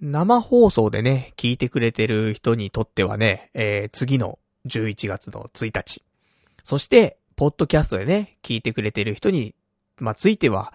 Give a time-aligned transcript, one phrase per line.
[0.00, 6.02] 生放送でね、聞いてくれてる人にとってはね、えー、次の11月の1日。
[6.64, 9.54] そして、ポッドキャストでね、聞いてくれてる人に、
[9.98, 10.72] まあ、ついては、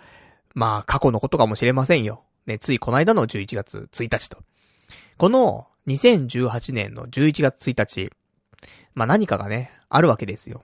[0.54, 2.24] まあ、過去のことかもしれませんよ。
[2.46, 4.38] ね、ついこの間の11月1日と。
[5.18, 8.12] この2018年の11月1日、
[8.94, 10.64] まあ、何かがね、あるわけですよ。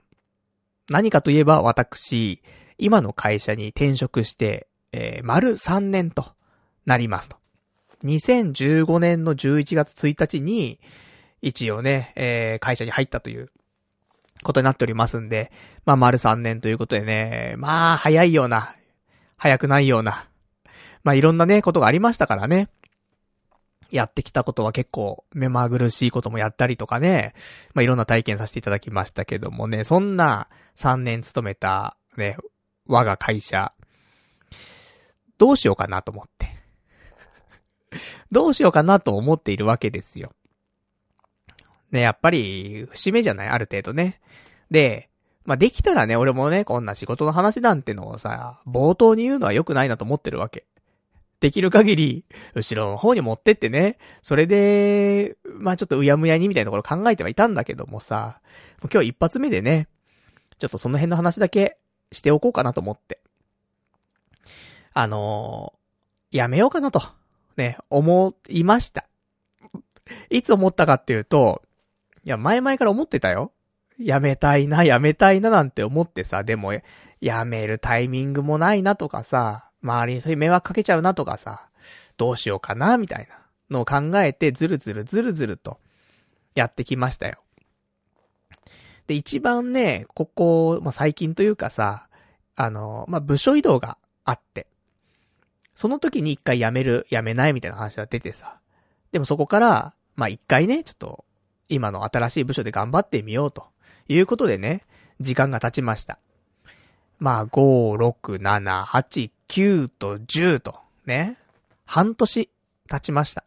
[0.88, 2.40] 何かといえば私、
[2.78, 6.32] 今の会社に転職して、えー、丸3年と
[6.86, 7.41] なりますと。
[8.04, 10.80] 2015年の11月1日に、
[11.40, 13.48] 一応ね、えー、会社に入ったという
[14.42, 15.50] ことになっておりますんで、
[15.84, 18.76] まあ、丸3年ということでね、まあ、早いような、
[19.36, 20.28] 早くないような、
[21.02, 22.68] まあ、いろんなね、ことがありましたからね。
[23.90, 27.34] やってきたことは結構目まぐるしいこともやったりとかね、
[27.74, 32.38] まあ、いろんな体験させていただきましたけどもね、そんな3年勤めたね、
[32.86, 33.72] 我が会社、
[35.36, 36.61] どうしようかなと思って。
[38.30, 40.32] どうしようかなと思っているわけですよ。
[41.90, 43.48] ね、やっぱり、節目じゃない？
[43.48, 44.20] ある程度ね。
[44.70, 45.10] で、
[45.44, 50.64] まあ、できたらね、俺もね、こんな仕事の話なんてのをさ、冒頭に言うのは良くないなと思ってるわけ。
[51.40, 58.40] できる限り、後ろの方に持ってってね、それで、まあ、ちょっとうやむやにみたいなところ考えてはいたんだけどもさ、
[58.90, 59.88] 今日一発目でね、
[60.58, 61.78] ちょっとその辺の話だけ
[62.12, 63.20] しておこうかなと思って。
[64.94, 67.02] あのー、やめようかなと、
[67.56, 69.06] ね、思いました。
[70.30, 71.62] いつ思ったかっていうと、
[72.24, 73.52] いや、前々から思ってたよ。
[73.98, 76.72] やめたいな、やめたいななんて思ってさ、でも、
[77.20, 81.68] やめるタイミングもないなとかさ、周りにそういう迷惑かけちゃうなとかさ、
[82.16, 83.38] どうしようかな、みたいな
[83.70, 85.78] のを考えて、ずるずるずるずると、
[86.54, 87.38] やってきましたよ。
[89.06, 92.08] で、一番ね、ここ、まあ、最近というかさ、
[92.56, 94.66] あの、まあ、部署移動があって、
[95.74, 98.58] その時に一回辞める、辞めないみたいな話が出てさ、
[99.10, 101.24] でもそこから、まあ、一回ね、ちょっと、
[101.68, 103.66] 今の新しい部署で頑張ってみようと
[104.08, 104.84] いうことでね、
[105.20, 106.18] 時間が経ちました。
[107.18, 111.36] まあ、5、6、7、8、9と10と、ね。
[111.84, 112.50] 半年
[112.88, 113.44] 経ちました。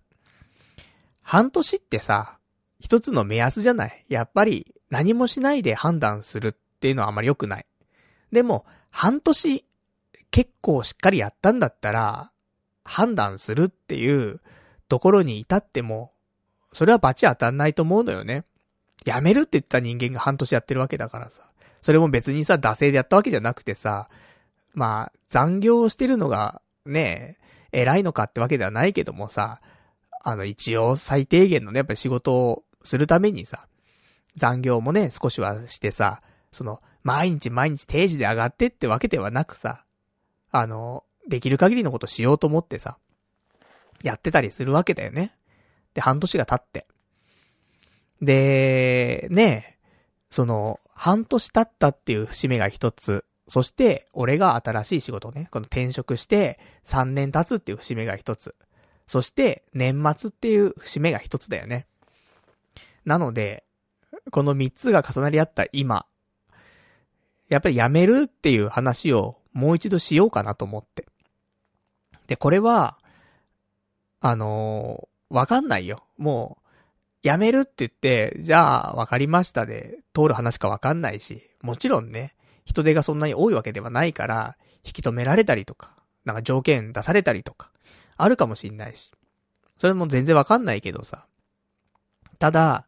[1.21, 2.37] 半年ってさ、
[2.79, 7.65] 一つの目安じゃないやっぱり何もしないで判断するっていうのはあまり良くない。
[8.31, 9.65] でも、半年
[10.31, 12.31] 結構しっかりやったんだったら、
[12.83, 14.41] 判断するっていう
[14.89, 16.11] ところに至っても、
[16.73, 18.45] それは罰当たんないと思うのよね。
[19.05, 21.43] やめるって言った人間が半年やってるわけだからさ。
[21.81, 24.09] それも別にさ、惰性でやったわけじゃなくてさ、
[24.73, 27.37] まあ、残業してるのが、ね、
[27.71, 29.61] 偉いのかってわけではないけどもさ、
[30.23, 33.67] あの、一応最低限のね、やっぱり仕事をするためにさ、
[34.35, 36.21] 残業もね、少しはしてさ、
[36.51, 39.84] その、毎日毎日定時で上がってってわけではなくさ、
[40.59, 42.97] あの、できる限りのことしようと思ってさ、
[44.03, 45.35] やってたりするわけだよね。
[45.93, 46.87] で、半年が経って。
[48.21, 49.79] で、ねえ、
[50.29, 53.25] その、半年経ったっていう節目が一つ。
[53.47, 58.55] そして、俺が新しい仕事ね、この転職して3年経つっていう節目が一つ。
[59.07, 61.87] そして、年末っていう節目が一つだよね。
[63.05, 63.65] なので、
[64.31, 66.05] この三つが重なり合った今、
[67.49, 71.07] やっぱり辞めるっていう話をもう一度しようかなと思って。
[72.27, 72.97] で、これは、
[74.19, 76.03] あのー、わかんないよ。
[76.17, 76.57] も
[77.23, 82.35] う、辞めるって言って、じゃあ、わかりましたで、通る話かわかんないし、もちろんね、
[82.65, 85.95] 人手がそんなに多いわけではないから、引き止められたりとか、
[86.25, 87.71] なんか条件出されたりとか、
[88.17, 89.11] あるかもしんないし。
[89.79, 91.25] それも全然わかんないけどさ。
[92.39, 92.87] ただ、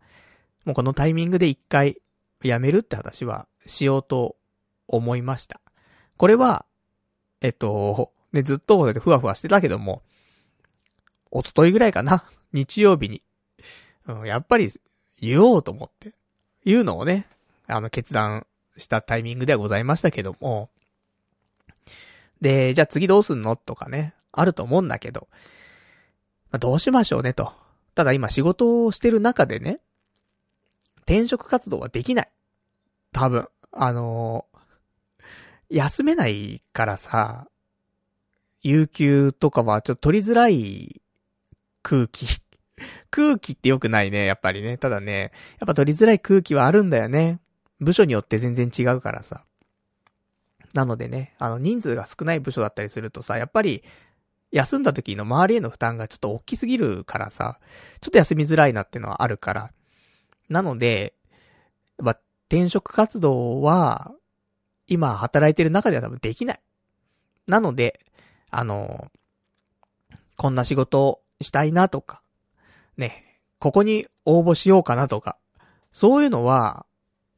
[0.65, 1.97] もうこのタイミングで一回、
[2.43, 4.35] 辞めるって話は、しようと
[4.87, 5.61] 思いました。
[6.17, 6.65] これは、
[7.41, 10.01] えっと、ね、ずっとふわふわしてたけども、
[11.31, 12.23] 一昨日ぐらいかな
[12.53, 13.21] 日曜日に、
[14.07, 14.69] うん、やっぱり
[15.19, 16.13] 言おうと思って、
[16.65, 17.27] 言うのをね、
[17.67, 18.45] あの決断
[18.77, 20.69] したタイミングではございましたけども、
[22.41, 25.27] で、じゃあ次どうすんのとかね、あると思うんだけど、
[26.51, 27.53] まあ、どうしましょうねと。
[27.95, 29.79] ただ今仕事をしてる中でね、
[31.01, 32.31] 転職活動はできない。
[33.11, 33.47] 多分。
[33.71, 34.56] あのー
[35.69, 37.47] 休めないからさ、
[38.61, 41.01] 有給とかはちょっと取りづらい
[41.81, 42.25] 空気。
[43.09, 44.77] 空気って良くないね、やっぱりね。
[44.77, 47.39] ただね、やっぱ取りづらい空気はあるんだよね。
[47.79, 49.45] 部署によって全然違うからさ。
[50.73, 53.83] なのでね、あの人数が少ない部署だったりするとさ、やっぱり
[54.51, 57.59] 休んだ時の周りへの負担がちょっと大きすぎるからさ、
[57.99, 59.71] ちょっと休みづらいなってのはあるから。
[60.49, 61.13] なので、
[61.97, 64.11] まあ、転職活動は、
[64.87, 66.59] 今働いてる中では多分できない。
[67.47, 67.99] なので、
[68.49, 69.11] あの、
[70.35, 72.21] こんな仕事をしたいなとか、
[72.97, 75.37] ね、ここに応募しようかなとか、
[75.91, 76.85] そういうのは、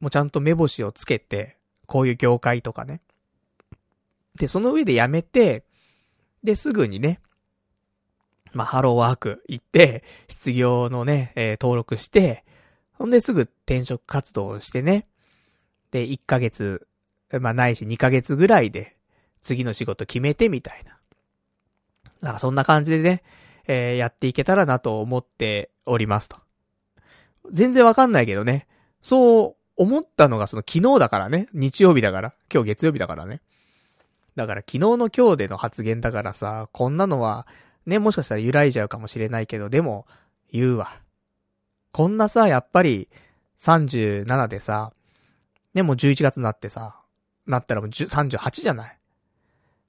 [0.00, 1.56] もうちゃんと目星をつけて、
[1.86, 3.00] こういう業界とかね。
[4.36, 5.64] で、その上で辞めて、
[6.42, 7.20] で、すぐにね、
[8.52, 12.44] まあ、ハローワーク行って、失業のね、えー、登録して、
[12.92, 15.06] ほんですぐ転職活動をしてね。
[15.90, 16.86] で、1ヶ月、
[17.38, 18.96] まあ、ないし2ヶ月ぐらいで、
[19.42, 20.98] 次の仕事決めてみたいな。
[22.20, 23.22] なんかそんな感じでね、
[23.66, 26.36] えー、やっていけたらなと思っておりますと。
[27.52, 28.66] 全然わかんないけどね。
[29.00, 31.46] そう思ったのがその昨日だからね。
[31.52, 32.34] 日曜日だから。
[32.52, 33.40] 今日月曜日だからね。
[34.36, 37.46] だから昨日の今日での発言だからさ、こんなのは、
[37.86, 40.06] ね、もしかしたら揺らいじゃうかもしれないけど、でも、
[40.52, 40.90] 言うわ。
[41.92, 43.08] こんなさ、やっぱり、
[43.58, 44.92] 37でさ、
[45.74, 46.99] ね、もう11月になってさ、
[47.50, 48.98] なったらもう38じゃない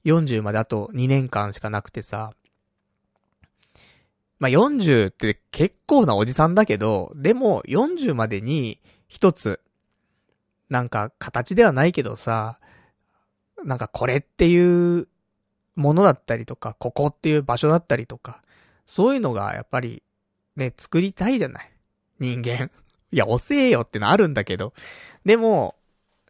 [0.06, 2.34] ?40 まであと2年間しかなくてさ、
[4.40, 9.60] まあ、40って結構なおじさんだけど、でも40までに一つ、
[10.69, 12.58] なんか形ではないけどさ、
[13.63, 15.08] なんかこれっていう
[15.75, 18.42] ものだったりとか、ここっていう場所だったりとか、
[18.88, 20.02] そういうのがやっぱり
[20.56, 21.72] ね、作りたいじゃない？
[22.19, 22.72] 人間。
[23.12, 24.74] いや、遅えよってのあるんだけど。
[25.24, 25.75] でも、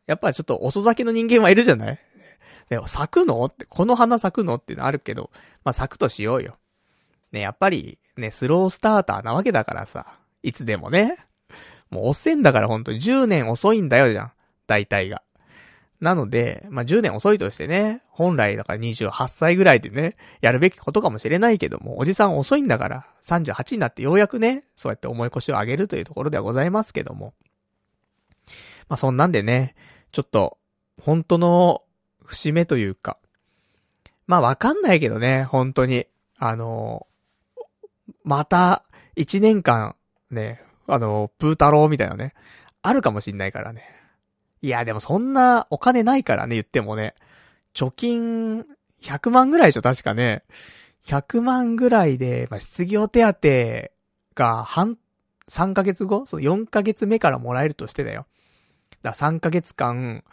[0.07, 1.99] やっぱりちょっと遅咲きの人間はいるじゃない？
[2.69, 3.43] でも咲くの？
[3.45, 4.55] って、この花咲くの？
[4.55, 5.29] っていうのあるけど、
[5.63, 6.57] まあ咲くとしようよ。
[7.31, 10.17] ね、やっぱり、ね、スロースターターなわけだからさ。
[10.43, 11.17] いつでもね。
[11.89, 14.31] もう遅いんだから本当に10年遅いんだよじゃん。
[14.67, 15.21] 大体が。
[15.99, 27.35] なので、まあ、10年遅いとしてね、本来だから28歳ぐらいでね、やるべきことかもしれないけども、おじさん遅いんだから、38になってようやくね、そうやって重い腰を上げるというところではございますけども。
[28.89, 29.75] まあ、そんなんでね、
[30.11, 30.57] ちょっと、
[31.01, 31.83] 本当の
[32.23, 33.17] 節目というか、
[34.27, 36.07] まあ、わかんないけどね、本当に。
[36.37, 37.05] あの
[38.23, 38.85] また、
[39.15, 39.95] 1年間、
[40.29, 42.33] ね、あのプータローみたいなね、
[42.81, 43.83] あるかもしんないからね。
[44.61, 47.15] いや、でもそんなお金ないからね、言ってもね。
[47.73, 48.65] 貯金、
[49.01, 50.43] 100万ぐらいでしょ、確かね。
[51.05, 54.97] 100万ぐらいで、まあ、失業手当が半、
[55.47, 56.25] 3ヶ月後？
[56.25, 58.25] その4ヶ月目からもらえるとしてだよ。
[59.01, 60.23] だ3ヶ月間、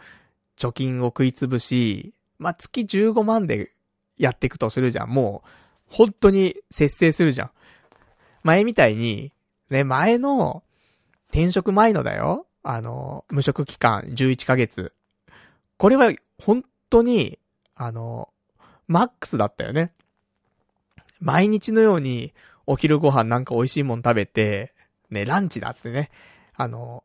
[0.57, 3.71] 貯金を食いつぶし、まあ、月15万で
[4.17, 5.09] やっていくとするじゃん。
[5.09, 5.49] もう、
[5.87, 7.51] 本当に節制するじゃん。
[8.43, 9.31] 前みたいに、
[9.69, 10.63] ね、前の、
[11.29, 12.47] 転職前のだよ。
[12.63, 14.93] あの、無職期間11ヶ月。
[15.77, 16.11] これは、
[16.41, 17.39] 本当に、
[17.75, 18.29] あの、
[18.87, 19.93] マックスだったよね。
[21.19, 22.33] 毎日のように、
[22.65, 24.73] お昼ご飯なんか美味しいもん食べて、
[25.09, 26.11] ね、ランチだっつってね。
[26.55, 27.03] あの、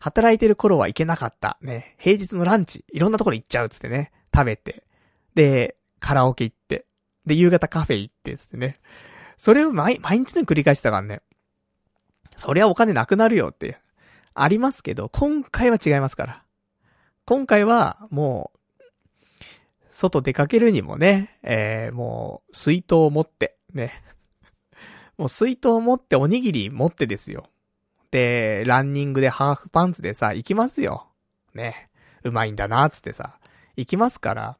[0.00, 1.58] 働いてる頃は行けなかった。
[1.62, 4.12] ね、平日のランチ、いろんなところ行っちゃうっつってね。
[4.34, 4.84] 食べて。
[5.34, 6.86] で、カラオケ行って。
[7.26, 8.74] で、夕方カフェ行って、つってね。
[9.36, 11.22] それを毎、毎日の繰り返したからね。
[12.36, 13.78] そりゃお金なくなるよって。
[14.34, 16.44] ありますけど、今回は違いますから。
[17.24, 18.58] 今回は、もう、
[19.90, 24.02] 外出かけるにもね、えー、もう、水筒を持って、ね。
[25.16, 27.46] もう水筒を持っておにぎり持ってですよ。
[28.14, 31.08] で、ランニングでハーフパンツでさ、行きますよ。
[31.52, 31.90] ね。
[32.22, 33.40] うまいんだな、つってさ、
[33.76, 34.56] 行きますから、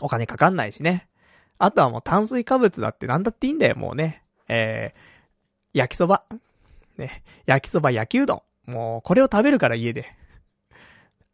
[0.00, 1.08] お金かかんないしね。
[1.58, 4.24] あとはもう炭水化物だってなんだっていいんだよ、もうね。
[4.48, 6.24] えー、焼きそば。
[6.98, 7.22] ね。
[7.46, 8.72] 焼きそば、焼きうどん。
[8.72, 10.12] もう、これを食べるから家で。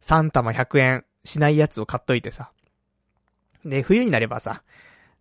[0.01, 2.51] 3玉100円しないやつを買っといてさ。
[3.65, 4.61] で、冬になればさ、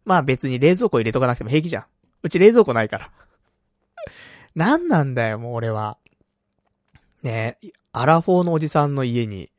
[0.04, 1.84] まあ別に冷蔵庫入れとかなくても平気じゃん。
[2.22, 3.10] うち冷蔵庫ないから。
[4.56, 5.98] なんなんだよ、もう俺は。
[7.22, 7.58] ね
[7.92, 9.50] アラフォーのおじさんの家に、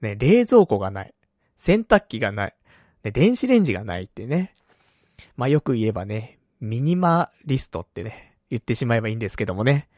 [0.00, 1.14] ね、冷蔵庫がない。
[1.56, 2.54] 洗濯機がない。
[3.02, 4.54] ね、電子レンジがないってね。
[5.36, 9.88] まあよく言えばね、ミニマリストってね、言ってしまえばいいんですけどもね。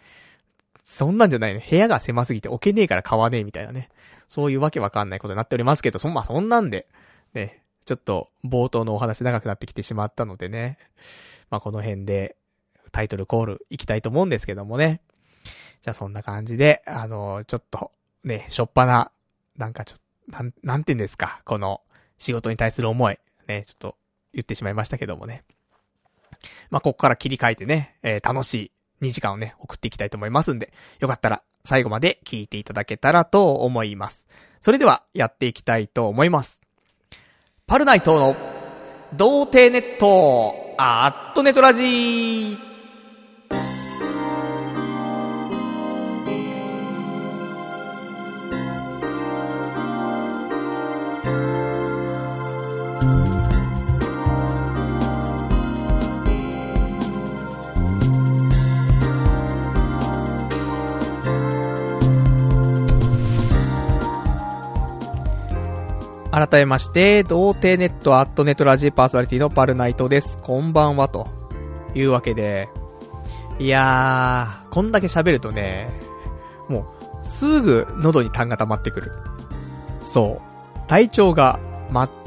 [0.84, 1.66] そんなんじゃないね。
[1.68, 3.88] 部屋が狭すぎて置けねえから買わねえみたいなね。
[4.28, 6.86] そういうわけわかんないことになっておりますけど、そ、まあ、そんなんで、
[7.32, 10.78] ね、ちょっと冒頭のお話長くなってきてしまったのでね。
[11.50, 12.36] まあ、この辺で
[12.94, 15.00] タイトルコール行きたいと思うんですけどもね。
[15.82, 17.90] じゃあそんな感じで、あの、ちょっと、
[18.22, 19.10] ね、しょっぱな、
[19.58, 19.98] なんかちょっ
[20.30, 21.80] と、なん、なんて言うんですか、この
[22.18, 23.96] 仕事に対する思い、ね、ちょっと
[24.32, 25.42] 言ってしまいましたけどもね。
[26.70, 28.70] まあ、ここから切り替えてね、えー、楽し
[29.00, 34.24] い2時間をね、送っていきたいと思いますんで、よかったら最後まで聞いていただけたらと思います。
[34.60, 36.60] それでは、やっていきたいと思います。
[37.66, 38.36] パルナイトの、
[39.14, 42.73] 童貞ネット、アットネトラジー
[66.34, 70.36] 改めまして、童貞ネットアットネットラジーパーソナリティのパルナイトです。
[70.38, 71.28] こんばんは、と
[71.94, 72.68] いうわけで、
[73.60, 75.88] いやー、こんだけ喋るとね、
[76.68, 79.12] もう、すぐ喉に痰が溜まってくる。
[80.02, 80.42] そ
[80.74, 80.78] う。
[80.88, 81.60] 体調が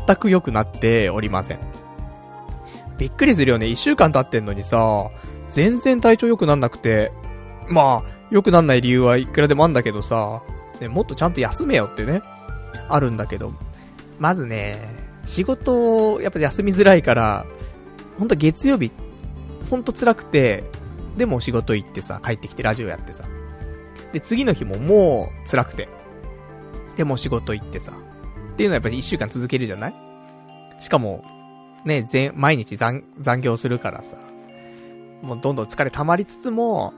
[0.06, 1.60] 全く良くなっておりません。
[2.98, 3.68] びっくりするよね。
[3.68, 5.10] 一週間経ってんのにさ、
[5.52, 7.12] 全然体調良くなんなくて、
[7.68, 10.44] まあ、良くなんない理由はいくらでもあんだけどさ、
[10.80, 12.22] ね、もっとちゃんと休めよってね、
[12.88, 13.52] あるんだけど、
[14.20, 14.90] まずね、
[15.26, 17.46] 仕事、やっぱ休みづらいから、
[18.18, 18.92] ほんと月曜日、
[19.70, 20.64] ほんと辛くて、
[21.18, 23.26] でも仕事行ってさ、帰ってきてラジオやってさ。
[24.14, 25.90] で、次の日ももう辛くて。
[26.96, 27.92] でも仕事行ってさ。
[28.54, 29.94] っていうのはやっぱり一週間続けるじゃない？
[30.80, 31.26] しかも、
[31.86, 34.18] ね、全、毎日残、残業するからさ。
[35.22, 36.94] もうどんどん疲れ溜まりつつも、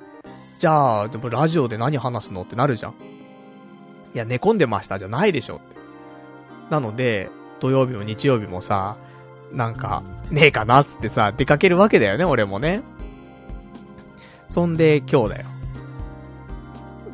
[0.60, 2.44] じゃあ、でもラジオで何話すの？
[2.44, 2.92] ってなるじゃん。
[4.14, 5.79] いや、寝込んでましたじゃないでしょって。
[6.70, 8.98] なので、土曜日も日曜日もさ、
[9.52, 12.82] なんか、ねえかなっつってさ、出かけるわけだよね、俺もね。
[14.48, 15.46] そんで、今日だよ。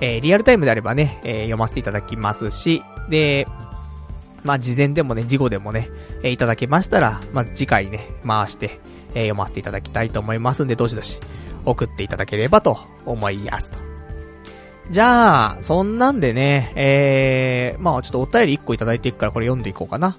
[0.00, 3.46] えー、リアルタイムであればね、えー、読ませていただきますし、で、
[4.44, 5.88] まあ、事前でもね、事後でもね、
[6.22, 8.80] えー、いただけましたら、まあ、次回ね、回して、
[9.14, 11.20] えー、読ませていただきたいと思いますんで、どしどし、
[11.64, 13.78] 送っていただければと思いますと。
[14.90, 20.16] じゃあ、そんなんでね、えー、まあちょっとお便り1個いただいていくからこれ読んでいこうかな。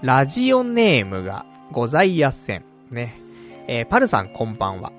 [0.00, 2.64] ラジオネームがございやせん。
[2.90, 3.14] ね。
[3.68, 4.90] えー、パルさんこんばんは。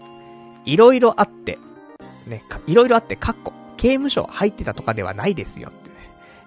[0.65, 1.57] いろいろあって、
[2.27, 5.95] ね、いろいろあって、かっこ、刑務所入ってたとかではないですよってね。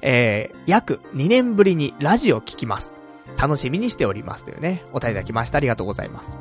[0.03, 2.95] えー、約2年ぶりにラジオ聞きます。
[3.39, 5.59] 楽しみにしておりますというね、お便りいただきました。
[5.59, 6.37] ありがとうございます。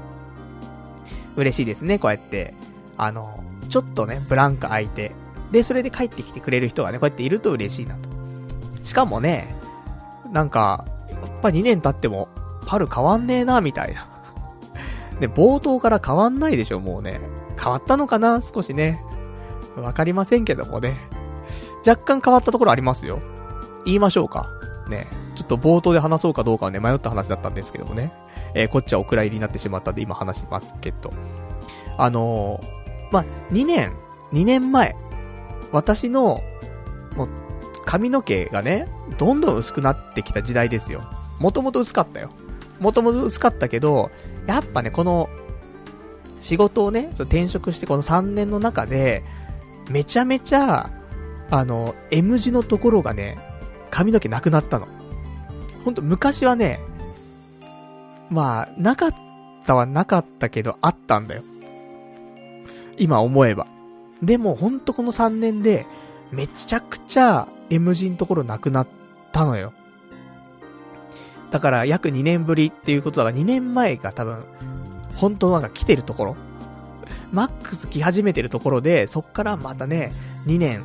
[1.36, 2.54] 嬉しいですね、こうやって。
[2.98, 5.14] あの、ちょっとね、ブランク空いて、
[5.52, 8.10] で、それで帰ってきてくれる人がね、こうやっていると嬉しいなと。
[8.84, 9.56] しかもね、
[10.32, 12.30] なんか、やっぱ2年経っても、
[12.66, 14.08] パル変わんねえな、みたいな。
[15.20, 17.20] で、冒頭から変わんないでしょ、もうね。
[17.62, 19.04] 変わったのかな少しね。
[19.82, 20.98] わかりませんけどもね。
[21.88, 23.20] 若干変わったところありますよ。
[23.86, 24.50] 言いましょうか。
[24.90, 25.08] ね。
[25.36, 28.12] ちょっと冒頭で話そうかどうかはね、迷った話だったんですけどもね。
[28.54, 31.14] えー、こっちはお蔵入りになってしまったんで今話しますけど。
[31.98, 33.94] あのー、まあ、2年、
[34.34, 34.96] 2年前、
[35.72, 36.42] 私の、
[37.16, 37.30] もう、
[37.86, 41.02] 髪の毛がね、どんどん薄くなってきた時代ですよ。
[41.40, 42.30] もともと薄かったよ。
[42.80, 44.12] もともと薄かったけど、
[44.46, 45.30] やっぱね、この、
[46.42, 49.24] 仕事をね、転職してこの3年の中で、
[49.90, 50.90] めちゃめちゃ、
[51.52, 53.38] あの、M 字のところがね、
[53.90, 54.88] 髪の毛なくなったの。
[55.84, 56.80] ほんと、昔はね、
[58.30, 59.16] まあ、なかっ
[59.66, 61.44] たはなかったけど、あったんだよ。
[62.98, 63.68] 今思えば。
[64.22, 65.86] でも、ほんとこの3年で、
[66.32, 68.88] めちゃくちゃ M 字のところなくなっ
[69.32, 69.74] たのよ。
[71.50, 74.44] だから、約2年ぶりっていうことだから、2年前が多分、
[75.16, 76.36] 本当なんか来てるところ
[77.32, 80.14] マックス来始めてるところで、そっからまたね、
[80.46, 80.84] 2年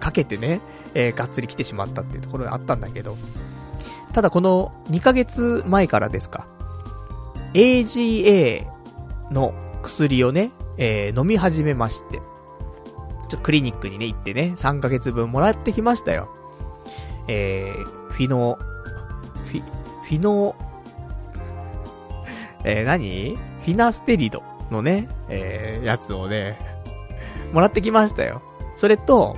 [0.00, 0.60] かけてね、
[0.94, 3.16] えー、がっつり来てしまったっていうところがあったんだけど、
[4.12, 6.46] ただこの2ヶ月前からですか、
[7.54, 8.66] AGA
[9.30, 16.28] の薬をね、えー、飲み始めまして、ちょっとクリニックにね、行ってね、3ヶ月分もらってきましたよ。
[17.26, 18.58] えー、フィノ、
[19.50, 20.54] フィ、フィノ、
[22.64, 23.36] えー、何？
[23.64, 24.53] フィナステリド。
[24.70, 26.58] のね、えー、やつをね、
[27.52, 28.42] もらってきましたよ。
[28.76, 29.36] それと、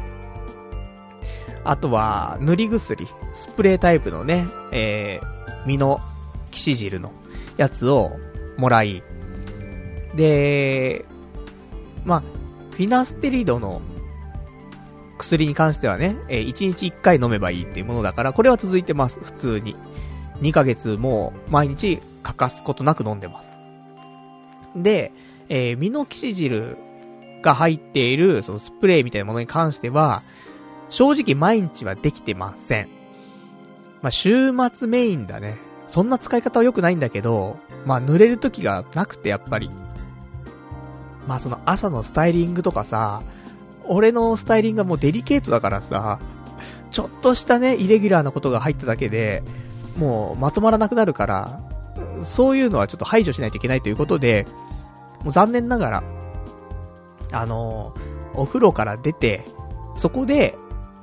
[1.64, 6.00] あとは、塗り薬、スプレータイプのね、えー、身の
[6.50, 7.12] 騎士汁の
[7.56, 8.12] やつを
[8.56, 9.02] もらい、
[10.14, 11.04] で、
[12.04, 12.22] まあ、
[12.70, 13.82] フィナステリドの
[15.18, 19.76] 薬に関してはね、えー、1日1回飲めばいいっていうものだから、これは続いてます、普通に。
[20.40, 23.52] 2ヶ月も毎日欠かすことなく飲んでます。
[24.82, 25.12] で、
[25.48, 26.76] えー、ミノキシ汁
[27.42, 30.22] が入っている、そのスプレーみたいなものに関しては、
[30.90, 32.88] 正直毎日はできてません。
[34.02, 35.56] まあ、週末メインだね。
[35.86, 39.70] そんな使い方は良くないんだけど、まあ、濡れる時がなくてやっぱり。
[41.26, 43.22] まあ、その朝のスタイリングとかさ、
[43.84, 46.18] 俺のスタイリングがもうデリケートだからさ、
[46.90, 49.42] ちょっとしたね、イレギュラーなことが入っただけで、
[49.96, 51.60] もうまとまらなくなるから、
[52.22, 54.46] そういうのはちょっと排除しないといけないということで、
[55.22, 56.04] もう残念ながら、
[57.32, 59.44] あのー、お風呂から出て、
[59.94, 60.56] そこで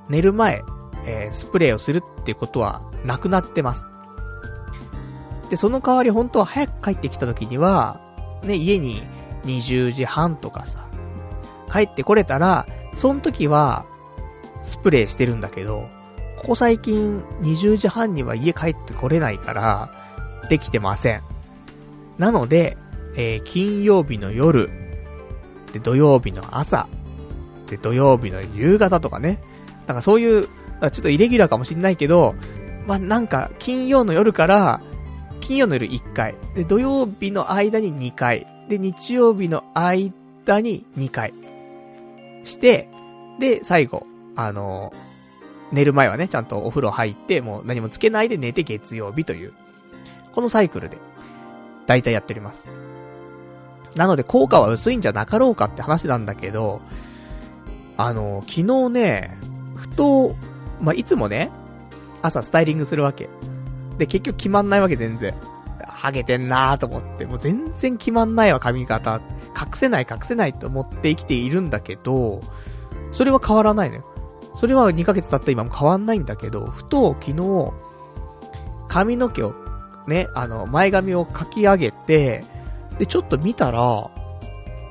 [0.10, 0.63] 寝る前、
[1.05, 3.88] えー、スプレーをするってことはなくなってます。
[5.50, 8.00] で、その代わり本当は早く帰ってきた時には、
[8.43, 9.03] ね、家に
[9.46, 10.88] 20時半とかさ、
[11.72, 13.86] 帰ってこれたら、その時は、
[14.62, 15.89] スプレーしてるんだけど、
[16.38, 19.89] ここ最近20時半には家帰ってこれないから、
[20.50, 21.22] できてません。
[22.17, 22.77] なので、
[23.15, 24.70] えー、金曜日の夜、
[25.72, 26.88] で、土曜日の朝、
[27.68, 29.42] で、土曜日の夕方とかね。
[29.88, 32.35] なんかそういう、ちょっとイレギュラーかもしんないけど、
[32.88, 34.81] まあ、なんか、金曜の夜から、
[35.42, 41.33] 金曜の夜1回、で、土曜日の間に2回、で、日曜日の間に2回、
[42.44, 42.90] して、
[43.40, 44.92] で、最後、あの
[45.72, 49.53] 寝る前はね、ちゃんとお風呂入って、もう何もつけないで寝て月曜日という、
[50.33, 50.98] このサイクルで、
[51.88, 52.68] だいたいやっております。
[53.96, 56.82] なので効果は薄いんじゃなかろうかって話なんだけど、
[57.98, 59.38] あの、昨日ね、
[59.75, 60.36] ふと、
[60.82, 61.51] まあ、いつもね、
[62.22, 63.29] 朝スタイリングするわけ。
[63.98, 65.34] で、結局決まんないわけ全然。
[65.86, 69.22] ハゲてんなーと思って、もう全然決まんないわ、髪型。
[69.56, 72.42] 隠せない隠せないと思って生きているんだけど、
[73.12, 74.06] それは変わらないのよ。
[74.56, 77.72] それは2ヶ月経った今も変わんないんだけど、ふと昨日、
[78.88, 79.56] 髪の毛を、
[80.08, 82.44] ね、あの、前髪をかき上げて、
[82.98, 84.10] で、ちょっと見たら、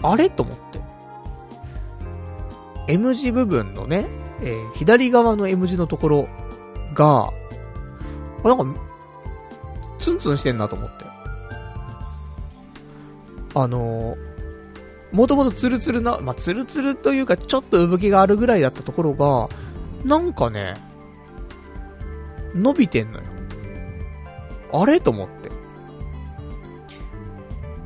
[0.03, 0.29] あれ？
[0.31, 0.81] と思って。
[2.88, 4.07] M 字部分のね、
[4.41, 6.29] えー、左側の M 字のところ
[6.95, 7.29] が、
[8.45, 8.81] あなんか、
[10.01, 11.05] ツンツンしてんなと思って。
[13.55, 14.17] あのー、
[15.12, 19.49] もともとツルツルな、まあ、ツルツルというか、ちょっと産毛があるぐらいだったところが、
[20.05, 20.75] なんかね、
[22.55, 23.25] 伸びてんのよ。
[24.73, 25.01] あれ？
[25.01, 25.52] と思って。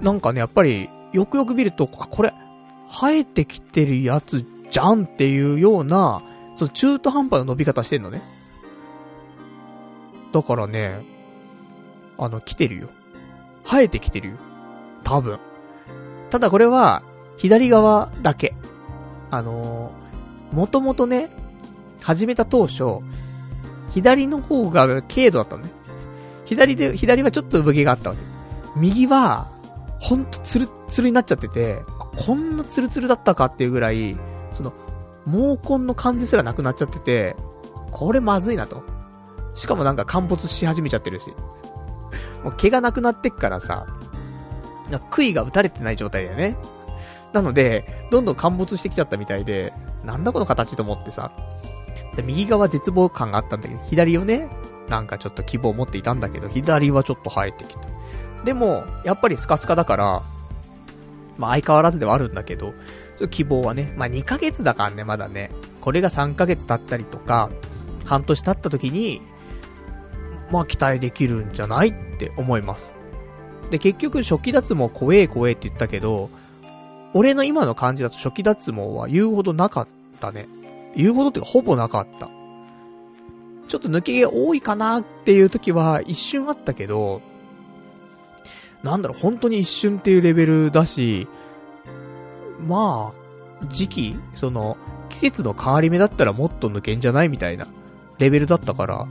[0.00, 2.32] なんかね、やっぱり、よくよく見ると、これ、
[2.88, 6.22] 生えてきてるやつじゃんっていうような、
[6.54, 8.22] その中途半端な伸び方してんのね。
[10.32, 11.04] だからね、
[12.18, 12.88] あの、来てるよ。
[13.64, 14.36] 生えてきてるよ。
[15.02, 15.38] 多分。
[16.30, 17.02] ただこれは、
[17.36, 18.54] 左側だけ。
[19.30, 21.30] あのー、もともとね、
[22.00, 23.00] 始めた当初、
[23.90, 25.70] 左の方が軽度だったのね。
[26.44, 28.22] 左で、左はちょっと産毛があったわけ。
[28.76, 29.50] 右は、
[30.00, 31.82] ほんとツルツルになっちゃってて、
[32.16, 34.16] こんなツルツルだったかっていうぐらい、
[34.52, 34.72] その、
[35.26, 37.36] 毛根の感じすらなくなっちゃってて、
[37.90, 38.82] これまずいなと。
[39.54, 41.32] しかもなんか陥没し始めちゃってるし。
[42.44, 43.86] もう毛がなくなってっからさ、
[45.10, 46.56] 杭が打たれてない状態だよね。
[47.32, 49.72] なので、どんどん陥没してきちゃったみたいで、
[50.04, 51.32] なんだこの形と思ってさ。
[52.14, 54.48] で右側絶望感があったんだけど、左をね、
[54.88, 57.95] なんかちょっと希望を持っていたんだけど、左はちょっと生えてきた。
[58.46, 60.22] でも、やっぱりスカスカだから、
[61.36, 62.74] まあ相変わらずではあるんだけど、
[63.30, 65.50] 希望はね、まあ2ヶ月だからね、まだね。
[65.80, 67.50] これが3ヶ月経ったりとか、
[68.04, 69.20] 半年経った時に、
[70.52, 72.92] まあ期待できるんじゃないって思います。
[73.70, 76.30] で、結局初期脱毛怖え怖えって言ったけど、
[77.14, 79.88] 俺の今の感じだと初期脱毛は言うほどなかっ
[80.20, 80.46] たね。
[80.94, 82.30] 言うほどってかほぼなかった。
[83.66, 87.22] ちょっと抜け毛多いかなっていう時は一瞬あったけど、
[88.82, 91.28] なんだろう、本当に一瞬っていうレベルだし、
[92.60, 94.76] まあ、時期、その、
[95.08, 97.66] 季節の変わり目だったらもっと抜けんじゃないみたいな
[98.18, 99.06] レベルだったから、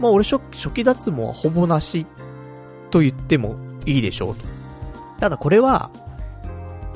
[0.00, 2.06] まあ俺初初期脱毛はほぼなし
[2.90, 4.44] と言ってもいいでしょうと。
[5.20, 5.90] ただこれは、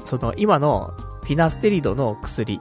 [0.04, 2.60] その今のフィナステリドの薬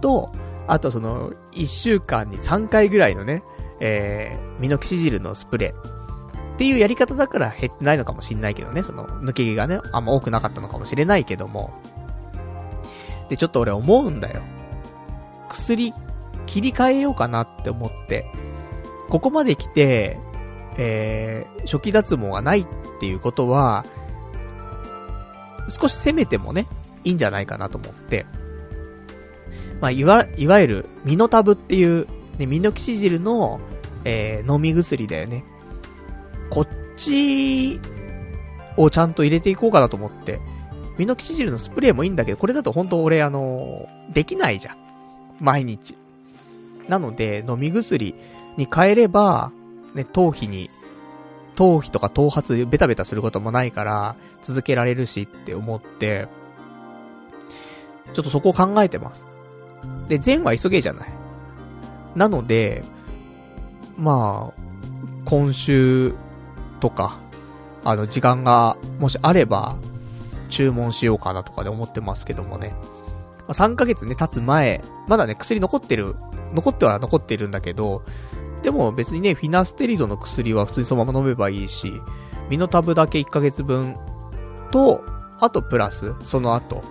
[0.00, 0.32] と、
[0.66, 3.42] あとその1週間に3回ぐらいのね、
[3.80, 5.97] えー、ミノキシジルのスプレー。
[6.58, 11.70] っていうやり方だから減ってないのかもしんないけどね、その抜け毛がね、あんま多くなかったのかもしれないけども。
[13.28, 14.42] で、ちょっと俺思うんだよ。
[15.48, 15.94] 薬、
[16.46, 18.26] 切り替えようかなって思って。
[19.08, 20.18] ここまで来て、
[20.78, 22.66] えー、初期脱毛がないっ
[22.98, 23.84] ていうことは、
[25.68, 26.66] 少し攻めてもね、
[27.04, 28.26] いいんじゃないかなと思って。
[29.80, 33.60] まあ、いわ、いわゆる、ミノタブっていう、ね、ミノキシジルの、
[34.04, 35.44] えー、飲み薬だよね。
[36.50, 37.80] こっち
[38.76, 40.40] をちゃんと入れていこうかなと思って。
[40.98, 44.76] ミノキシジルのスプレーもいいんだけど、これだと本当俺あの、できないじゃん。
[45.38, 45.94] 毎日。
[46.88, 48.16] なので、飲み薬
[48.56, 49.52] に変えれば、
[49.94, 50.70] ね、頭皮に、
[51.54, 56.26] 頭皮とか頭髪ベタベタすることもないから、続けられるしって思って、
[58.12, 59.24] ちょっとそこを考えてます。
[60.08, 61.08] で、善は急げじゃない。
[62.16, 62.82] なので、
[63.96, 64.60] まあ、
[65.26, 66.14] 今週
[66.80, 67.18] とか、
[67.84, 69.76] あの、時間が、もしあれば、
[70.50, 72.74] 注文しようかなとかで思ってますけどもね。
[73.46, 76.16] ま、3ヶ月ね、経つ前、まだね、薬残ってる、
[76.54, 78.02] 残っては残ってるんだけど、
[78.62, 81.92] でも別にね、フィナステリドの薬は普通にそのまま飲めばいいし、
[82.50, 83.96] ミノタブだけ1ヶ月分
[84.70, 85.04] と、
[85.40, 86.82] あとプラス、その後、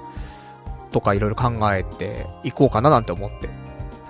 [0.91, 3.49] とかいろいろ考えていこうかななんて思って。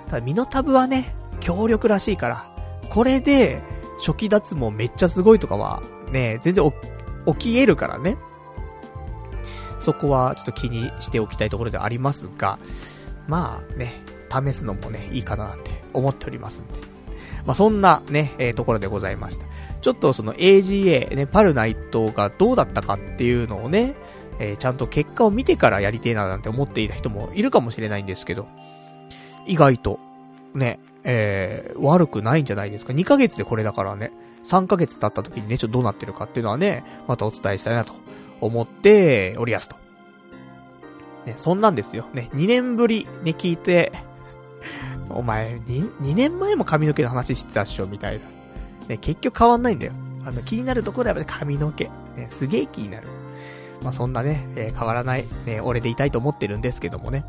[0.06, 2.50] ただミノタブはね、強力らしいから、
[2.88, 3.60] これで、
[3.98, 5.82] 初期脱毛めっちゃすごいとかは、
[6.12, 6.72] ね、全然
[7.26, 8.16] 起き得るからね。
[9.78, 12.58] そこはちょっと気にしておきたいところではありますが、
[13.28, 16.80] まあね、試すのもね、いいかなって思っておりますんで。
[17.44, 19.46] まあそんなね、えー、ところでございました。
[19.80, 23.94] ちょっとその AGA、ね、パルナイトがどうだったかっていうのをね、
[24.38, 28.46] えー、ちゃんと結果を見てからやりてえななんて思っていた人もいるかもしれないんですけど、
[29.46, 29.98] 意外と、
[30.54, 34.12] ね、えー、悪くないんじゃないですか？2ヶ月でこれだからね、
[34.44, 37.94] 3ヶ月経った時にね、ちょっとどうなってるかっていうのはね、またお伝えしたいなと
[38.40, 39.76] 思っておりやすと。
[41.26, 42.06] ね、そんなんですよ。
[42.14, 43.92] ね、2年ぶりに聞いて、
[45.10, 48.26] お前2、2年前も髪の毛の話してたっしょ、みたいな。
[48.88, 49.92] ね、結局変わんないんだよ。
[50.24, 51.84] あの、気になるところはやっぱり髪の毛。
[52.16, 53.08] ね、すげえ気になる。
[53.82, 57.24] まあ、そんなね、えー、変わらない、ね、俺でいたいと思ってるんですけどもね。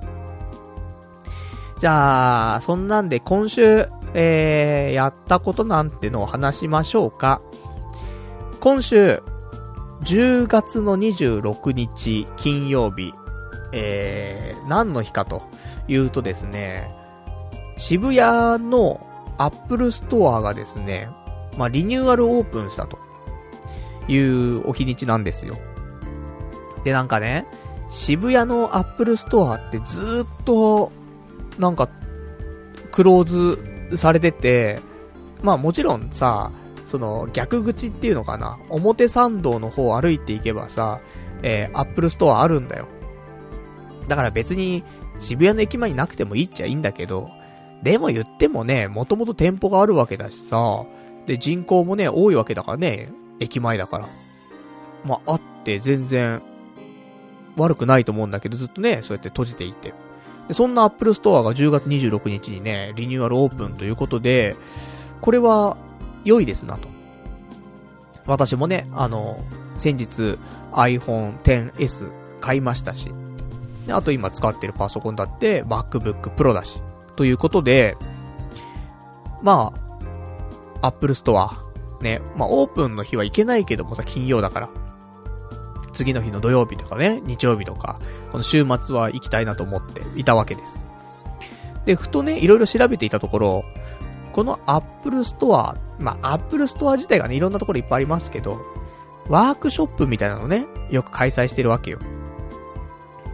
[1.79, 7.41] じゃあ、そんなんで今週、えー、やったことなんてのを話しましょうか。
[8.59, 9.23] 今週、
[10.01, 13.13] 10月の26日金曜日、
[13.71, 15.43] えー、何の日かと
[15.87, 16.93] いうとですね、
[17.77, 18.99] 渋谷の
[19.37, 21.09] アップルストアがですね、
[21.57, 22.99] まあ、リニューアルオープンしたと
[24.09, 25.55] いうお日にちなんですよ。
[26.83, 27.47] で、なんかね、
[27.87, 30.91] 渋谷のアップルストアってずっと
[31.59, 31.89] なんか、
[32.91, 33.23] クロー
[33.89, 34.79] ズされてて、
[35.43, 36.51] まあもちろんさ、
[36.85, 41.01] その逆口っていうのかな、表参道の方歩いていけばさ、
[41.43, 42.87] えー、アップルストアあるんだよ。
[44.07, 44.83] だから別に
[45.19, 47.29] 渋谷の駅前になくてもいいっちゃいいんだけど、
[47.83, 50.83] でも言ってもね、もともと店舗があるわけだしさ、
[51.27, 54.07] で人口もね、多いわけだからね、駅前だから。
[55.05, 56.41] まあ、あって全然
[57.55, 59.93] 悪くないと思うんだけど、ずっとね、そうやって閉じていて。
[60.51, 64.55] そんな Apple Store が10月26日にね、リニューアルオープンということで、
[65.21, 65.77] これは
[66.25, 66.87] 良いですなと。
[68.25, 69.37] 私もね、あの、
[69.77, 70.37] 先日
[70.73, 73.11] iPhone XS 買いましたし、
[73.87, 76.81] であと今使ってるパソコンだって MacBook Pro だし、
[77.15, 77.97] ということで、
[79.41, 79.73] ま
[80.81, 81.49] あ、Apple Store、
[82.01, 84.69] ね、まあオープンの日は行けないけどもさ、金曜だから、
[85.99, 87.99] 次の日の土曜日とかね、日曜日とか、
[88.31, 90.85] この週末は行きたいなと思っていたわけです。
[91.85, 93.65] で、ふとね、いろいろ調べていたところ、
[94.31, 98.61] このアップルストア、まあ、アップルストア自体がね、いろんなところいっぱいありますけど、
[99.27, 101.99] ワークショップみたいなのね、よく開催してるわけよ。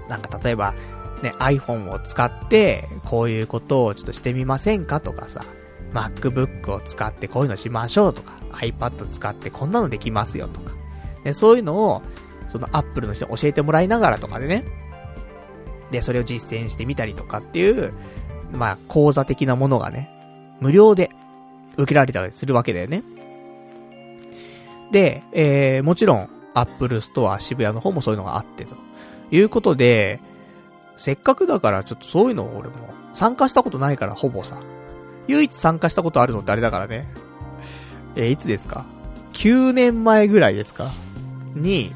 [0.10, 0.74] なんか例えば、
[1.22, 5.46] ね、iPhone を使って、こういうことをちょっとしてみませんかとかさ、
[5.94, 10.72] MacBook を使ってこういうのしましょうとか、iPad 使ってこんなのできますよとか、
[11.24, 12.02] ね、そういうのを、
[12.48, 14.64] そのアップルの人に教えてもらいながらとかでね、
[15.92, 17.94] で、それを実践してみたりとかっていう、
[18.52, 20.10] まあ、講座的なものがね、
[20.60, 21.10] 無料で
[21.78, 23.04] 受けられたりするわけだよね。
[24.92, 28.76] で、えー、もちろん、アップルストア渋谷の方もそういうのがあってと。
[29.32, 30.20] いうことで、
[30.98, 32.76] せっかくだからちょっとそういうのを俺も
[33.14, 34.58] 参加したことないから、ほぼさ。
[35.28, 37.08] 唯一参加したことあるのってあれだからね。
[38.16, 38.86] えー、いつですか
[39.34, 40.88] ?9 年前ぐらいですか？
[41.56, 41.92] に、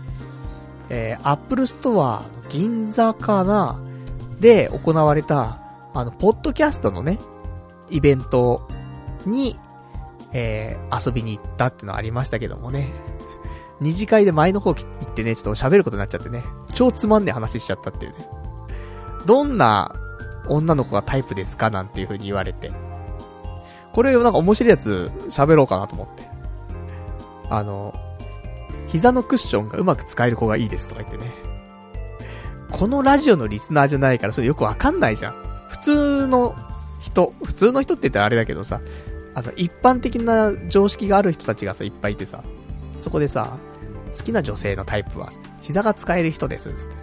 [0.89, 3.80] えー、アップルストア銀座かな
[4.39, 5.62] で行われた、
[5.93, 7.19] あの、ポッドキャストのね、
[7.89, 8.67] イベント
[9.25, 9.60] に、
[10.32, 12.88] えー、遊びに行ったってのありましたけどもね。
[13.82, 16.43] 二次会で前の方行ってね、ちょっと喋ることになっちゃってね。
[16.73, 18.28] 超つまんねえ話しちゃったっていうね。
[19.25, 19.95] どんな
[20.47, 22.71] 女の子がタイプですかなんていう風に言われて。
[23.93, 26.30] これをなんか面白いやつ喋ろうかなと思って。
[27.49, 27.93] あの、
[28.89, 31.32] 膝のクッションがうまく使える子がいいですとか言ってね。
[32.71, 35.34] このラジオのリスナーじゃないからそれよくわかんないじゃん。
[35.69, 36.56] 普通の
[36.99, 38.82] 人、普通の人って言ったらあれだけどさ、
[39.36, 42.43] あの、一般的な常識がある人たちがさ、いっぱいいてさ、
[42.99, 43.58] そこでさ、
[44.12, 45.30] 好きな女性のタイプは、
[45.62, 46.95] 膝が使える人です、つって。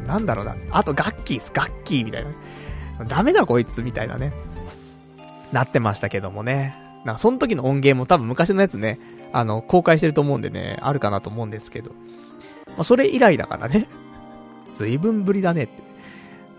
[0.00, 0.56] うん、なんだろうな。
[0.70, 3.04] あと、ガッキーす、ガッキーみたいな。
[3.04, 4.32] ダメだこいつ、みたいなね。
[5.52, 6.76] なってましたけどもね。
[7.04, 8.98] なんか、その時の音源も多分昔のやつね、
[9.32, 11.90] あの、公開してると思うんでね、あるかなと思うんですけど。
[12.68, 13.88] まあ、それ以来だからね。
[14.74, 15.82] 随分ぶりだねって。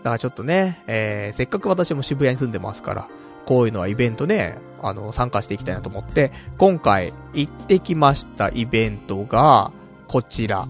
[0.02, 3.08] だからちょっとね、えー、せっかく私も渋谷に住んでますから、
[3.46, 9.72] こういうのはイベントね、あの、参加していきたいなと思って、今回行ってきましたイベントが、
[10.08, 10.66] こちら。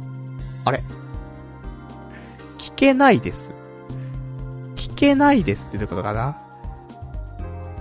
[0.65, 0.83] あれ？
[2.59, 3.53] 聞けないです。
[4.77, 6.41] 聞けないですってどういうことかな？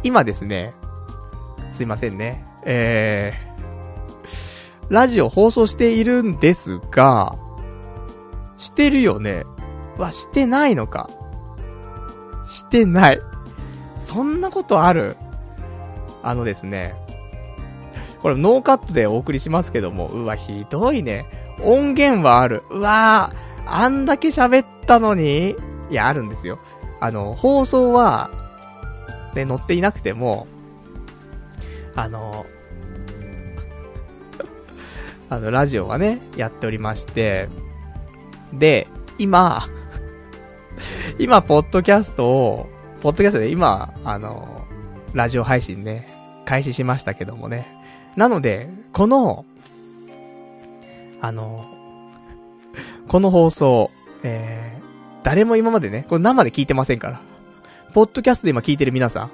[0.04, 0.74] 今ですね、
[1.72, 2.46] すいませんね。
[2.64, 3.49] えー、
[4.90, 7.36] ラジオ放送しているんですが、
[8.58, 9.44] してるよね？
[9.98, 11.10] は、してないのか？
[12.48, 13.20] してない。
[14.02, 15.16] そんなことある？
[16.24, 16.96] あのですね、
[18.22, 21.26] これノーカットでお送りしますけども、うわ、ひどいね。
[21.62, 22.64] 音源はある。
[22.70, 25.56] うわー、あんだけ喋ったのに？
[25.92, 26.60] いや、あるんですよ。
[27.00, 28.32] あの、放送は、
[29.36, 30.48] ね、載っていなくても、
[31.96, 32.46] あの、
[35.30, 37.50] あの、ラジオはね、やっておりまして、
[38.54, 38.88] で、
[39.18, 39.68] 今、
[41.20, 42.70] 今、ポッドキャストを、
[43.02, 44.66] ポッドキャストで今、あの、
[45.14, 46.08] ラジオ配信ね、
[46.46, 47.68] 開始しましたけどもね。
[48.16, 49.46] なので、この、
[51.22, 51.66] あの、
[53.08, 53.92] この放送、
[54.24, 57.22] えー、誰も今までね、これ生で聞いてませんから。
[57.94, 59.30] ポッドキャストで今聞いてる皆さ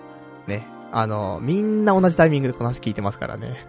[0.47, 3.65] ん、ね、あの、みんな同じタイミングでこの話聞いてますからね。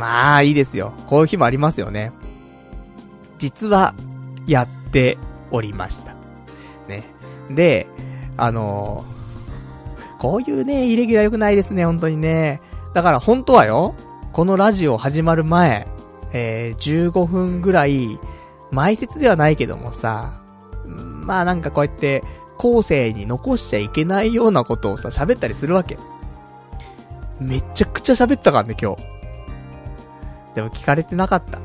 [0.00, 0.94] まあ、いいですよ。
[1.06, 2.10] こういう日もありますよね。
[3.36, 3.94] 実は、
[4.46, 5.18] やって
[5.50, 6.14] おりました。
[6.88, 7.04] ね。
[7.50, 7.86] で、
[8.38, 12.62] あのー、こういうね、イレギュラー良くないですね、本当にね。
[12.94, 13.94] だから本当はよ、
[14.32, 15.86] このラジオ始まる前、
[16.32, 18.18] えー、15分ぐらい、
[18.70, 20.40] 前説ではないけどもさ、
[20.86, 22.24] まあなんかこうやって、
[22.56, 25.98] 後世に残しちゃいけないようなことをさ、喋ったりするわけ。
[27.38, 29.19] めちゃくちゃ喋ったからね、今日。
[30.54, 31.60] でも聞かれてなかった。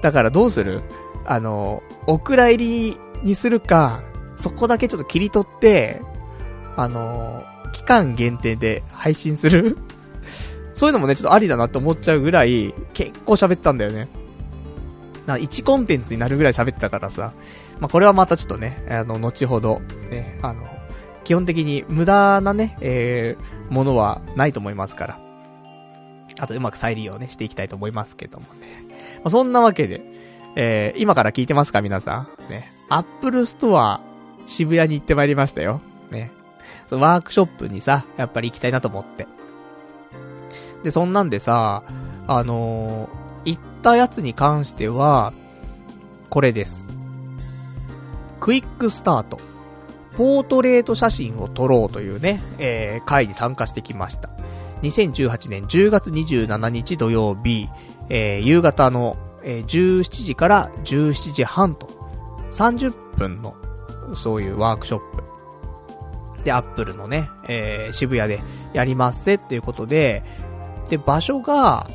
[0.00, 0.82] だからどうする？
[1.24, 4.02] あの、お蔵入りにするか、
[4.36, 6.00] そこだけちょっと切り取って、
[6.76, 9.76] あの期間限定で配信する？
[10.74, 14.08] そういうのもね、ちょっとありだなって思っちゃうぐらい、結構喋ったんだよね。
[15.26, 17.32] な、1コンテンツになるぐらい喋ってたからさ。
[17.78, 20.66] まあ、これはまたちょっとね、あの、後ほど、ね、あの、
[21.24, 25.20] 基本的に無駄なね、えー、ものはないと思いますから。
[26.38, 28.82] あとうまく再利用ね、していきたいと思いますけどもね。
[29.16, 30.02] まあ、そんなわけで、
[30.56, 32.50] えー、今から聞いてますか皆さん。
[32.50, 32.70] ね。
[32.88, 34.00] アップルストア、
[34.46, 35.80] 渋谷に行ってまいりましたよ。
[36.10, 36.30] ね。
[36.86, 39.26] そのワークショップにさ、やっぱり行きたいなと思って。
[40.82, 41.82] で、そんなんでさ、
[42.26, 45.32] あのー、行ったやつに関しては、
[46.28, 46.88] これです。
[48.40, 49.38] クイックスタート。
[50.16, 54.28] ポートレート写真を撮ろうというね、えー、会に参加してきました。
[54.82, 57.68] 2018年10月27日土曜日、
[58.08, 61.88] えー、夕方のえー、17時から17時半と、
[62.50, 63.54] 30分の、
[64.14, 66.44] そういうワークショップ。
[66.44, 68.40] で、アップルのね、えー、渋谷で
[68.72, 70.22] やりますぜっていうことで、
[70.88, 71.88] で、場所が、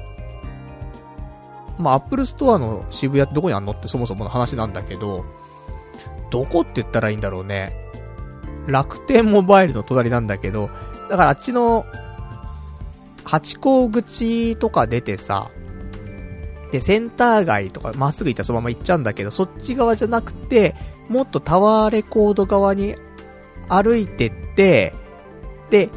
[1.78, 5.26] まあ、アップルストアの渋谷ってどこにあんのってそもそもの話なんだけど、
[6.32, 7.74] どこって言ったらいいんだろうね。
[8.68, 10.70] 楽天モバイルの隣なんだけど、
[11.10, 11.86] だからあっちの、
[13.28, 15.52] ハチ公口とか出てさ、
[16.72, 20.76] で、センター街とかまっすぐ行ったらそのまま行っちゃうんだけど、そっち側じゃなくて、
[21.10, 22.96] もっとタワーレコード側に
[23.70, 24.94] 歩いてって、
[25.70, 25.90] で、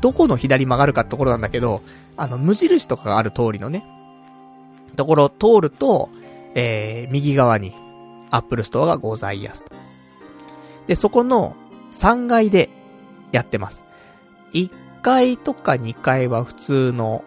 [0.00, 1.82] どこの左曲がるかってところなんだけど、
[2.16, 3.84] あの、無印とかがある通りのね、
[4.96, 6.08] ところを通ると、
[6.54, 7.74] えー、右側に、
[8.30, 9.72] アップルストアがございやすと。
[10.86, 11.54] で、そこの
[11.92, 12.70] 3階で
[13.32, 13.84] やってます。
[15.06, 17.22] 階とか2階は普通の、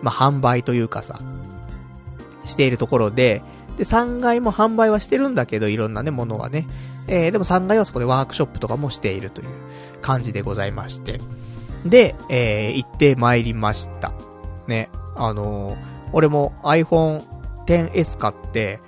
[0.00, 1.20] まあ、販売というかさ、
[2.46, 3.42] しているところで、
[3.76, 6.66] で、3階も販売はしてるんだけど、いろんなね、ものはね。
[7.06, 9.48] えー、でも3階はそこでワークショップとかもしているという
[10.00, 11.20] 感じでございまして。
[11.84, 14.14] で、えー、行って参りました。
[14.66, 15.76] ね、あのー、
[16.14, 17.22] 俺も iPhone
[17.66, 18.80] XS 買って、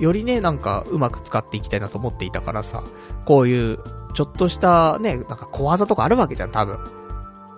[0.00, 2.82] よりね、なんかうまく使っていきたいなと思っていたからさ、
[3.26, 3.78] こういう、
[4.14, 6.99] ちょっとしたね、なんか小技とかあるわけじゃん、多分。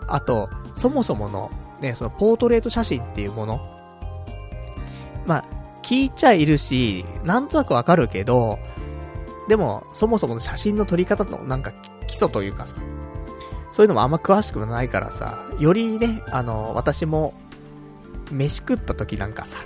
[0.06, 3.60] あと、そもそもの、ね、そのポートレート写真っていうもの。
[5.26, 5.44] まあ、
[5.82, 8.58] 聞いちゃいるし、なんとなくわかるけど、
[9.48, 11.72] でも、そもそもの写真の撮り方のなんか
[12.06, 12.76] 基礎というかさ、
[13.70, 17.34] そういうのもあんま詳しくないからさ、よりね、あの、私も、
[18.30, 19.58] 飯食った時なんかさ、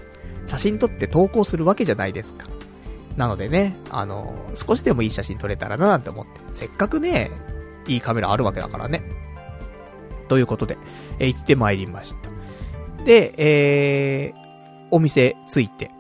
[0.47, 2.47] 写真撮って投稿するわけじゃないですか。
[3.17, 6.41] なのでね、あの、少しでもいい写真撮れたらななんて思って。
[6.53, 7.31] せっかくね、
[7.87, 9.03] いいカメラあるわけだからね。
[10.29, 10.79] ということで、
[11.19, 13.05] え行ってまいりました。
[13.05, 14.39] で、えー、
[14.91, 15.91] お店着いて、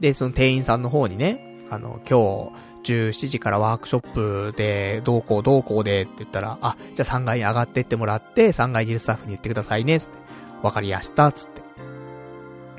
[0.00, 4.12] で、その店員さんの方にね、あの、今日、17時からワークショッ
[4.50, 10.18] プで、どうこうどうこうでって言ったら、あ、じゃあ3階に上がってってもらって、3階にいるスタッフに言ってくださいね、つって。
[10.62, 11.62] わかりやした、つって。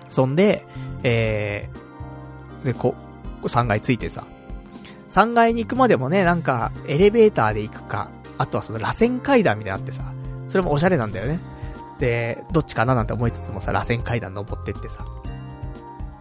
[0.10, 0.66] そんで、
[1.04, 2.96] えー、で、こ、
[3.44, 4.26] 3階ついてさ、
[5.10, 10.04] 3階に行くまでもね、なんか、エレベーターで行くか、あとはその螺旋階段みたいなってさ、
[10.52, 11.40] それもおしゃれなんだよね。
[11.98, 15.06] で、どっちかななんて思いつつもさ、螺旋階段登ってってさ、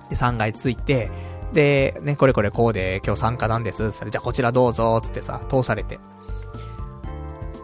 [0.09, 1.11] で、3階ついて、
[1.53, 3.91] で、ね、これこれこうで今日参加なんです。
[3.91, 5.99] それじゃあこちらどうぞ、つってさ、通されて。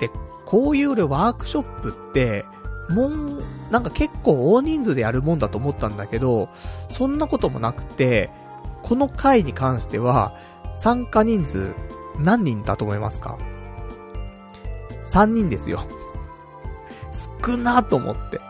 [0.01, 0.11] で、
[0.45, 2.45] こういう俺ワークショップって、
[2.89, 6.49] もん、なんか結構大人数でやるもんだと思ったんだけど、
[6.89, 8.31] そんなこともなくて、
[8.83, 10.37] この回に関しては、
[10.73, 11.73] 参加人数
[12.19, 13.39] 何人だと思いますか
[15.05, 15.87] ?3 人ですよ。
[17.45, 18.41] 少なと思って。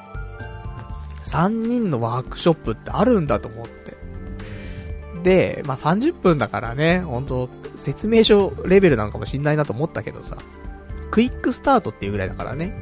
[1.24, 3.96] 3人のワークショップってあるんだと思って。
[5.22, 10.36] で、まあ、30分だからね、ほんと、説明書レベルなんかもしんないなと思ったけどさ、
[11.10, 12.74] クイックスタートっていうぐらいだからね。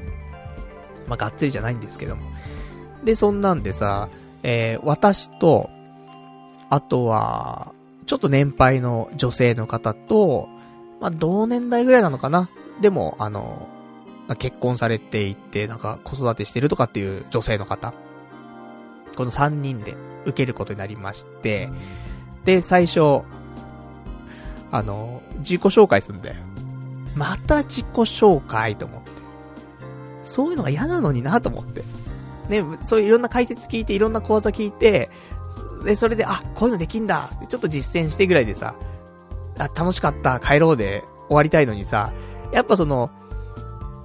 [1.08, 2.22] まあ、がっつりじゃないんですけども。
[3.02, 4.08] で、そんなんでさ、
[4.42, 5.70] えー、私と、
[6.68, 7.72] あとは、
[8.06, 10.48] ちょっと年配の女性の方と、
[11.00, 12.48] まあ、同年代ぐらいなのかな。
[12.80, 13.68] でも、あの、
[14.38, 17.92] 結婚されていて、なんか子育てしてるとかっていう女性の方。
[19.16, 21.70] この3人で受けることになりまして、
[22.44, 23.22] で、最初、
[24.72, 26.36] あの、自己紹介するんだよ。
[27.14, 29.10] また自己紹介と思って。
[30.22, 31.84] そういうのが嫌なのになと思って。
[32.48, 35.10] ね、そういういろんな解説聞いて、いろんな講座聞いて、
[35.84, 38.74] で、それで、あ、こういうのできんだってちょっと実践してぐらいでさ、
[39.58, 42.12] あ、楽しかった、帰ろうで終わりたいのにさ、
[42.52, 43.10] やっぱその、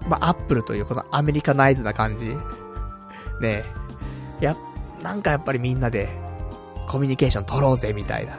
[0.09, 2.25] まあ、アップルというこのアメリカナイズな感じ。
[2.25, 2.35] ね
[3.41, 3.65] え
[4.41, 4.55] や
[5.01, 6.09] なんかやっぱりみんなで、
[6.87, 8.37] コミュニケーション取ろうぜ、みたいな。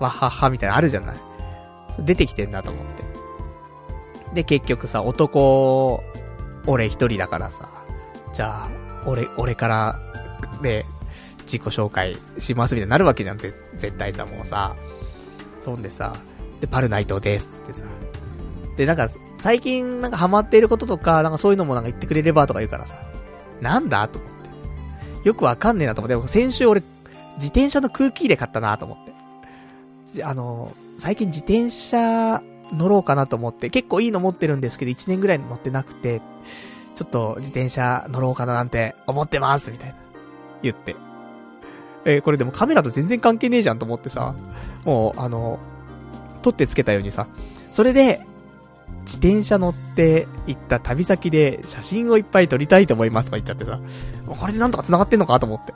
[0.00, 1.16] わはは、みたいなあるじゃない。
[2.00, 3.04] 出てきてんだと思って。
[4.34, 6.02] で、結局さ、男、
[6.66, 7.68] 俺一人だからさ、
[8.32, 8.70] じゃあ、
[9.06, 10.00] 俺、俺から、
[10.62, 10.86] で、
[11.44, 14.74] 自己紹介しますみたいになるわけじゃんって、絶対さ、もうさ。
[15.60, 16.14] そんでさ、
[16.60, 17.84] で、パルナイトですつってさ。
[18.76, 19.08] で、なんか、
[19.38, 22.96] 最近なんかハマっていることとか、なんかそういうのもなんか言ってくれればとか言うからさ、
[23.60, 24.08] なんだ？
[24.08, 24.30] と思っ
[25.22, 25.28] て。
[25.28, 26.82] よくわかんねえなと思って、でも先週俺、
[27.36, 30.24] 自転車の空気入れ買ったなと思って。
[30.24, 36.20] あの、最近自転車乗ろうかなと思って、結構いいの持ってるんですけど、1年ぐらい乗ってなくて、
[36.94, 39.94] ちょっと自転車乗ろうかななんて思ってます、みたいな。
[40.62, 40.96] 言って。
[42.04, 44.34] えー、これでもカメラと全然関係ねえじゃんと思ってさ、
[44.84, 45.58] もう、あの、
[46.42, 47.26] 撮ってつけたようにさ、
[47.70, 48.26] それで、
[49.00, 53.80] 自転車乗って行った旅先で写真をいっぱい撮りたいと思いますとか言っちゃってさ、
[54.26, 55.74] これでなんとか繋がってんのかと思って。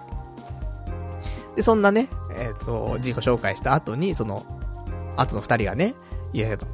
[1.57, 4.45] で、そんなね、えっ、ー、と、自己紹介した後に、その、
[5.17, 5.95] 後の二人がね、
[6.33, 6.67] いやと、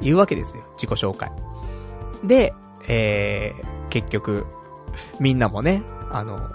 [0.00, 1.30] 言うわけですよ、自己紹介。
[2.24, 2.54] で、
[2.88, 4.46] えー、結局、
[5.20, 6.50] みんなもね、あの、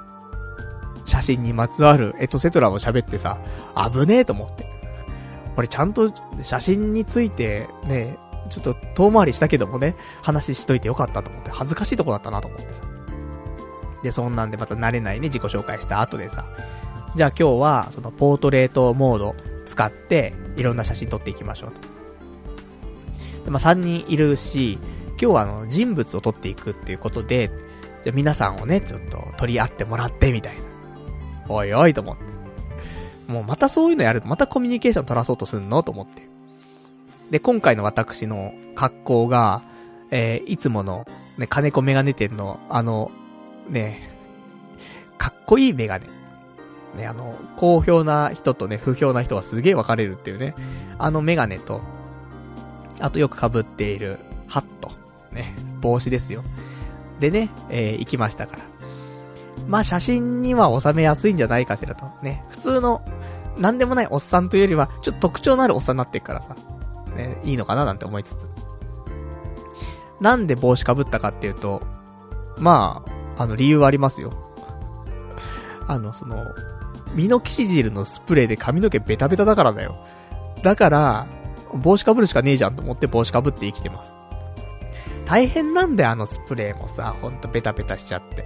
[1.05, 3.39] 写真にまつわるエトセトラを喋ってさ、
[3.75, 4.67] 危ねえと思って。
[5.55, 6.11] 俺ちゃんと
[6.43, 8.17] 写真についてね、
[8.49, 12.83] ちょっと遠回りしたけどもね、話しといてよかったと思って、恥ずかしいとこだったなと思ってさ。
[14.03, 16.45] で、そんなんでまた慣れないね、自己紹介した後でさ、
[17.15, 19.35] じゃあ今日は、そのポートレートモード
[19.65, 21.81] 使って、いろんな写真撮っていきましょうと。
[23.45, 24.79] で、まあ3人いるし、
[25.11, 27.49] 今日はあの、人物を撮っていくっていうことで、
[28.03, 30.61] じゃあ皆さんをね、ちょっと取り合ってもらってみたいな。
[31.49, 32.23] おいおいと思って。
[33.31, 36.26] もうまたそういうのやると、またコミュニケーション取らそうとすんのと思って。
[37.31, 39.63] で、今回の私の格好が、
[40.11, 41.05] えー、いつもの、
[41.37, 43.11] ね、金子メガネ店の、あの、
[43.69, 44.09] ね、
[45.17, 46.07] かっこいいメガネ。
[46.95, 50.55] ね、あの、好評な人とね、不評な人がすげえ分かれるっていうね。
[50.97, 51.81] あのメガネと、
[52.99, 54.91] あとよく被っているハット。
[55.31, 56.43] ね、帽子ですよ。
[57.19, 58.63] でね、えー、行きましたから。
[59.67, 62.05] まあ写真には収めやすいんじゃないかしらと。
[62.21, 63.03] ね、普通の、
[63.57, 66.55] なんでもないおっさんというよりは、ちょっと特徴のあるおっさんになってるからさ。
[67.17, 68.47] ね、いいのかななんて思いつつ。
[70.21, 71.81] なんで帽子かぶったかっていうと、
[72.57, 73.03] ま
[73.37, 74.33] あ、あの理由はありますよ。
[75.87, 76.45] あの、その、
[77.13, 79.95] ミノキシジルのスプレーで髪の毛ベタベタだからだよ。
[80.63, 81.27] だから、
[81.73, 84.15] 帽子かぶるしかねえじゃんと思って帽子かぶって生きてます。
[85.25, 88.45] 大変なんだよ、あのスプレーもさ、ほんとベタベタしちゃって。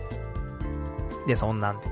[1.28, 1.88] で、そんなんで。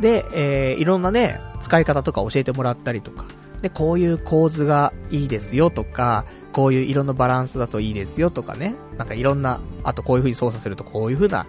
[0.00, 3.24] で、えー、いろんなね、使い方とか教えてもらったりとか。
[3.62, 8.74] で、こういう構図がいいですよとか、こういう色のバランスだといいですよとかね。
[8.98, 11.46] なんかいろんな、あとこういう風に操作するとこういう風な、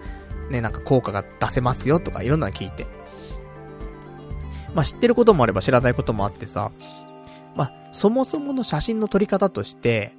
[0.50, 2.86] ね、なんか効果が出せますよとかいろんなの聞いて。
[4.74, 6.72] まあ、知ってることもあれば知らないこともあってさ、
[7.56, 10.14] まあ、そもそもの写真の撮り方として、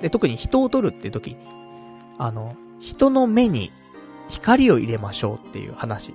[0.00, 1.36] で、特に人を撮るって時に、
[2.18, 3.70] あの、人の目に
[4.28, 6.14] 光を入れましょうっていう話。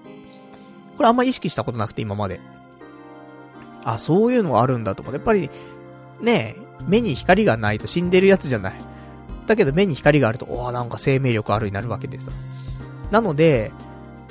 [0.97, 2.39] これあんま意識したことなくて今まで。
[3.84, 5.17] あ、そういうのがあるんだと思って。
[5.17, 5.49] やっぱり、
[6.21, 6.55] ね
[6.88, 8.73] 目に光がないと死んでるやつじゃない。
[9.47, 12.32] だけど目に光があると、おなんか生命力あるになるわけでさ。
[13.11, 13.71] なので、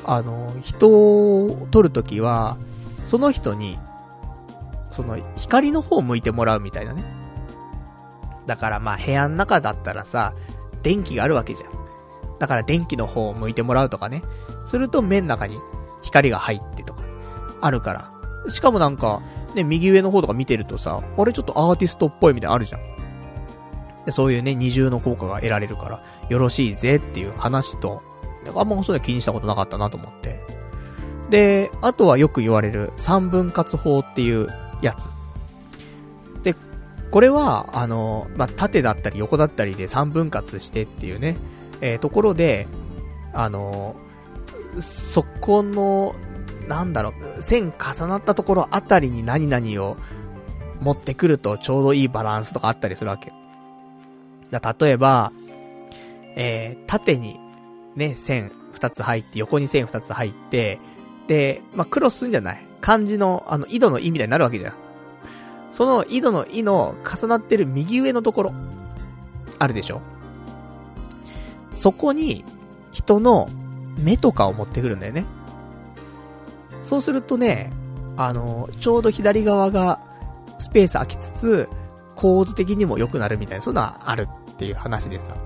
[0.05, 2.57] あの、人を撮るときは、
[3.05, 3.78] その人に、
[4.90, 7.05] その、光の方を向いてもらうみたいなね。
[8.46, 10.34] だからまあ部屋の中だったらさ、
[10.82, 11.70] 電気があるわけじゃん。
[12.38, 14.22] だから電気の方を向いてもらうとかね。
[14.64, 15.59] すると目の中に
[16.03, 17.03] 光が入ってとか、
[17.61, 18.11] あるから。
[18.48, 19.20] しかもなんか、
[19.55, 22.80] ね、右上の方とか見てるとさ、あれちょっとアーティストっぽいみたいなあるじゃん。
[24.07, 28.03] でそういうね、二重の効果が得られるから、よろしいぜっていう話と、
[28.55, 30.40] あんまそういうの気にしたことなかったなと思って。
[31.28, 34.48] で、あとはよく言われる三分割法っていう
[34.82, 35.09] やつ。
[36.42, 36.57] で、
[37.11, 41.36] これは、あの、まあ、縦だったり横だったりで三分割してっていうね、
[41.80, 42.66] えー、ところで、
[43.32, 43.94] あの、
[44.80, 46.14] そこの、
[46.70, 49.96] なんだろう、線重なったところあたりに何々を
[50.80, 53.32] 持ってくるとちょうどいいバランスとかあったりするわけ。
[54.50, 55.32] だ例えば、
[56.36, 57.40] えー、縦に
[57.96, 60.78] ね、線二つ入って、横に線二つ入って、
[61.26, 62.64] で、まあ、クロスすんじゃない？
[62.80, 64.74] 漢字の、あの、井戸の意みたいになるわけじゃん。
[65.72, 68.54] その井戸の井の重なってる右上のところ、
[69.58, 70.00] あるでしょ？
[71.74, 72.44] そこに、
[72.92, 73.48] 人の
[73.98, 75.24] 目とかを持ってくるんだよね。
[76.91, 77.70] そうするとね、
[78.16, 80.01] あの、ちょうど左側が
[80.59, 81.68] スペース空きつつ、
[82.16, 85.36] 構図的にも良くなるみたいな、そんなあるっていう話でさ。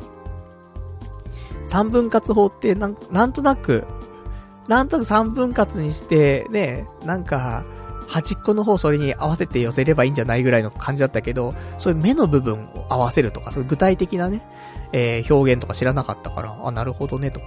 [1.62, 3.84] 三分割法ってなん、なんとなく、
[4.68, 7.62] なんとなく三分割にして、ね、なんか、
[8.08, 14.40] 端っこの方それに合わせて寄せればいいんじゃないぐらいの感じだったけど、そういう目の部分を合わせるとか、そういう具体的なね、
[14.92, 17.42] えー、表現とか知らなかったから、あ、なるほどね、と。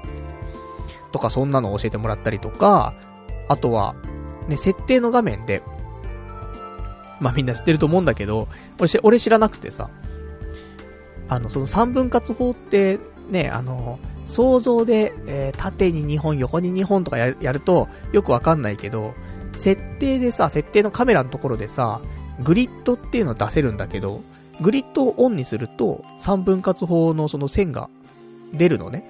[1.11, 2.93] とか、そんなの教えてもらったりとか、
[3.47, 3.95] あとは、
[4.47, 5.61] ね、設定の画面で、
[7.19, 8.47] まあみんな知ってると思うんだけど、
[8.79, 9.89] 俺俺知らなくてさ、
[11.29, 19.13] あの、その三分割法って、ね、あの、想像で、えー、縦に2本、横に2本とかやると、よくわかんないけど、
[19.53, 22.01] 設定でさ、設定のカメラのところでさ、
[22.43, 24.21] グリッドっていうのを出せるんだけど、
[24.61, 27.89] グリッドをオンにすると、三分割法のその線が
[28.53, 29.05] 出るのね。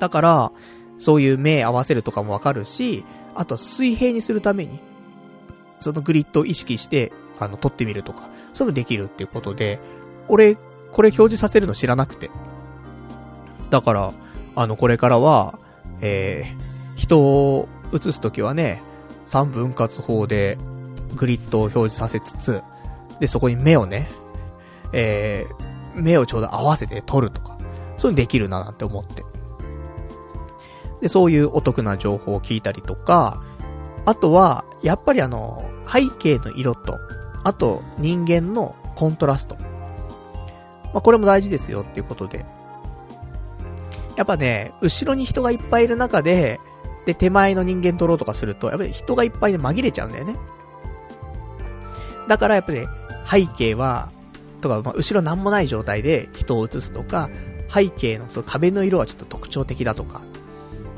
[0.00, 0.52] だから、
[0.98, 4.80] そういう目合わせるとかもわかるし、あと水平にするために、
[5.80, 9.80] そのグリッドを意識して、あの、撮ってみるとか、そういうのできるっていうことで、
[10.28, 10.56] 俺、
[10.92, 12.30] これ表示させるの知らなくて。
[13.70, 14.12] だから、
[14.54, 15.58] あの、これからは、
[16.00, 18.82] えー、人を映すときはね、
[19.24, 20.58] 三分割法で
[21.16, 22.62] グリッドを表示させつつ、
[23.20, 24.08] で、そこに目をね、
[24.92, 27.58] えー、目をちょうど合わせて撮るとか、
[27.96, 29.24] そういうのできるななんて思って。
[31.04, 33.42] で、そういうお得な情報を聞いたりとか、
[34.06, 36.98] あとは、やっぱりあの、背景の色と、
[37.42, 39.58] あと人間のコントラスト。
[40.94, 42.46] まあ、これも大事ですよっていうことで。
[44.16, 46.58] やっぱね、後ろに人がいっぱいいる中で、
[47.04, 50.36] で、手前の人間撮ろうとかすると、やっぱり人がいっぱいで紛れちゃうんだよね。
[52.28, 52.88] だからやっぱり、
[53.26, 54.08] 背景は、
[54.62, 57.28] とか、まあ、後ろなんもない状態で人を映すとか、
[57.70, 60.22] 背景のその壁の色はちょっと特徴的だとか。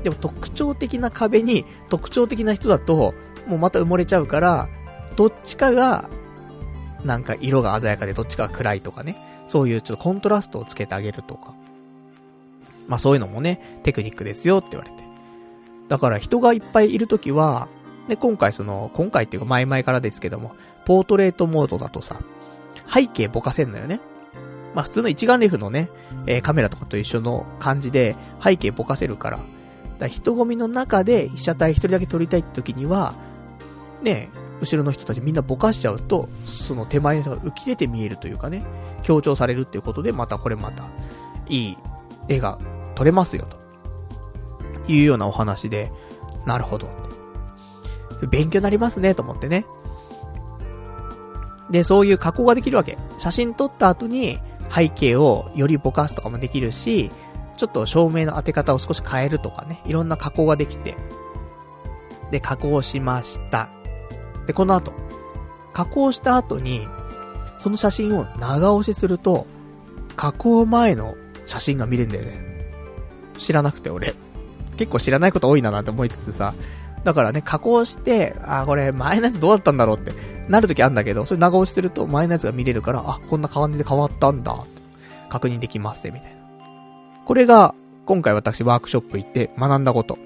[0.07, 3.13] でも特徴的な壁に特徴的な人だと、
[3.49, 4.69] もうまた埋もれちゃうから、
[5.17, 6.09] どっちかが、
[7.03, 9.17] なんか色が鮮やかでどっちかが暗いとかね。
[9.47, 11.55] そういうちょっとコントラストをつけてあげるとか。
[12.87, 15.03] まあそういうのもね、テクニックですよって言われて。
[15.89, 17.67] だから人がいっぱいいるときは、
[18.07, 20.55] で、今回その、今回っていうか前々からですけども、
[20.85, 22.21] ポートレートモードだとさ、
[22.89, 23.99] 背景ぼかせんのよね。
[24.73, 25.91] まあ普通の一眼レフのね、
[26.29, 29.41] えー、カメラとかと一緒の感じで背景ぼかせるから、
[29.99, 33.15] だ人混みの中で被写体一人だけ撮りたいって時には、
[34.03, 34.29] ね、
[34.61, 38.63] 後ろの人たちみんなぼかしちゃうと、その手前の人が浮き出て見えるというかね、
[39.03, 40.85] 強調されるっていうことで、またこれまた、
[41.49, 41.79] いい
[42.29, 42.59] 絵が
[42.95, 43.47] 撮れますよ、
[44.87, 45.93] というようなお話で、
[46.45, 46.89] なるほど。
[48.31, 49.67] 勉強になりますね、と思ってね。
[51.71, 52.97] で、そういう加工ができるわけ。
[53.19, 54.39] 写真撮った後に
[54.75, 57.11] 背景をよりぼかすとかもできるし、
[57.57, 60.95] ちょっと照明の当て方を少し変えるとかね、いろんな加工ができて。
[62.31, 63.69] で、加工しました。
[64.47, 64.93] で、この後、
[65.73, 66.87] 加工した後に、
[67.59, 69.47] その写真を長押しすると、
[70.17, 71.15] 加工前の
[71.47, 72.73] 写真が見れるんだよね。
[73.39, 74.15] 知らなくて俺。
[74.77, 76.55] 結構知らないこと多いななんて思いつつさ、
[77.05, 80.13] だからね、加工して、あ、これ前のやつどうだったんだろうって
[80.49, 84.57] なるときあるんだけど、それ長押してると前のやつが見れるから、あ、こんな感じで変わったんだ、
[85.29, 86.36] 確認できますみたいな。
[87.27, 87.75] これが、
[88.07, 90.17] 今回私ワークショップ行って学んだこと。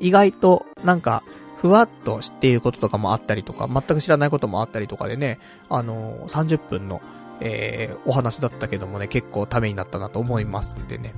[0.00, 1.22] 意外と、なんか、
[1.58, 5.38] ふわっと知っていることとかもあったりとか、全く知らないこともあったりとかでね、
[5.68, 7.02] あのー、30分の、
[7.40, 11.12] えー、お話だったけどもね、結構ためになったなと思いますんでね。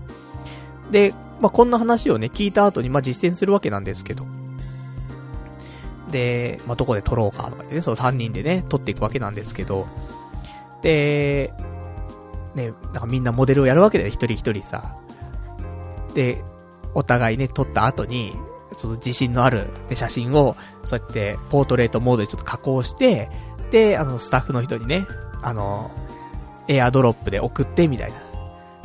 [0.90, 4.26] で、まあ、こんな話をね、聞いた後に、まあ、実践するわけなんですけど。
[6.10, 9.86] で、まあ、どこで撮ろうかとか言ってね、その3人でね、撮っていくわけなんですけど。
[10.82, 11.52] で、
[12.56, 14.96] ね、なんかみんなモデルをやるわけだよ、一人一人さ。
[16.14, 16.42] で、
[16.94, 18.34] お互いね、撮った後に、
[18.72, 23.28] その自信のある、ね、写真を、そうやってポートレートモードでちょっと加工して、
[23.70, 25.06] で、あの、スタッフの人にね、
[25.42, 25.90] あの、
[26.68, 28.18] エアドロップで送ってみたいな。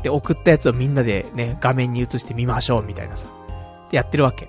[0.03, 3.27] で、送ったやつをみんなでね、画面に映してみましょう、みたいなさ。
[3.89, 4.47] で、やってるわけ。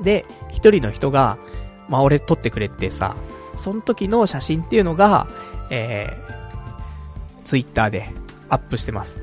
[0.00, 1.38] で、一人の人が、
[1.88, 3.14] まあ、俺撮ってくれてさ、
[3.54, 5.26] その時の写真っていうのが、
[5.70, 6.45] えー、
[7.46, 8.10] ツイッターで
[8.50, 9.22] アップしてます。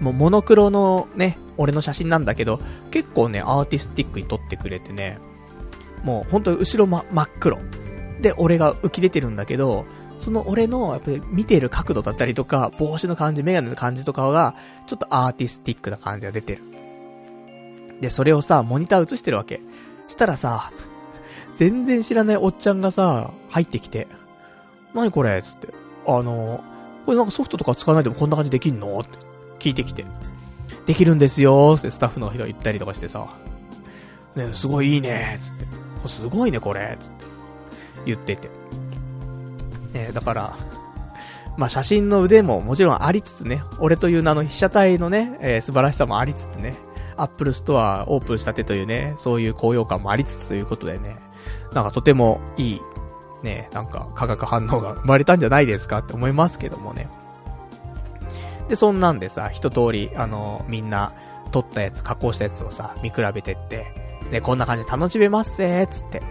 [0.00, 2.60] もうモノクロのね、俺の写真なんだけど、
[2.90, 5.18] 結構ね、アーティスティックに撮ってくれてね、
[6.04, 7.58] もう本当に後ろ、ま、真っ黒。
[8.20, 9.84] で、俺が浮き出てるんだけど、
[10.18, 14.54] その俺の、やっぱり見てる角度だったりとか、帽子の感じ、メガネの感じとかが、
[14.86, 16.62] ちょっとアーティスティックな感じが出てる。
[18.00, 19.60] で、それをさ、モニター映してるわけ。
[20.08, 20.72] したらさ、
[21.54, 24.08] 全然知らないおっちゃんがさ、入ってきて、
[24.94, 25.42] 何これ？
[25.42, 25.68] つって。
[26.06, 26.64] あの、
[27.10, 29.18] これなんかソフトとか使わないでもこんな感じできんのって
[29.58, 30.04] 聞いてきて。
[30.86, 33.26] できるんですよってスタッフの人が言ったりとかしてさ。
[34.36, 36.08] ね、すごいいいねつって。
[36.08, 37.24] すごいねこれつって。
[38.06, 38.48] 言ってて。
[39.92, 40.56] えだから、
[41.56, 46.76] まあ、写真の腕ももちろんありつつね、俺という名の被写体のね、えー、素晴らしさもありつつね、
[47.16, 51.16] アップルストアオープンしたてというね、そういう高揚感もありつつということでね、
[51.72, 52.80] なんかとてもいい、
[53.42, 57.08] ね、なんか化学反応が生まれたんじゃないですかって思いますけどもね。
[58.68, 61.12] で、そんなんでさ、一通り、あの、みんな、
[61.50, 63.92] 撮ったやつ、加工したやつをさ、見比べてって、
[64.30, 66.22] ね、こんな感じで楽しめますぜ、つって。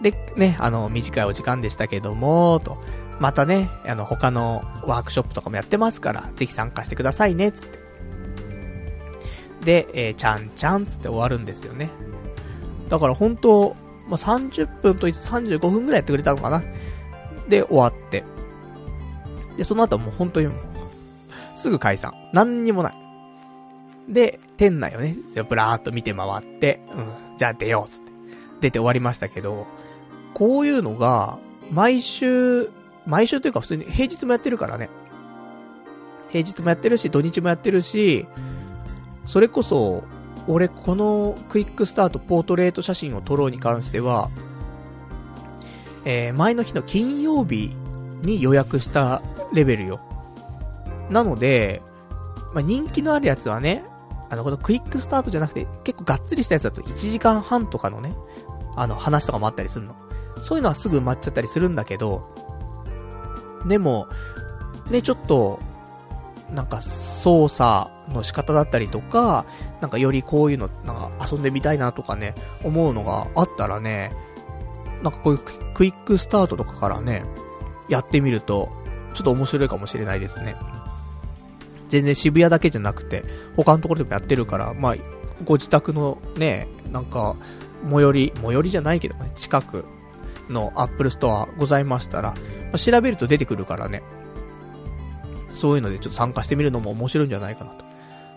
[0.00, 2.78] で、ね、あの、短いお時間でしたけども、と。
[3.18, 7.78] またね、あの、他のワークショップとかもやってますから、ぜひ参加してくださいね、つって。
[9.64, 11.90] で、えー、ちゃんちゃんつって終わるんですよね。
[12.88, 13.76] だから本当
[14.08, 16.62] まあ、30分と35分ぐらいやってくれたのかな。
[17.48, 18.24] で、終わって。
[19.56, 20.56] で、その後もう本当にもう、
[21.54, 22.14] すぐ解散。
[22.32, 22.94] 何にもない。
[24.08, 28.12] で、店内をね、じゃブラーっと見て回って、うん、じゃあ出よう、つって。
[28.60, 29.66] 出て終わりましたけど、
[30.34, 31.38] こういうのが、
[31.70, 32.70] 毎週、
[33.06, 34.88] 毎週というか普通に平日もやってるからね。
[36.30, 38.26] 平日もやってるし、土日もやってるし、
[39.24, 40.04] それこそ、
[40.48, 44.30] 俺このクイックスタートポートレート写真を撮ろうに関しては、
[46.04, 47.74] えー、前の日の金曜日
[48.22, 49.22] に予約した
[49.52, 50.00] レベルよ。
[51.10, 51.82] なので、
[52.54, 53.84] まあ、人気のあるやつはね、
[54.30, 58.14] あの、このクイックスタートじゃなくて、結構がっつりしたやつだと1時間半とかのね、
[58.76, 59.94] あの、話とかもあったりするの。
[60.40, 62.28] そういうのはすぐ埋まっちゃったりするんだけど、
[63.66, 64.08] でも、
[64.90, 65.58] ね、ちょっと、
[66.52, 69.46] なんか操作の仕方だったりとか、
[69.80, 72.34] なんかよりこういうの、なんか遊んでみたいなとかね、
[72.64, 74.12] 思うのがあったらね、
[75.02, 75.40] なんかこういう
[75.74, 77.24] クイックスタートとかからね、
[77.88, 78.70] やってみると、
[79.14, 80.56] ちょっと面白いかもしれないですね。
[81.88, 83.24] 全然渋谷だけじゃなくて、
[83.56, 84.96] 他のところでもやってるから、まあ、
[85.44, 87.36] ご自宅のね、なんか、
[87.88, 89.84] 最寄り、最寄りじゃないけどね、近く
[90.48, 92.36] の Apple Store ございましたら、ま
[92.74, 94.02] あ、調べると出てくるからね。
[95.54, 97.85] そういうのでちょっと参加してみるのも面白いんじゃないかなと。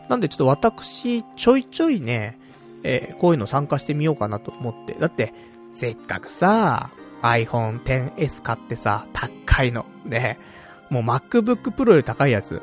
[0.09, 2.37] なんでちょっと私、ちょいちょいね、
[2.83, 4.93] えー、こういうの参加してみようかなと思って。
[4.93, 5.33] だって、
[5.71, 6.89] せっかくさ、
[7.21, 9.85] iPhone XS 買ってさ、高いの。
[10.05, 10.39] ね。
[10.89, 12.61] もう MacBook Pro より高いやつ。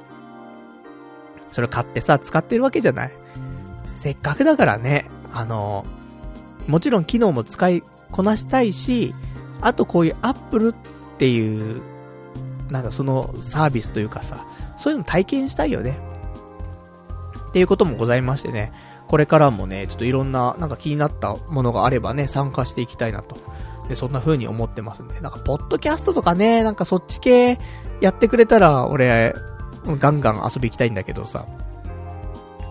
[1.52, 3.12] それ買ってさ、使ってるわけじゃない。
[3.88, 5.86] せっかくだからね、あの、
[6.66, 9.14] もちろん機能も使いこなしたいし、
[9.60, 10.74] あとこういう Apple っ
[11.18, 11.80] ていう、
[12.70, 14.44] なんかそのサービスというかさ、
[14.76, 15.98] そういうの体験したいよね。
[17.56, 18.70] ていうこともございましてね、
[19.08, 23.34] これからもね、ちょっといろんな、なんか気になったものがあればね、参加していきたいなと。
[23.88, 25.18] で、そんな風に思ってますんで。
[25.20, 27.58] なんか、ポッドキャストとかね、なんかそっち系
[28.02, 29.34] やってくれたら、俺、
[29.86, 31.46] ガンガン遊び行きたいんだけどさ。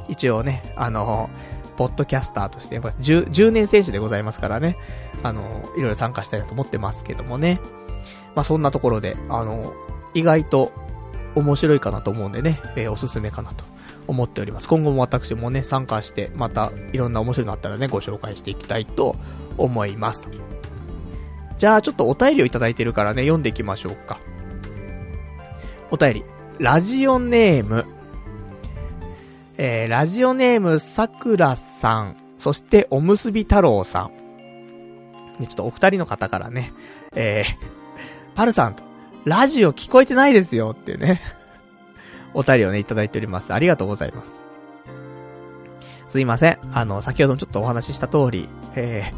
[0.08, 1.32] 一応ね、あの、
[1.78, 4.78] ポッドキャスターとして、やっぱ 10, 10年選手でございますからね。
[5.24, 5.42] あの、
[5.76, 7.60] いろいろ参加したいなと思ってますけどもね。
[8.36, 9.74] まあ、そんなところで、あの、
[10.14, 10.72] 意外と
[11.34, 13.66] 面白いかなと思うんでね、えー、おすすめかなと
[14.08, 14.68] 思っております。
[14.68, 19.16] 今後も私もね、参加して、またいろんな面白いのあったらね、ご紹介していきたいと
[19.58, 20.28] 思います。
[21.58, 24.20] じゃあちょっとお便りをいただいてるからね、読んでいきましょうか。
[25.92, 26.24] お便り。
[26.60, 27.86] ラジオネーム。
[29.58, 32.18] えー、ラジオネームさくらさん。
[32.38, 34.12] そしておむすび太郎さん。
[35.40, 36.74] ねちょっとお二人の方からね、
[37.14, 38.84] えー、パルさんと、
[39.26, 41.22] ラジオ聞こえてないですよってね、
[42.36, 43.54] お便りをね、いただいております。
[43.54, 44.40] ありがとうございます。
[46.08, 46.60] すいません。
[46.74, 49.12] あの、先ほどもちょっとお話しした通り、え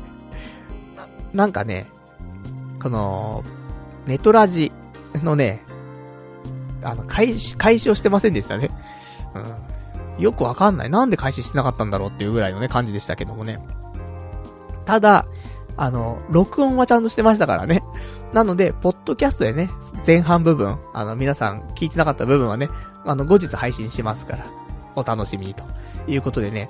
[0.95, 1.88] ー、な、なんかね、
[2.82, 3.43] この、
[4.05, 4.72] ネトラジ
[5.15, 5.63] のね、
[6.84, 8.70] あの、開始、開始をしてませんでしたね。
[9.36, 10.24] うん。
[10.24, 10.89] よくわかんない。
[10.89, 13.59] なんで開始してなかったんだろうっていうぐらいのね、感じでしたけどもね。
[14.86, 15.26] ただ、
[15.76, 17.84] あの、録音はちゃんとしてましたからね。
[18.34, 19.69] なので、ポッドキャストでね、
[20.05, 22.69] 前半部分、あの、皆さん聞いてなかった部分はね、
[23.05, 24.45] あの、後日配信しますから、
[24.95, 25.63] お楽しみにと
[26.07, 26.69] いうことでね、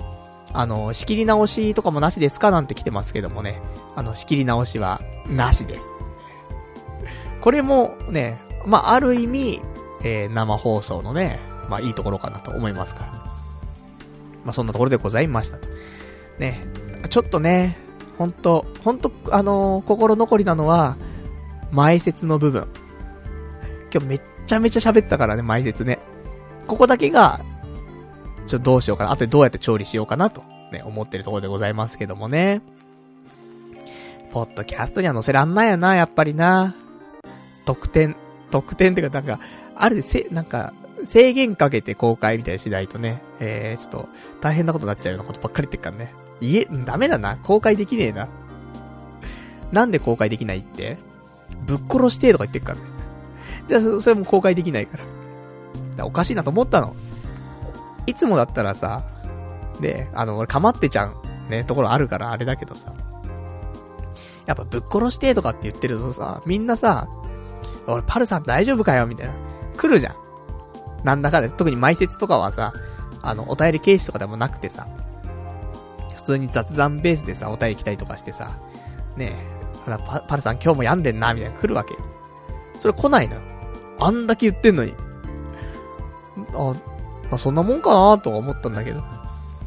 [0.52, 3.60] あの、仕切り直しとかもなしですかなんて来てますけどもね、
[3.96, 5.88] あの、仕切り直しはなしです。
[7.40, 9.60] これもね、まあ、ある意味、
[10.02, 13.12] えー、生放送のね、まあ、いいところかなと思いますから。
[14.44, 15.68] まあ、そんなところでございましたと。
[16.38, 16.66] ね、
[17.10, 17.76] ちょっとね、
[18.16, 20.96] ほんと、ほんと、あのー、心残りなのは、
[21.70, 22.66] 前説の部分。
[23.92, 25.98] 今日めっちゃめちゃ喋ったからね、前説ね。
[26.66, 27.40] ここだけが、
[28.46, 29.10] ちょっとどうしようかな。
[29.10, 30.42] あとでどうやって調理しようかなと、
[30.72, 32.62] ね、思ってるところでございますけどもね。
[34.30, 36.74] ポッドキャストには載せらんないよな、やっぱりな。
[37.64, 38.16] 特典、
[38.50, 39.40] 特典ってか、なんか、
[39.74, 40.72] あるでせ、なんか、
[41.04, 44.08] 制限かけて公開みたいにしないとね、えー、ちょっと、
[44.40, 46.12] 大変なことになっちゃうようなことばっかり言ってっからね。
[46.40, 47.36] いえ、ダメだな。
[47.36, 48.28] 公開できねえな。
[49.72, 50.98] なんで公開できないって？
[51.66, 52.84] ぶっ殺してとか言ってっからね。
[53.66, 55.04] じゃあ、それも公開できないから。
[55.04, 55.10] か
[55.98, 56.94] らおかしいなと思ったの。
[58.06, 59.02] いつもだったらさ、
[59.80, 61.14] で、あの、俺かまってちゃん、
[61.50, 62.94] ね、ところあるからあれだけどさ。
[64.46, 67.08] やっぱぶっ殺してとかって言ってるとさ、みんなさ、
[67.86, 69.34] 俺パルさん大丈夫かよみたいな。
[69.76, 70.14] 来るじゃん。
[71.04, 72.72] なんだかで、特に埋設とかはさ、
[73.20, 74.86] あの、お便り形式とかでもなくてさ、
[76.16, 78.58] 普通に雑談ベースでさ、お便り来たりとかしてさ、
[79.16, 79.57] ねえ、
[79.96, 82.00] パパルさん今日も病んでんな、みたいな来るわけよ。
[82.78, 83.40] それ来ないのよ。
[84.00, 84.92] あんだけ言ってんのに。
[86.54, 86.74] あ、
[87.30, 89.02] まあそんなもんかなとは思ったんだけど。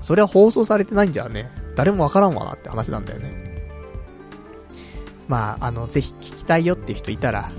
[0.02, 1.50] それは放送されてないんじゃね。
[1.76, 3.70] 誰もわからんわなって話なんだよね。
[5.28, 7.52] まあ、あの、ぜひ聞きたいよっていう人いたら、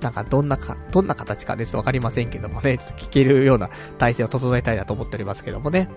[0.00, 5.88] なんかどんなか、どんな形かでちょっとわかりませんけどもね、ちょっと聞けるような体制を整えたいなと思っておりますけどもね。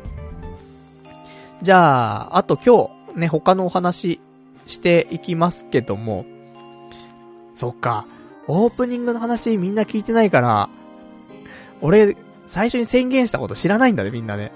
[1.61, 4.19] じゃあ、あと今日、ね、他のお話
[4.69, 6.25] していきますけども、
[7.55, 8.05] そっか、
[8.47, 10.69] オープニングの話みんな聞いてないから、
[11.81, 12.15] 俺、
[12.45, 14.51] 最初に宣言したこと知らないんだね、みんなね。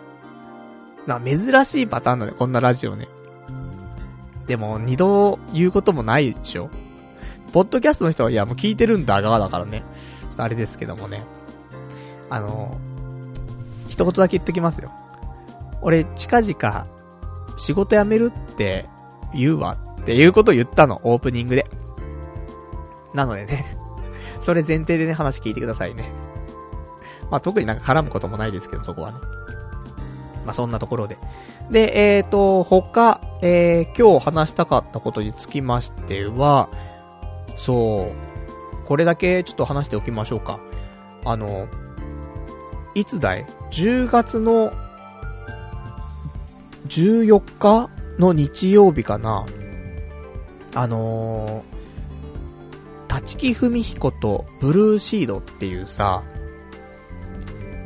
[1.08, 3.08] な、珍しいパターンだね、こんなラジオね。
[4.48, 6.70] でも、二度言うこともないでしょ
[7.52, 9.84] ポッドキャストの人は、いや、もう聞いてるんだ側だからね。
[10.30, 11.24] ちょっとあれですけどもね。
[12.30, 12.78] あの、
[13.90, 14.92] 一言だけ言っときますよ。
[15.82, 16.88] 俺、近々、
[17.58, 18.90] 仕事辞めるって
[19.34, 21.66] 言うわっていうことを言ったの、オープニングで。
[23.14, 23.78] なのでね、
[24.40, 26.12] それ前提でね、話聞いてくださいね。
[27.32, 29.18] まあ、特になんか絡むこともないですけど、そこはね。
[30.46, 31.18] まあ、そんなところで。
[31.72, 36.70] で、えっ、ー、と、他、えー、今日話したかったことにつきましては、
[37.56, 40.60] そう、これだけちょっと話しておきましょうか。
[41.24, 41.68] あの、
[42.94, 44.74] いつだい ?10 月の
[46.88, 47.90] 14日
[48.20, 49.46] の日曜日かな
[50.76, 56.24] あのー、立木文彦とブルーシードっていうさ、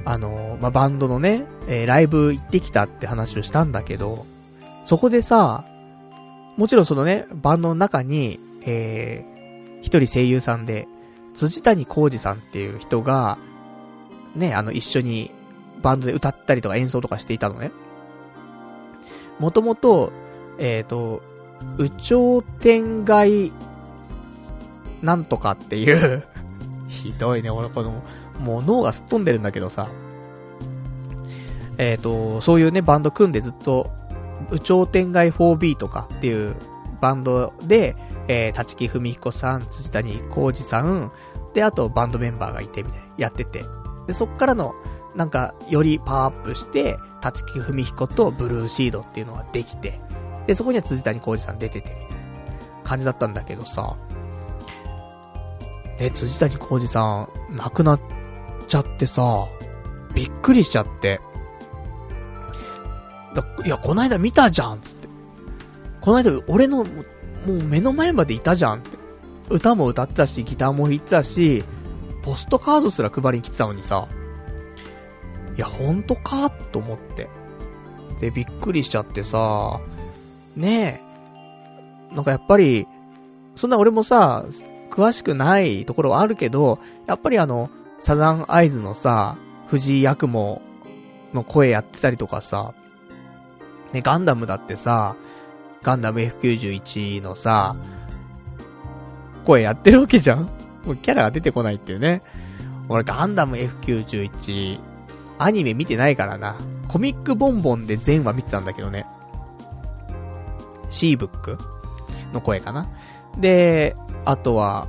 [0.06, 4.26] あのー、まあ、バンドのね、えー、ライブ行ってきたって話をしたんだけど、
[4.86, 5.66] そこでさ、
[6.56, 10.88] もちろんそのね、バンドの中に、えー、一人声優さんで、
[11.34, 13.38] 辻谷浩二さんっていう人が、
[14.36, 15.32] ね、あの、一緒に
[15.82, 17.72] バンドで歌ったりとか演奏とかしていたのね。
[19.40, 20.12] もともと、
[20.58, 21.22] えっ、ー、と、
[21.78, 23.52] 宇頂天外、
[25.02, 26.24] なんとかっていう
[26.88, 28.04] ひどいね、俺この、
[28.40, 29.88] もう脳がすっ飛んでるんだけどさ。
[31.78, 33.92] えっ、ー、と、そういうね、バンド組んでずっと、
[34.52, 36.56] 宇頂天外 4B とかっていう
[37.02, 37.96] バンドで、
[38.28, 41.12] えー、立木文彦さん、辻谷浩二さん、
[41.54, 43.64] で、あとバンドメンバーがいてみたいな、やってて。
[44.08, 44.74] で、そっからの、
[45.16, 50.00] なんか、よりパワーアップして、立木文彦とブルーシードっていうのができて、
[50.48, 53.96] で、そこには辻谷浩二さん出てて、みたいな感じだったんだけどさ、
[56.00, 58.02] ね、辻谷浩二さん、亡くなっ
[58.68, 59.46] ちゃってさ、
[60.16, 61.20] びっくりしちゃって。
[63.36, 65.08] だいや、こないだ見たじゃんつって。
[66.02, 66.86] こないだ俺の、も
[67.48, 68.98] う目の前までいたじゃんって。
[69.50, 71.64] 歌も歌ってたし、ギターも弾いてたし、
[72.24, 74.08] ポストカードすら配りに来てたのにさ、
[75.56, 76.50] いや、ほんとか？
[76.50, 77.30] と思って。
[78.20, 79.80] で、びっくりしちゃってさ、
[80.58, 81.02] ね
[82.12, 82.16] え。
[82.16, 82.88] なんかやっぱり、
[83.56, 84.46] そんな俺もさ、
[84.90, 89.38] 詳しくないところはあるけど、やっぱりあの、サザンアイズのさ、
[89.68, 90.62] 藤井役も
[91.34, 92.74] の声やってたりとかさ、
[93.94, 95.16] ね、ガンダムだってさ、
[95.84, 97.76] ガンダム F91 のさ、
[99.46, 100.50] 声やってるわけじゃん
[100.86, 102.22] もうキャラが出てこないっていうね。
[102.90, 104.80] 俺ガンダム F91、
[105.38, 106.56] アニメ見てないからな。
[106.88, 109.06] コミックボンボンで全話見てたんだけどね。
[110.90, 111.58] シーブック
[112.34, 112.90] の声かな。
[113.38, 114.88] で、あとは、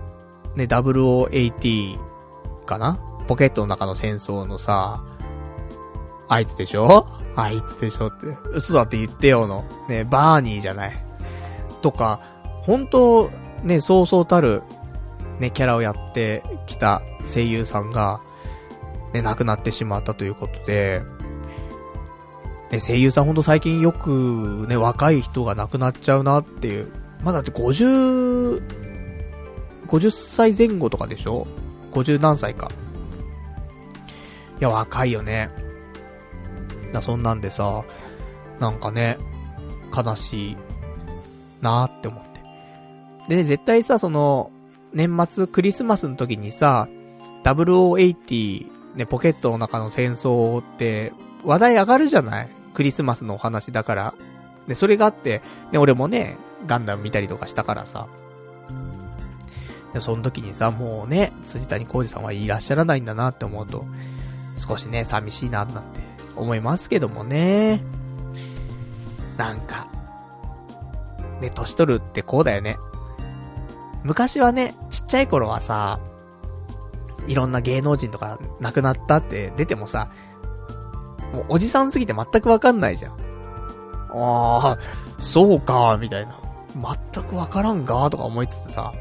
[0.54, 1.98] ね、0080
[2.64, 5.04] かなポケットの中の戦争のさ、
[6.28, 7.06] あいつでしょ？
[7.36, 8.26] あいつでしょって。
[8.52, 9.64] 嘘だって言ってよの。
[9.88, 11.04] ね、バーニーじゃない。
[11.82, 12.20] とか、
[12.62, 13.30] 本当
[13.62, 14.62] ね、そうそうたる、
[15.38, 18.20] ね、キャラをやってきた声優さんが、
[19.12, 21.02] ね、亡くなってしまったということで、
[22.70, 26.92] ね、声優さんほんと最近よくね、若い人が亡くなっちゃうなっていう。
[27.22, 28.62] まだって50、
[29.86, 31.46] 50歳前後とかでしょ
[31.92, 32.68] ?50 何歳か。
[34.60, 35.50] いや、若いよね。
[36.92, 37.82] だそんなんでさ、
[38.60, 39.18] なんかね、
[39.96, 40.56] 悲しい
[41.62, 42.22] なーって思っ
[43.28, 43.34] て。
[43.34, 44.50] で、絶対さ、その、
[44.92, 46.88] 年末クリスマスの時にさ、
[47.44, 48.66] 0080、
[48.96, 51.12] ね、ポケットの中の戦争って、
[51.44, 52.48] 話題上がるじゃない？
[52.78, 54.14] クリスマスのお話だから。
[54.68, 58.06] で、それがあって、ね、俺もね、ガンダム見たりとかしたからさ。
[59.92, 63.84] で、その時にさ、もうね、辻谷浩二さんはいらっしゃらないんだなって思うと、
[64.58, 66.00] 少しね、寂しいな、なんて
[66.36, 67.82] 思いますけどもね。
[69.36, 69.88] なんか、
[71.40, 72.78] ね、年取るってこうだよね。
[74.04, 75.98] 昔はね、ちっちゃい頃はさ、
[77.26, 80.12] いろんな芸能人とか亡くなったって出てもさ、
[81.32, 83.12] もうおじさんすぎて全くわかんないじゃん。
[83.12, 84.78] ああ、
[85.18, 86.38] そうか、みたいな。
[87.12, 88.92] 全くわからんが、とか思いつつさ。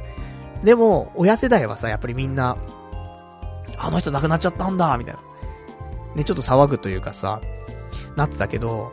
[0.63, 2.57] でも、親世代はさ、やっぱりみんな、
[3.77, 5.21] あの人亡くなっちゃったんだ、みたいな。
[6.15, 7.41] ね、ちょっと騒ぐというかさ、
[8.15, 8.91] なってたけど、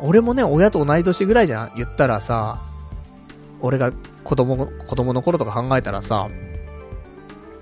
[0.00, 2.60] 俺もね、親と同い年ぐらいじゃん言ったらさ、
[3.60, 3.92] 俺が
[4.22, 6.28] 子供、子供の頃とか考えたらさ、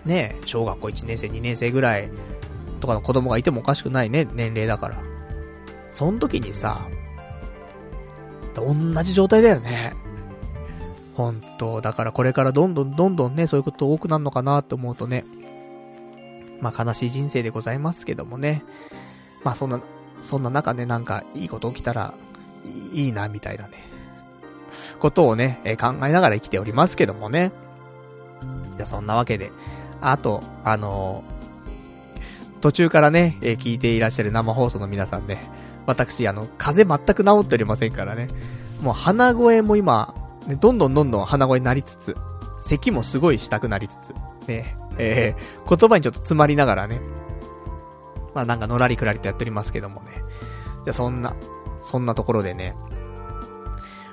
[0.05, 2.11] ね小学校1年生、2年生ぐらい
[2.82, 4.96] とかの子供がいてもおかしくないね、年齢だから。
[5.92, 6.88] そん時にさ、
[8.54, 9.94] 同じ状態だよね。
[11.14, 15.24] 本当だからこれからどんどんどんどんね、そういうこと多くなるのかなって思うとね。
[16.60, 18.64] まあ悲しい人生でございますけどもね。
[19.44, 19.80] まあそんな、
[20.20, 22.14] そんな中ね、なんかいいこと起きたら
[22.92, 23.74] いいな、みたいなね。
[24.98, 27.52] ことをね、え考えながら生きておりますけどもね。
[28.76, 29.52] じゃそんなわけで。
[30.00, 31.22] あと、あの
[32.62, 35.42] 途中からね、えー、聞いていらっしゃる生放送の皆さんね、
[35.84, 38.28] 私、あの、風全く治っておりませんからね。
[38.80, 40.14] もう鼻声も今、
[40.46, 42.16] ね、どんどんどんどん鼻声になりつつ、
[42.60, 44.14] 咳もすごいしたくなりつつ、
[44.46, 47.00] ね、えー、言葉にちょっと詰まりながらね、
[48.32, 50.12] まあなんかのらりくらりとやっておりますけどもね。
[50.84, 51.34] じゃあそんな、
[51.82, 52.76] そんなところでね、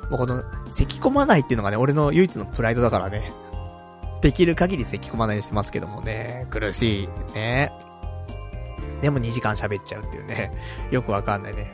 [0.09, 3.31] もうこの、咳込まないっていうのがね、俺の唯一のプライドだからね。
[4.21, 7.09] できる限り咳込まないようにしてますけどもね、苦しい。
[7.35, 7.71] ね。
[9.01, 10.51] でも2時間喋っちゃうっていうね。
[10.91, 11.71] よくわかんないね。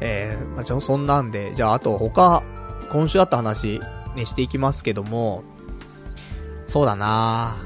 [0.00, 2.42] えー、まあ、ちょ、そんなんで、じゃああと他、
[2.90, 3.80] 今週あった話、
[4.16, 5.42] ね、していきますけども、
[6.66, 7.56] そうだな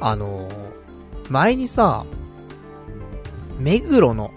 [0.00, 0.48] あの、
[1.30, 2.04] 前にさ、
[3.58, 4.30] 目黒の、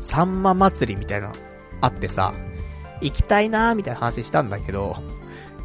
[0.00, 1.32] さんま祭りみたいな、
[1.80, 2.32] あってさ、
[3.00, 4.96] 行きたいなーみたいな話したんだけど、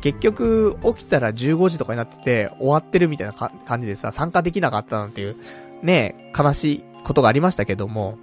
[0.02, 5.36] 結局、起きたら15時とかになってて、終わってるみたいな感じでさ、参加できなかったなんていう、
[5.82, 8.18] ね、悲しいことがありましたけども、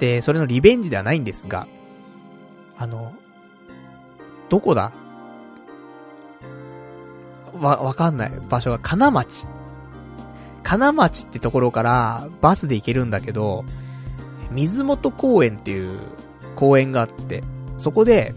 [0.00, 1.68] で、それのリベンジではないんですが、
[2.76, 3.12] あの、
[4.48, 4.90] どこだ？
[7.60, 9.46] わ、わかんない場所が金町。
[10.62, 13.64] 金町ってところからバスで行けるんだけど、
[14.50, 15.98] 水元公園っていう
[16.56, 17.44] 公園があって、
[17.76, 18.34] そこで、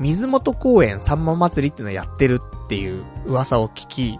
[0.00, 4.18] 水元公園さんま祭りっていうのをやってるっていう噂を聞き、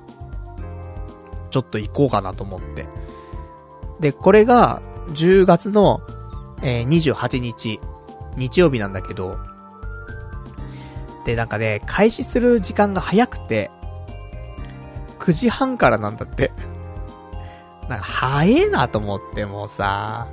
[1.50, 2.86] ちょっと行こうかなと思って。
[4.00, 6.00] で、これが10月の、
[6.62, 7.80] えー、28日、
[8.36, 9.38] 日曜日なんだけど、
[11.24, 13.70] で、なんかね、開始する時間が早くて、
[15.18, 16.52] 9時半からなんだって。
[17.88, 20.28] なんか、早えなと思って、もうさ。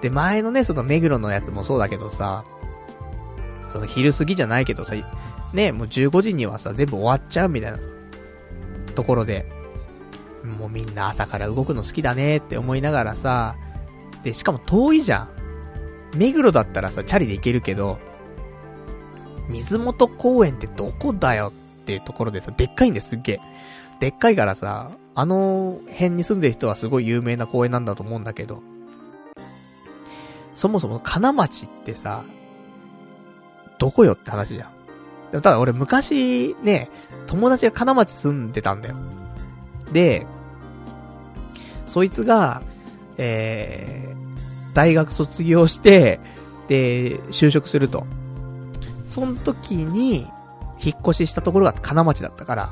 [0.00, 2.44] で、前のね、その目黒のやつもそうだけどさ、
[3.68, 4.94] その昼過ぎじゃないけどさ、
[5.52, 7.78] ね、もう15時にはさ、全部終わっちゃうみたいな、
[8.94, 9.46] ところで、
[10.44, 13.56] もうみんな朝から動くの好きだねって思いながらさ、
[14.22, 15.28] で、しかも遠いじゃん。
[16.16, 17.98] 目黒だったらさ、チャリで行けるけど、
[19.48, 23.40] 水元公園ってどこだよっていうところでさ、でっかいんですっげえ。
[24.00, 28.62] でっかいからさ、あの辺に住んでる人はすごい有名な公園なんだと思うんだけど、
[30.54, 32.24] そもそも金町ってさ、
[33.78, 34.70] どこよって話じゃん。
[35.32, 36.90] ただ俺昔ね、
[37.26, 38.96] 友達が金町住んでたんだよ。
[39.92, 40.26] で、
[41.86, 42.62] そいつが、
[43.18, 46.20] えー、大学卒業して、
[46.68, 48.06] で、就職すると。
[49.06, 50.28] その時に、
[50.82, 52.70] 引っ越ししたところが金町だったから、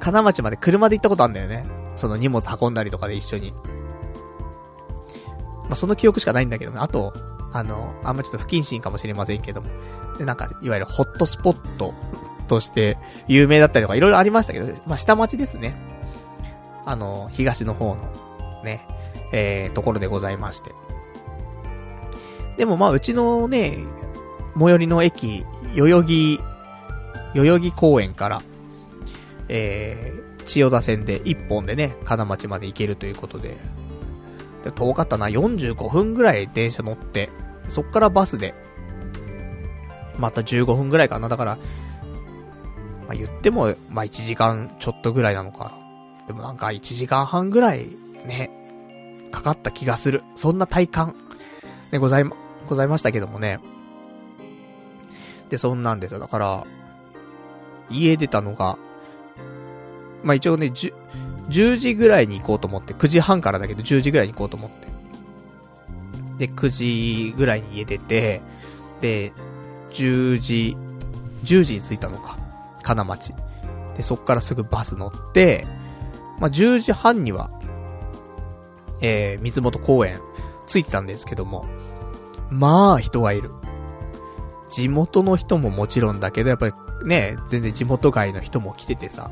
[0.00, 1.64] 金町まで車で行ったことあるんだよね。
[1.96, 3.52] その荷物運んだりとかで一緒に。
[5.64, 6.78] まあ、その記憶しかないんだけどね。
[6.80, 7.12] あと、
[7.52, 9.68] あの、あんまちょっと不謹慎かもしれませんけども。
[10.18, 11.94] で、なんか、いわゆるホットスポット
[12.46, 15.76] として有名だったりとかいろいろありましたけど、まあ、下町ですね。
[16.88, 18.88] あの、東の方の、ね、
[19.30, 20.72] えー、ところでございまして。
[22.56, 23.76] でもまあ、うちのね、
[24.58, 26.40] 最寄りの駅、代々木、
[27.34, 28.42] 代々木公園から、
[29.50, 33.58] えー、千代田線で一本でね、金町まで行けるということで。
[34.64, 37.28] で、遠かったな、45分ぐらい電車乗って、
[37.68, 38.54] そっからバスで、
[40.16, 41.28] また15分ぐらいかな。
[41.28, 41.58] だから、
[43.06, 45.77] まあ、言っても、まあ、1時間ちょっとぐらいなのか。
[46.28, 47.86] でもなんか1時間半ぐらい、
[48.24, 48.50] ね、
[49.32, 50.22] かかった気がする。
[50.36, 51.16] そんな体感、
[51.90, 52.36] ね、ございま、
[52.68, 53.58] ございましたけどもね。
[55.48, 56.20] で、そんなんですよ。
[56.20, 56.64] だから、
[57.90, 58.76] 家出たのが、
[60.22, 60.92] まあ、一応ね、10、
[61.48, 66.46] 10時ぐらいに行こうと思って、9時半からだけど10時ぐらいに行こうと思って。
[66.46, 68.42] で、9時ぐらいに家出て、
[69.00, 69.32] で、
[69.92, 70.76] 10時、
[71.44, 72.36] 10時に着いたのか。
[72.82, 73.32] 金町。
[73.96, 75.66] で、そっからすぐバス乗って、
[76.40, 77.50] まあ、10時半には、
[79.00, 80.20] えー、水元公園、
[80.66, 81.66] 着いてたんですけども、
[82.50, 83.50] まあ、人がいる。
[84.68, 86.72] 地元の人ももちろんだけど、やっぱり
[87.04, 89.30] ね、全然地元外の人も来ててさ。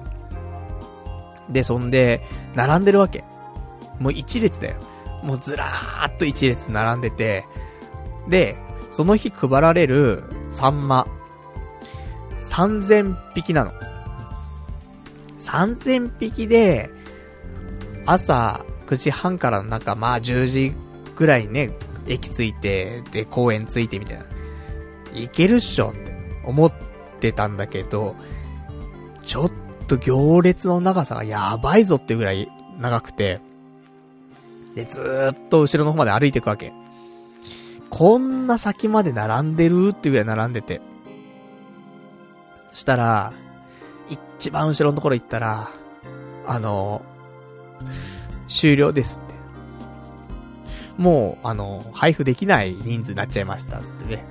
[1.49, 3.25] で、そんで、並んでるわけ。
[4.01, 4.77] もう一列だよ。
[5.23, 7.45] もうずらーっと一列並んでて、
[8.29, 8.57] で、
[8.91, 11.07] その日配られるサンマ、
[12.41, 13.73] 3000匹なの。
[15.39, 16.91] 3000匹で、
[18.07, 20.73] 朝9時半からの中、まあ10時
[21.17, 21.73] ぐらいね、
[22.07, 24.25] 駅着いて、で、公園着いてみたいな。
[25.15, 26.13] いけるっしょって
[26.45, 26.73] 思っ
[27.21, 28.15] てたんだけど、
[29.25, 29.53] ちょっ
[29.89, 32.49] と行列の長さがやばいぞってぐらい
[32.79, 33.41] 長くて、
[34.75, 36.73] で、ずーっと後ろの方まで歩いていくわけ。
[37.91, 40.81] こんな先まで並んでるってぐらい並んでて。
[42.73, 43.33] したら、
[44.11, 45.71] 一番後ろのところ行ったら、
[46.47, 47.03] あの、
[48.49, 49.35] 終了ですって。
[51.03, 54.25] もう、あの、配布できない人数になっちゃいました、つってね。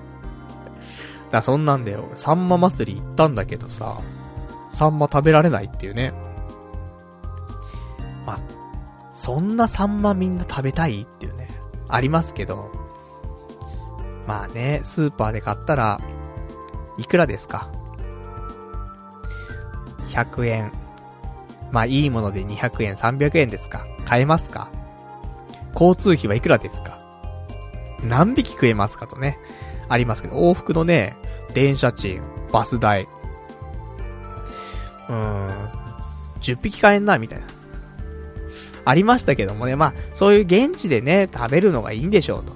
[1.32, 2.10] だそんなんだよ。
[2.16, 3.98] サンマ祭り行ったんだけどさ、
[4.72, 6.14] サンマ食べられないっていうね。
[8.26, 8.40] まあ、
[9.14, 11.50] そんなサンマみんな食べたいっていうね、
[11.88, 12.72] ありますけど、
[14.28, 16.02] まあね、スーパーで買ったら、
[16.98, 17.70] いくらですか
[20.10, 20.85] ?100 円。
[21.72, 23.86] まあいいもので200円、300円ですか？
[24.06, 24.70] 買えますか？
[25.74, 27.00] 交通費はいくらですか？
[28.04, 29.40] 何匹食えますかとね、
[29.90, 31.18] ありますけど、往復のね、
[31.54, 33.08] 電車賃、バス代。
[35.10, 35.70] うーん、
[36.42, 37.46] 10匹買えんな、みたいな。
[38.86, 42.54] ありましたけどもね、まあ、そういう現地でね、食べるのがいいんでしょうと。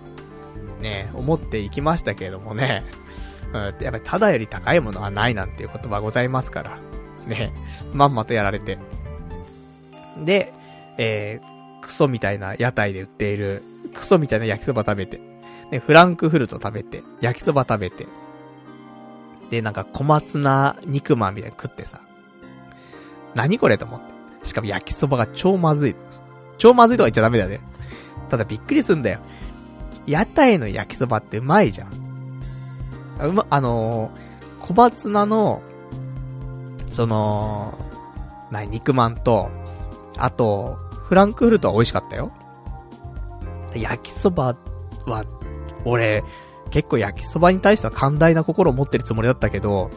[0.81, 2.83] ね、思っていきましたけどもね。
[3.53, 6.77] うん、やっぱりただより高いものはないなんていう言葉ございますから。
[7.25, 7.51] ね、
[7.93, 8.77] まんまとやられて。
[10.17, 10.53] で、
[10.97, 15.19] えー、クソみたいな屋台で売っている、クソみたいな焼きそば食べて。
[15.71, 18.07] で、フランクフルト食べて、焼きそば食べて。
[19.49, 22.01] で、なんか小松菜肉まんみたいな食ってさ。
[23.35, 24.47] 何これと思って。
[24.47, 25.95] しかも焼きそばが超まずい。
[26.57, 27.61] 超まずいとか言っちゃダメだよね。
[28.29, 29.19] ただびっくりすんだよ。
[30.05, 33.27] 屋台の焼きそばってうまいじゃん。
[33.27, 35.61] うま、あのー、小松菜の、
[36.91, 37.77] その、
[38.51, 39.49] な肉まんと、
[40.19, 42.31] あと、フランクフルトは美味しかったよ。
[43.73, 44.55] 焼きそば
[45.05, 45.25] は、
[45.85, 46.23] 俺、
[46.71, 49.89] 結構焼きそばに対しては寛大な心を持ってるつもりだったけど、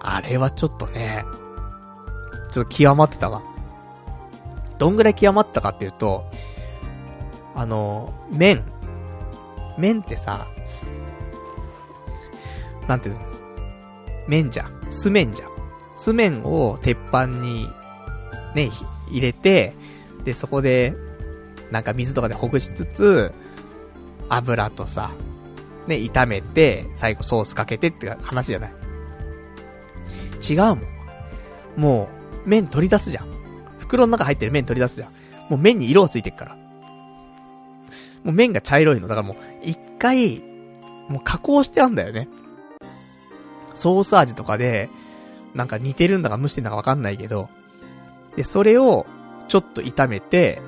[0.00, 1.24] あれはちょっとね、
[2.50, 3.42] ちょっと極まってたわ。
[4.78, 6.24] どんぐらい極まったかっていうと、
[7.54, 8.64] あの、麺。
[9.78, 10.46] 麺ってさ、
[12.88, 13.20] なんていうの？
[14.26, 14.86] 麺じゃん。
[14.90, 15.50] 酢麺じゃん。
[15.96, 17.68] 酢麺を鉄板に、
[18.54, 18.70] ね、
[19.10, 19.74] 入れて、
[20.24, 20.94] で、そこで、
[21.70, 23.32] なんか水とかでほぐしつつ、
[24.28, 25.10] 油とさ、
[25.86, 28.72] ね、炒めて、最後ソースかけてって話じゃない。
[30.48, 30.82] 違うもん。
[31.76, 32.08] も
[32.46, 33.26] う、麺取り出すじゃん。
[33.78, 35.10] 袋の中入ってる麺取り出すじゃん。
[35.48, 36.56] もう麺に色がついてっから。
[38.24, 39.08] もう麺が茶色いの。
[39.08, 40.40] だからもう、一回、
[41.08, 42.28] もう加工してあんだよね。
[43.74, 44.90] ソース味とかで、
[45.54, 47.48] なんか似てるんだか蒸してんだかわかんないけど、
[48.36, 49.06] で、それを、
[49.48, 50.62] ちょっと炒めて、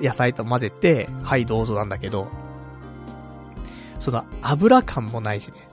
[0.00, 2.28] 野菜と混ぜて、はいどうぞなんだけど、
[3.98, 5.68] その油感もないしね。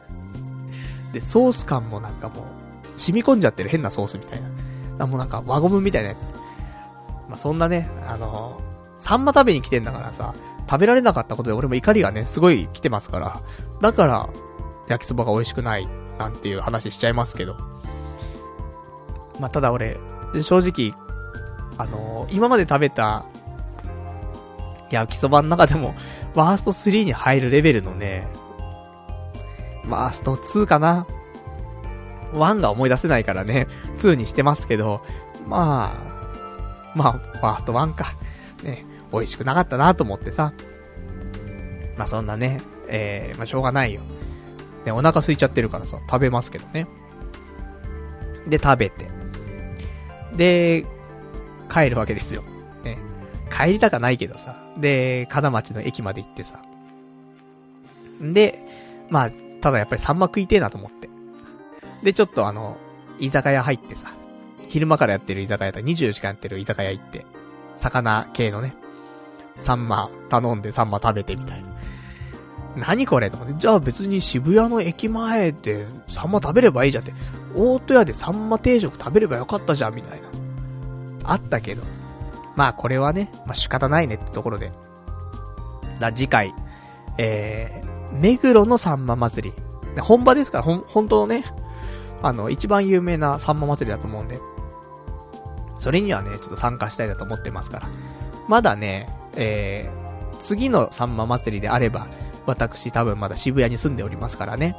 [1.12, 4.42] で、ソース感もなんかもう、染み込んじゃってる変なソースみたい
[4.98, 5.08] な。
[5.08, 6.30] もうなんか輪ゴムみたいなやつ。
[7.28, 10.34] まあ、そんなね、あのー、サンマ食べに来てんだからさ、
[10.70, 13.42] 食べられなかったことで俺も怒りがね、すごい来てますから、
[13.82, 14.30] だから、
[14.88, 17.58] 焼きそばが美味しくない、なんていう話しちゃいますけど。
[19.40, 19.98] まあ、ただ俺、
[20.42, 20.94] 正直、
[21.78, 23.26] あのー、今まで食べた、
[24.90, 25.96] 焼きそばの中でも、
[26.36, 28.28] ワースト3に入るレベルのね、
[29.88, 31.08] ワースト2かな
[32.34, 33.68] ?1 が思い出せないからね、
[33.98, 35.04] 2にしてますけど、
[35.48, 38.06] まあ、まあ、ワースト1か。
[38.64, 40.54] ね、美味しくなかったなと思ってさ。
[41.98, 44.02] まあそんなね、えー、まあしょうがないよ。
[44.86, 46.88] ね、お腹空いちゃってるからさ、食べますけどね。
[48.48, 49.08] で、食べて。
[50.36, 50.86] で、
[51.74, 52.44] 帰るわけですよ。
[52.84, 52.98] ね。
[53.52, 54.56] 帰りたかないけどさ。
[54.78, 56.60] で、金町の駅まで行ってさ。
[58.22, 58.60] で、
[59.10, 61.10] まあ、ただやっぱりサンマ食いてえなと思って。
[62.04, 62.78] で、ちょっとあの、
[63.20, 64.14] 居酒屋入ってさ。
[64.68, 67.26] 昼間からやってる居酒屋だ、24時間やってる居酒屋行って。
[67.76, 68.76] 魚系のね。
[69.58, 71.70] サンマ頼んでサンマ食べてみたいな。
[72.76, 73.54] 何これと思って。
[73.58, 77.14] じゃあ別に渋谷の駅前でサンマ食べればいいじゃんって。
[77.56, 80.43] 大戸屋でサンマ定食食べればよかったじゃんみたいな。
[81.24, 81.84] あったけど。
[82.56, 84.72] まあこれはね、まあ仕方ないねってところで。
[86.00, 86.54] だ次回、
[87.18, 90.02] えー、目黒のサンマ祭り。
[90.02, 91.44] 本場ですから、ほん、本当のね、
[92.22, 94.40] あの、一番有名なサンマ祭りだと思うんで。
[95.80, 97.90] それにはね、ちょっと参加したいなと思ってますから。
[98.48, 102.08] まだね、えー、次のサンマ祭りであれば、
[102.46, 104.76] 私多分まだ渋谷に住んでおりますからね。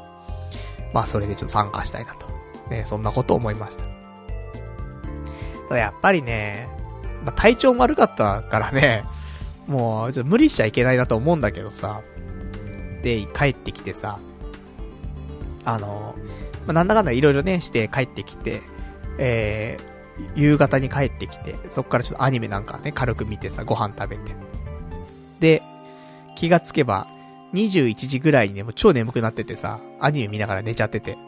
[0.92, 2.26] まあそれでちょっと参加したいなと。
[2.70, 4.03] ね、そんなこと思いました。
[5.76, 6.68] やっぱりね、
[7.24, 9.04] まあ体調悪かったからね、
[9.66, 12.02] もうちょっと無理しちゃいけないなと思うんだけどさ。
[13.02, 14.18] で、帰ってきてさ、
[15.64, 16.14] あの、
[16.66, 18.62] まあ、なんだかんだいろいろね、して帰ってきて、
[19.18, 24.34] えー、夕方に帰ってきて、そっからちょっとアニメなんかね、軽く見てさ、ご飯食べて。
[25.40, 25.62] で、
[26.34, 27.06] 気がつけば、
[27.52, 31.18] 21時ぐらいにね、もう超眠くなっててさ、アニメ見ながら寝ちゃってて。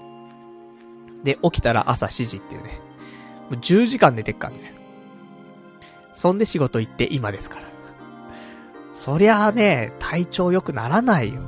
[1.24, 2.80] で、起きたら朝7時っていうね。
[3.50, 4.74] もう10時間寝てっからね。
[6.14, 7.62] そんで仕事行って今ですから。
[8.94, 11.42] そりゃあね、体調良くならないよ。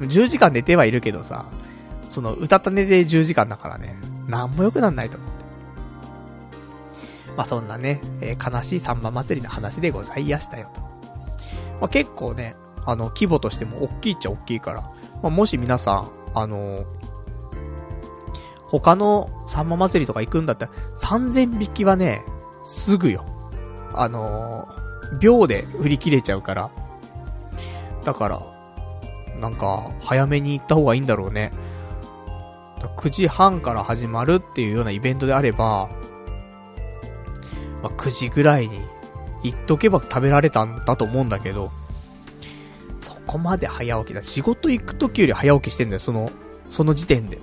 [0.00, 1.46] 10時間寝てはいるけどさ、
[2.10, 3.96] その、歌った寝で10時間だからね、
[4.26, 5.44] なんも良くなんないと思って。
[7.36, 10.80] まあ、そんなね、えー、悲しいサンマ祭りの話でございやしたよと。
[11.80, 14.80] まあ、結構ね、あの、規模としても大きいっちゃ大きいから、
[15.22, 16.84] まあ、もし皆さん、あのー、
[18.80, 22.24] 他のサンマ祭りとか行くんだったら、3000匹はね、
[22.64, 23.24] すぐよ。
[23.94, 26.70] あのー、秒で売り切れちゃうから。
[28.04, 28.42] だから、
[29.40, 31.52] なんか、早めに行った方がいいんだろうね。
[32.96, 35.88] 9時半から始まるっていうようなイベントであれば、
[37.82, 38.80] まあ、9時ぐらいに
[39.42, 41.70] 行っとけば食べられたんだと思うんだけど、
[43.00, 44.22] そこまで早起きだ。
[44.22, 46.30] 仕事行く時より早起きしてんだよ、その、
[46.70, 47.38] その時点で。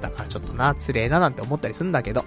[0.00, 2.24] だからちょっとな、つれえななんて思ったりすんだけど。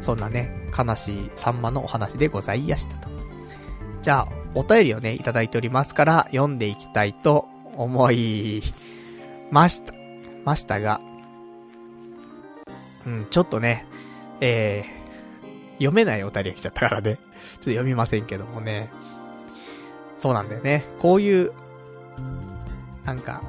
[0.00, 3.08] そんなね、悲しいサンマのお話でございやしたと。
[4.02, 8.62] じゃあ、お便りをね、いただいておりますから、読んでいきたいと思い
[9.50, 9.92] ました。
[10.44, 11.00] ましたが、
[13.06, 13.86] うん、ちょっとね、
[14.40, 17.22] えー、読めないお便りが来ちゃったからね、ちょっ
[17.56, 18.90] と読みませんけどもね。
[20.16, 20.84] そうなんだよね。
[20.98, 21.52] こういう、
[23.04, 23.42] なんか、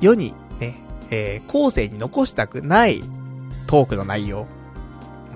[0.00, 0.34] 世に、
[1.14, 3.04] えー、後世に残したくない
[3.68, 4.46] トークの内容。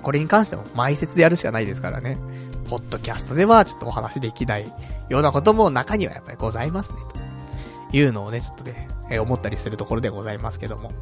[0.03, 2.19] これに関しても埋設でやるしかないですからね。
[2.69, 4.73] ポッドキャストではちょっとお話できない
[5.09, 6.99] ようなことも中にはやっぱりございますね、
[7.91, 10.93] というのをね、ちょっとね、えー、思ったりするところでございますけども。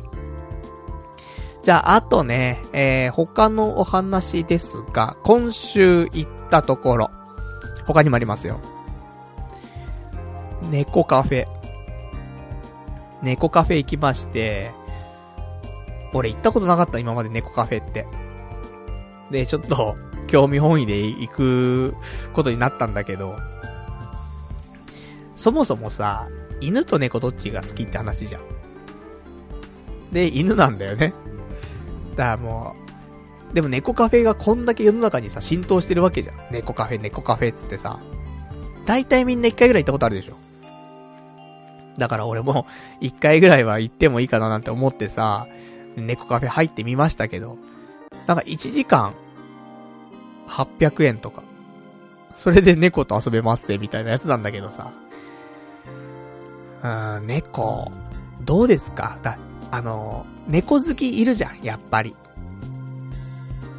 [1.62, 7.10] じゃあ、あとね、えー、他のお話ですが、今週行ったところ、
[7.86, 8.60] 他にもありますよ。
[10.70, 11.55] 猫カフェ。
[13.22, 14.72] 猫カフェ行きまして、
[16.12, 18.06] 俺行ったことなかった今まで猫カフェって。
[19.30, 19.96] で、ちょっと、
[20.26, 21.94] 興味本位で行く
[22.32, 23.36] ことになったんだけど、
[25.36, 26.28] そもそもさ、
[26.60, 28.42] 犬と猫どっちが好きって話じゃん。
[30.12, 31.12] で、犬なんだよね。
[32.16, 32.74] だからも
[33.50, 36.36] う、でも猫カフェがこんだけ世の中にさ、浸透してるわけじゃん。
[36.50, 38.00] 猫カフェ、猫カフェっつってさ。
[38.86, 40.34] 大体みんな一回ぐらい行ったことあるでしょ。
[41.98, 42.66] だから俺も、
[43.00, 45.46] 一回ぐらいは行ってもいいかななんて思ってさ、
[45.96, 47.56] 猫カフェ入ってみましたけど、
[48.26, 49.14] なんか1時間、
[50.48, 51.42] 800円とか。
[52.34, 54.92] それで猫と遊べますぜ、みたいなやつなんだけどさ。
[56.82, 57.90] うーん、猫、
[58.42, 59.18] どうですか？
[59.22, 59.38] だ、
[59.70, 62.14] あの、猫好きいるじゃん、やっぱり。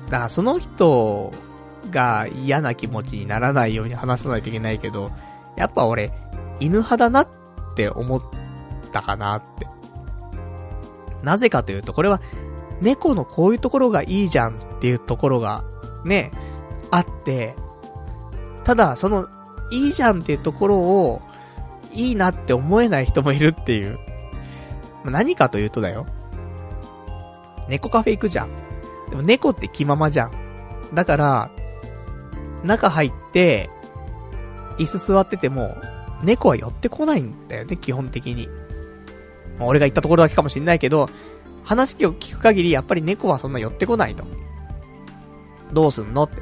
[0.09, 1.32] だからその人
[1.91, 5.11] が嫌な気持ちにならないように話さないといけないけど、
[5.55, 6.11] やっぱ俺、
[6.59, 7.28] 犬派だなっ
[7.78, 8.21] って思っ
[8.91, 9.67] たかなって。
[11.21, 12.19] なぜかというと、これは、
[12.82, 15.63] 猫のこういうところがいいじゃんっていうところが、
[16.03, 16.32] ね、
[16.89, 17.55] あって、
[18.63, 19.28] ただ、その、
[19.69, 21.21] いいじゃんっていうところを、
[21.93, 23.99] いいなって思えない人もいるっていう。
[25.05, 26.07] 何かというとだよ。
[27.69, 28.49] 猫カフェ行くじゃん。
[29.09, 30.32] でも猫って気ままじゃん。
[30.93, 31.51] だから、
[32.63, 33.69] 中入って、
[34.80, 35.78] 椅子座ってても、
[36.24, 38.49] 猫は寄ってこないんだよね、基本的に。
[39.59, 41.09] 俺が行ったところだけかもしんないけど、
[41.63, 44.24] 話を聞く限り、やっぱり猫はそんな寄ってこないと。
[45.74, 46.38] どうすんのって。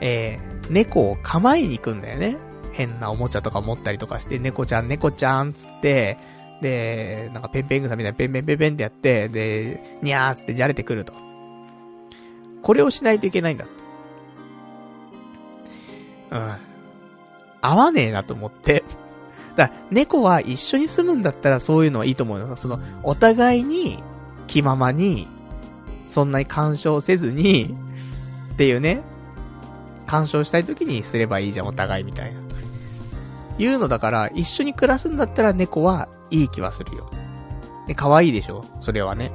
[0.00, 2.36] えー、猫を構えに行くんだよね。
[2.72, 6.16] 変なおもちゃとか持ったりとかして、猫ちゃん、猫ちゃんつって、
[6.62, 11.12] で、なんかペンペン草みたいなペンペンペンペンってやって、で、にゃーつってじゃれてくると。
[12.62, 13.74] これをしないといけないんだって。
[16.30, 16.67] うん。
[17.60, 18.84] 合わねえなと思って。
[19.56, 22.56] だから、猫は一緒に住むんだったらそういうのはいいと思うよ。
[22.56, 24.02] その、お互いに、
[24.46, 25.28] 気ままに、
[26.06, 27.74] そんなに干渉せずに、
[28.52, 29.02] っていうね、
[30.06, 32.40] 干渉したい時にすればいいじゃん、お互いみたいな。
[33.58, 37.10] いうのだから、一緒に暮らすんだったら猫はいい気はするよ。
[37.88, 38.64] で、可愛いでしょ？
[38.80, 39.32] それはね。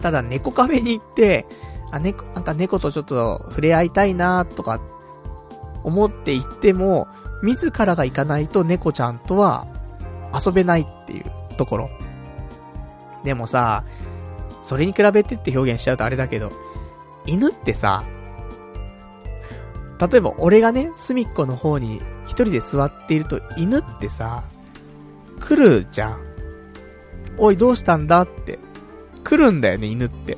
[0.00, 1.46] ただ、猫カフェに行って、
[1.90, 4.80] あ、猫、なんか猫とちょっと触れ合いたいなとか、
[5.86, 7.06] 思って行っても、
[7.42, 9.66] 自らが行かないと猫ちゃんとは
[10.34, 11.24] 遊べないっていう
[11.56, 11.90] ところ。
[13.24, 13.84] でもさ、
[14.62, 16.50] それに比べてって表現しちゃうとあれだけど、
[17.24, 18.04] 犬ってさ、
[20.10, 24.42] 例えば俺がね、隅っこの方に一人で座っていると犬ってさ、
[25.40, 26.20] 来るじゃん。
[27.38, 28.58] おい、どうしたんだって。
[29.22, 30.36] 来るんだよね、犬って。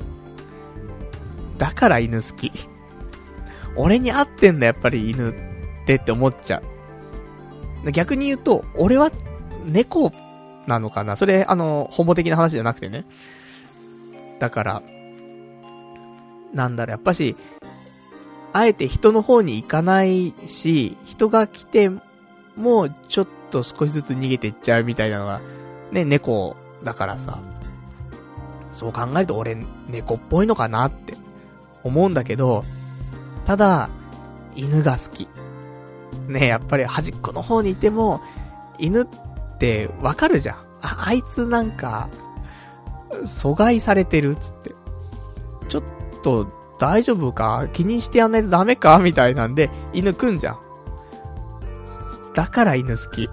[1.57, 2.51] だから犬好き。
[3.79, 5.33] 俺に合ってんだ、やっぱり犬っ
[5.85, 6.61] てって思っちゃ
[7.85, 7.91] う。
[7.91, 9.09] 逆に言うと、俺は
[9.65, 10.11] 猫
[10.67, 11.15] なのかな？
[11.15, 13.05] それ、あの、ホモ的な話じゃなくてね。
[14.39, 14.83] だから、
[16.53, 17.37] なんだろ、やっぱし、
[18.51, 21.89] あえて人の方に行かないし、人が来て
[22.57, 25.39] も、ちょっと少しずつ逃げていっちゃうみたいなのが、
[25.91, 27.39] ね、猫だからさ。
[28.71, 29.55] そう考えると俺、
[29.87, 31.13] 猫っぽいのかなって
[31.83, 32.65] 思うんだけど、
[33.49, 33.89] ただ、
[34.53, 35.27] 犬が好き。
[36.27, 38.21] ね、やっぱり端っこの方にいても、
[38.77, 39.07] 犬っ
[39.57, 40.57] てわかるじゃん。
[40.83, 42.09] あ、あいつなんか、
[43.23, 44.75] 阻害されてるっつって。
[45.67, 45.83] ちょっ
[46.21, 46.47] と、
[46.77, 47.67] 大丈夫か？
[47.73, 48.99] 気にしてやんないとダメか？
[48.99, 50.59] みたいなんで、犬くんじゃん。
[52.35, 53.31] だから犬好き。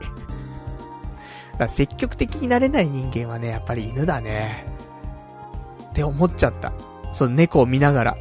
[1.69, 4.67] 積極的になれない人間はね、やっぱり犬だね。
[5.91, 6.73] って思っちゃった。
[7.13, 8.17] その猫を見ながら。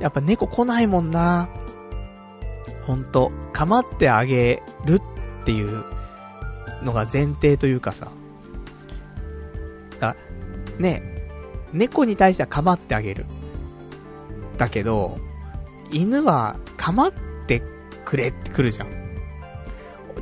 [0.00, 1.48] やっぱ猫来ないもんな。
[2.86, 5.00] ほんと、構ってあげる
[5.42, 5.84] っていう
[6.82, 8.08] のが前提というかさ。
[10.00, 10.16] だ、
[10.78, 11.02] ね、
[11.72, 13.26] 猫に対しては構ってあげる。
[14.58, 15.18] だけど、
[15.90, 17.12] 犬は構っ
[17.46, 17.62] て
[18.04, 18.88] くれって来るじゃん。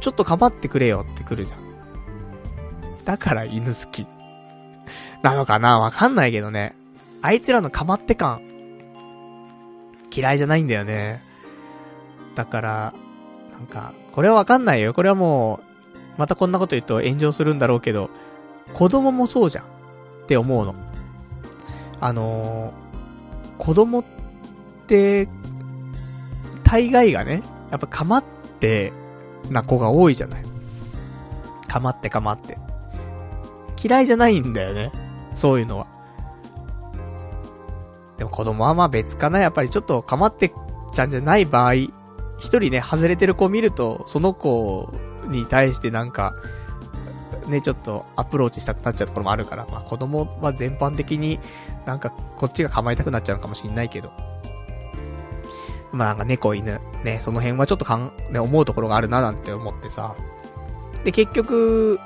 [0.01, 1.59] ちょっと構ってくれよって来るじゃん。
[3.05, 4.07] だから犬好き。
[5.23, 5.79] なのかな？
[5.79, 6.75] わかんないけどね。
[7.23, 8.41] あいつらの構って感、
[10.15, 11.23] 嫌いじゃないんだよね。
[12.35, 12.95] だから、
[13.53, 14.95] なんか、これはわかんないよ。
[14.95, 15.73] これはもう、
[16.19, 18.11] またこんなこと言うと炎上するんだろうけど、
[18.75, 19.65] 子供もそうじゃん。
[19.65, 20.75] って思うの。
[22.01, 24.05] あのー、子供っ
[24.87, 25.29] て、
[26.65, 28.25] 大概がね、やっぱ構っ
[28.61, 28.93] て
[29.51, 30.45] な子が多いじゃない。
[31.69, 32.59] 構って構って。
[33.83, 34.93] 嫌いじゃないんだよね。
[35.35, 35.87] そういうのは。
[38.23, 39.41] でも子供はまあ別かな。
[39.41, 40.53] やっぱりちょっと構って
[40.95, 41.91] ちゃんじゃない場合、一
[42.39, 44.93] 人ね、外れてる子を見ると、その子
[45.27, 46.37] に対してなんか、
[47.49, 51.41] ね、ちょっとアプローチしたくなっちゃうところもあるから、まあ子供は全般的に
[51.85, 54.13] なんかこっちが構えたくなっちゃうかもしんないけど。
[55.91, 60.15] まあなんか猫犬、ね、その辺はちょっとかん、ね、思うところがあるななんて思ってさ。
[61.03, 61.99] で、結局、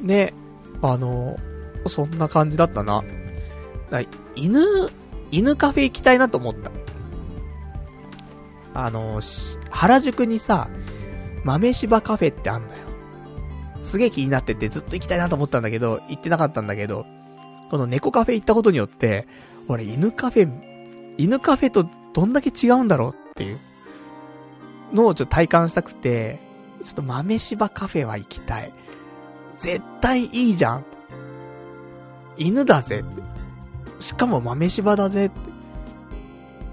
[0.00, 0.34] ね、
[0.82, 1.36] あの、
[1.86, 3.04] そんな感じだったな。
[4.34, 4.60] 犬、
[5.30, 6.70] 犬カフェ行きたいなと思った。
[8.74, 9.20] あの、
[9.70, 10.68] 原宿にさ、
[11.44, 12.86] 豆柴カフェってあんだよ。
[13.82, 17.06] すげえ気になっててずっと行きたいなと思ったんだけど、行ってなかったんだけど、
[17.70, 19.26] この猫カフェ行ったことによって、
[19.68, 23.58] 俺犬カフェ、犬カフェとどんだけ違うんだろうっていう
[24.92, 26.40] のをちょっと体感したくて、
[26.82, 28.72] ちょっと豆柴カフェは行きたい。
[29.58, 30.84] 絶対いいじゃん。
[32.36, 33.04] 犬だぜ。
[34.00, 35.56] しかも豆柴だぜって。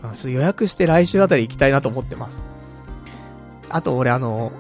[0.04, 2.42] ちょっと予約して来週あたり行きたいなと思ってます。
[3.70, 4.52] あと俺あの、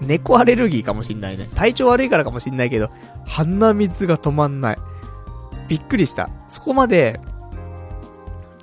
[0.00, 1.48] 猫アレルギーかもしんないね。
[1.54, 2.90] 体調悪いからかもしんないけど、
[3.24, 4.78] 鼻水が止まんない。
[5.68, 6.28] びっくりした。
[6.48, 7.20] そこまで、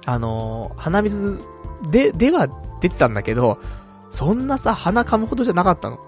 [0.05, 1.39] あの、鼻水
[1.89, 2.47] で、では
[2.81, 3.59] 出てたんだけど、
[4.09, 5.99] そんなさ、鼻噛むほどじゃなかったの。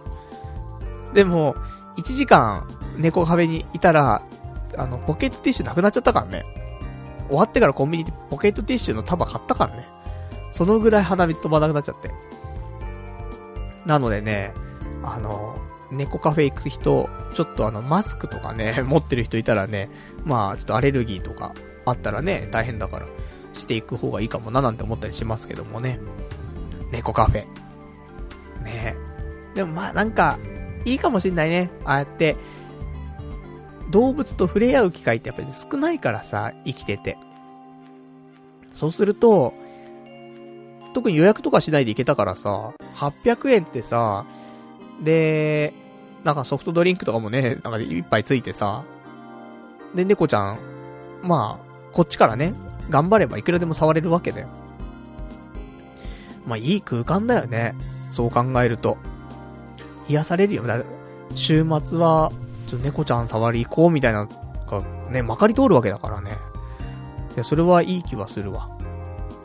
[1.14, 1.56] でも、
[1.98, 4.24] 1時間、猫壁にいたら、
[4.78, 6.61] あの、ポケットティッシュなくなっちゃったからね。
[7.32, 9.88] 終わってからコンビニでポケットティッシュの束買ったからね。
[10.52, 12.12] そのぐらい鼻水飛ばなくなっちゃって。
[13.86, 14.54] なのでね、
[15.02, 15.58] あの、
[15.92, 19.90] 猫カフェ行く人、ちょっとあの、マスクとかね、 持ってる人いたらね、
[20.26, 21.54] まあ、ちょっとアレルギーとか
[21.86, 23.08] あったらね、大変だから、
[23.54, 26.00] していく方がいいかもななんて思ったりしますけどもね。
[26.92, 27.46] 猫カフェ。
[28.64, 28.96] ね
[29.56, 30.38] でもまあなんか、
[30.84, 31.70] いいかもしんないね。
[31.86, 32.36] ああやって、
[33.92, 37.18] 動物と触れ合う機会ってやっぱり少ないからさ、生きてて。
[38.72, 39.54] そうすると、
[40.94, 44.26] 特に予約とかしないで行けたからさ、800円ってさ、
[45.02, 45.74] で、
[46.24, 48.84] なんかソフトドリンクとかもね、なんか一杯ついてさ、
[49.96, 50.60] で、猫ちゃん、
[51.22, 52.54] まあ、こっちからね、
[52.90, 54.48] 頑張ればいくらでも触れるわけだよ。
[56.46, 57.76] まあ、いい空間だよね。
[58.12, 58.98] そう考えると。
[60.08, 60.64] 癒されるよ。
[60.64, 60.84] だ
[61.36, 62.32] 週末は、
[62.72, 66.38] ちょっと猫ちゃん触り行こうみたいな、が、ね、まかり通るわけだからね。
[67.36, 68.70] いや、それはいい気はするわ。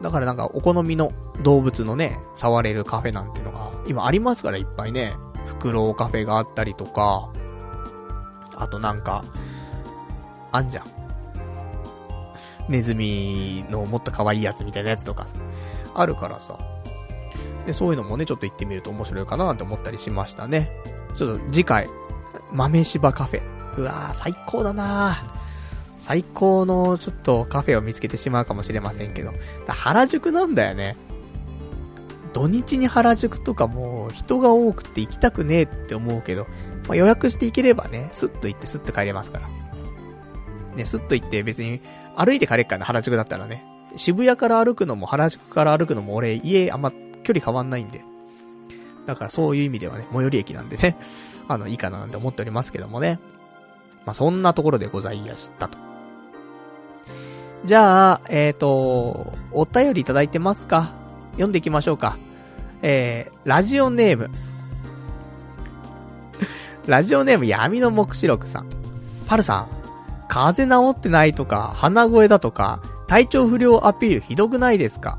[0.01, 1.11] だからなんか、お好みの
[1.43, 5.16] 動物のね、触れるカフェなんていうのが、今ありますからいっぱいね。
[5.47, 7.28] フクロウカフェがあったりとか、
[8.55, 9.24] あとなんか、
[10.53, 10.85] あんじゃん。
[12.69, 15.27] ネズミのもっと可愛いやつみたいなやつとか、
[15.94, 16.57] あるからさ。
[17.66, 20.70] で、そういうのもね、ちょっと行ってみると面白いかなって思ったりしましたね。
[21.16, 21.89] ちょっと次回、
[22.52, 23.43] 豆柴カフェ。
[23.78, 25.18] うわー、最高だな
[25.98, 29.32] 最高のちょっとカフェを見つけてしまうかもしれませんけど。
[29.66, 30.97] 原宿なんだよね。
[32.32, 36.47] 土日に原宿とかもう人が多くて行きたくねえって思うけど、
[36.86, 39.48] まあ、予約して行ければね、スッと行ってスッと帰れますから。
[40.77, 41.81] ね、スッと行って別に
[42.14, 43.64] 歩いて帰れっかな、原宿だったらね。
[43.97, 46.93] 渋谷から歩くのも原宿から歩くのも俺家あんま
[47.23, 48.05] 距離変わんないんで。
[49.06, 50.98] だからそういう意味ではね、最寄り駅なんでね、
[51.48, 53.18] あの、いいかななんて思っておりますけどもね。
[54.05, 55.78] まあ、そんなところでございましたと。
[57.64, 60.93] じゃあ、えっ、ー、と、お便りいただいてますか？
[61.32, 62.18] 読んでいきましょうか。
[62.82, 64.31] えー、ラジオネーム。
[66.86, 68.66] ラジオネーム闇の目視録さん。
[69.27, 69.66] パルさん、
[70.28, 75.18] 風邪治ってないとか、鼻声だとか、体調不良アピールひどくないですか？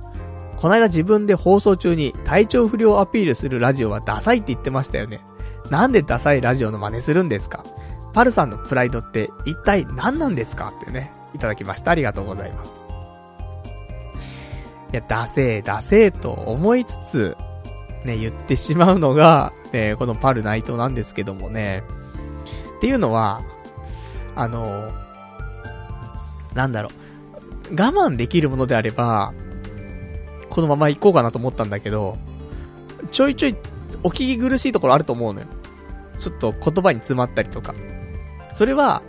[0.58, 5.22] こないだ自分で放送中に体調不良アピールするラジオはダサいって言ってましたよね。
[5.70, 7.64] なんでダサいラジオの真似するんですか？
[8.14, 10.74] パルさんのプライドって一体何なんですか？
[10.76, 11.92] ってね、いただきました。
[11.92, 12.74] ありがとうございます。
[14.94, 17.38] いや、ダセー、ダセーと思いつつ、
[18.06, 21.84] ね、言ってしまうのが、えこのパルナイトなんですけどもね。
[22.78, 23.42] っていうのは、
[24.36, 24.94] あの、
[26.54, 26.92] なんだろう。
[27.72, 29.34] 我慢できるものであれば、
[30.50, 32.18] このまま行こうかなと思ったんだけど、
[33.12, 33.56] ちょいちょい
[34.04, 35.48] お聞き苦しいところあると思うのよ。
[36.20, 37.74] ちょっと言葉に詰まったりとか。
[38.54, 39.02] それは、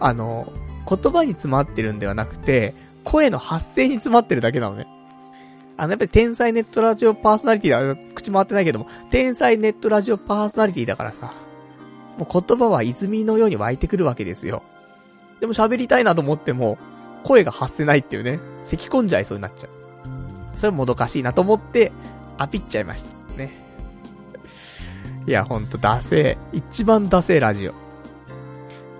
[0.00, 0.52] あの、
[0.88, 2.74] 言葉に詰まってるんではなくて、
[3.04, 4.86] 声の発声に詰まってるだけなのね。
[5.76, 11.32] あの、やっぱり天才ネットラジオパーソナリティだ、口回ってないけども、天才ネットラジオパーソナリティだからさ、
[12.18, 14.62] もう言葉は泉のように湧いてくるわけですよ。
[15.40, 16.78] でも喋りたいなと思っても、
[17.22, 19.70] 声が発せないっていうね、咳込んじゃいそうになっちゃう。
[20.58, 21.92] それもどかしいなと思って、
[22.38, 23.17] アピっちゃいました。
[25.28, 26.56] いや、ほんと、ダセー。
[26.56, 27.74] 一番ダセーラジオ。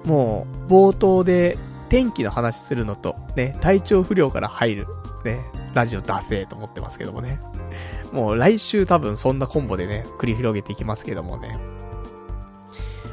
[0.05, 1.57] もう、冒頭で
[1.89, 4.87] 天気の話するのと、ね、体調不良から入る、
[5.25, 5.41] ね、
[5.73, 7.41] ラジオ出せと思ってますけどもね。
[8.13, 11.59] もう来週多分そんなコンボでね、繰り広げていきますけどもね。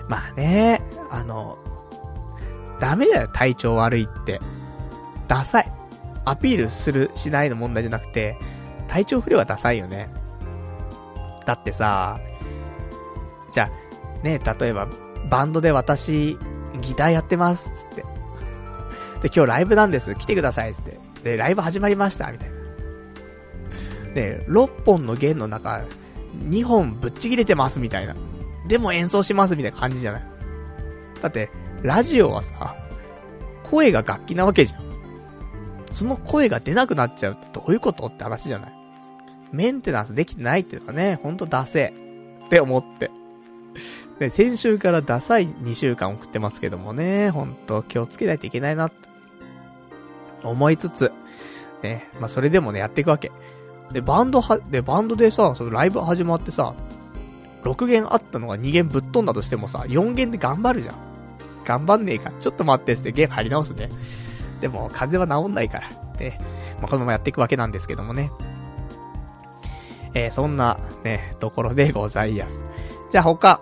[0.10, 1.58] まあね、あの、
[2.82, 4.42] ダメだよ、体調悪いって。
[5.30, 5.72] ダサい。
[6.26, 8.38] アピールする、しないの問題じゃなくて、
[8.90, 10.10] 体調不良はダサいよね。
[11.46, 12.20] だってさ、
[13.56, 14.90] じゃあ、ね、例えば、
[15.30, 16.38] バンドで私、
[16.82, 18.02] ギターやってます、つって。
[18.02, 18.06] で、
[19.34, 20.98] 今日ライブなんです、来てください、つって。
[21.24, 22.56] で、ライブ始まりました、みたいな。
[24.14, 25.86] で、6本の弦の中、
[26.50, 28.16] 2本ぶっちぎれてます、みたいな。
[28.68, 30.24] でも演奏します、みたいな感じじゃない。
[31.22, 31.50] だって、
[31.82, 32.76] ラジオはさ、
[33.64, 34.84] 声が楽器なわけじゃん。
[35.92, 38.08] その声が出なくなっちゃうってどういうこと？
[38.08, 38.74] って話じゃない。
[39.54, 41.94] メンテナンスできてないっていうかね、ほんとダセ
[42.48, 43.12] って思って。
[44.20, 49.10] で、 先週からダサい2週間送ってますけどもね、ほんと気をつけないといけないなって
[50.44, 51.12] 思いつつ、
[51.84, 53.32] ね、まあ、それでもね、やっていくわけ。
[53.92, 56.74] で、バンドは、で、バンドでさ、そのライブ始まってさ、
[57.64, 60.96] 6弦あったのが2弦ぶっ飛んだとしてもさ、4弦で頑張るじゃん。
[61.66, 62.32] 頑張んねえか。
[62.40, 63.90] ちょっと待ってって弦張り直すね。
[64.62, 65.90] でも、風邪は治んないから。
[66.18, 66.40] で、
[66.80, 68.32] まあ、このままやっていくわけなんですけどもね。
[70.14, 72.64] えー、そんな、ね、ところでございます。
[73.16, 73.62] じゃあ他、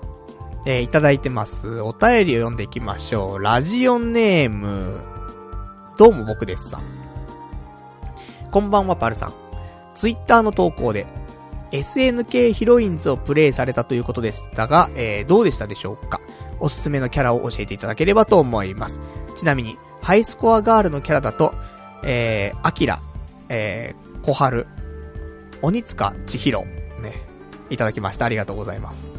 [0.66, 1.80] えー、いただいてます。
[1.82, 3.40] お便りを読んでいきましょう。
[3.40, 5.00] ラジオネーム、
[5.96, 6.82] どうも僕ですさん。
[8.50, 9.34] こんばんはパルさん。
[9.94, 11.06] ツイッターの投稿で、
[11.72, 16.20] SNK ヒロインズをプレイされたということでしたが、えー、どうでしたでしょうか？
[16.60, 19.02] おすすめのキャラを教えていただければと思います。
[19.36, 21.54] ちなみに、ハイスコアガールのキャラだと、
[22.04, 22.98] えー、アキラ、
[23.50, 24.66] えー、小春、
[25.62, 26.66] 鬼塚千尋、
[27.04, 27.22] ね、
[27.70, 28.26] いただきました。
[28.26, 29.12] ありがとうございます。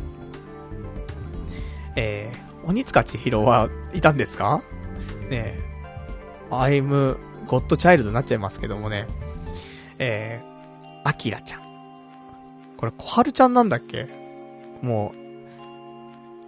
[1.96, 4.62] えー、鬼塚千尋はいたんですか？
[5.30, 5.60] ねえ、
[6.50, 9.06] アイム、ゴッドチャイルドになっちゃいますけどもね。
[9.98, 11.60] えー、アキラちゃん。
[12.76, 14.08] これ、小春ちゃんなんだっけ？
[14.82, 15.18] もう、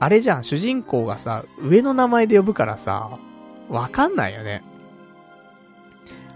[0.01, 3.19] あれじゃん、主人公がさ、上の名前で呼ぶからさ、
[3.69, 4.63] わかんないよね。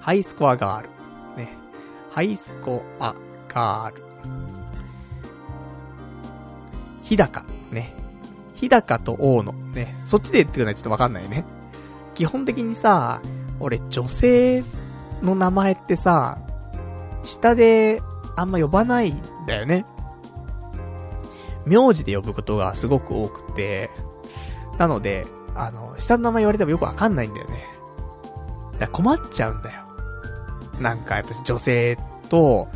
[0.00, 0.88] ハイスコアガール。
[1.36, 1.52] ね。
[2.10, 3.14] ハイスコア
[3.48, 4.02] ガール。
[7.02, 7.44] 日高。
[7.70, 7.94] ね。
[8.60, 9.52] 日高と大野。
[9.52, 9.94] ね。
[10.04, 11.44] そっちでってくれないとちょっとわかんないね。
[12.14, 13.22] 基本的にさ、
[13.58, 14.62] 俺女性
[15.22, 16.38] の名前ってさ、
[17.24, 18.02] 下で
[18.36, 19.86] あんま呼ばないんだよね。
[21.64, 23.90] 名字で呼ぶことがすごく多くて、
[24.78, 27.64] なので、あの、下の名前言われてもよくわかんないんだよね。
[28.72, 29.86] だから困っちゃうんだよ。
[30.80, 32.68] なんかやっぱ女性と、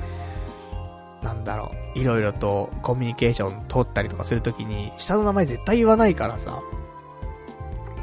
[1.23, 6.61] なんだろう、いろいろとコミュニケーション取ったりとかするときに、下の名前絶対言わないからさ。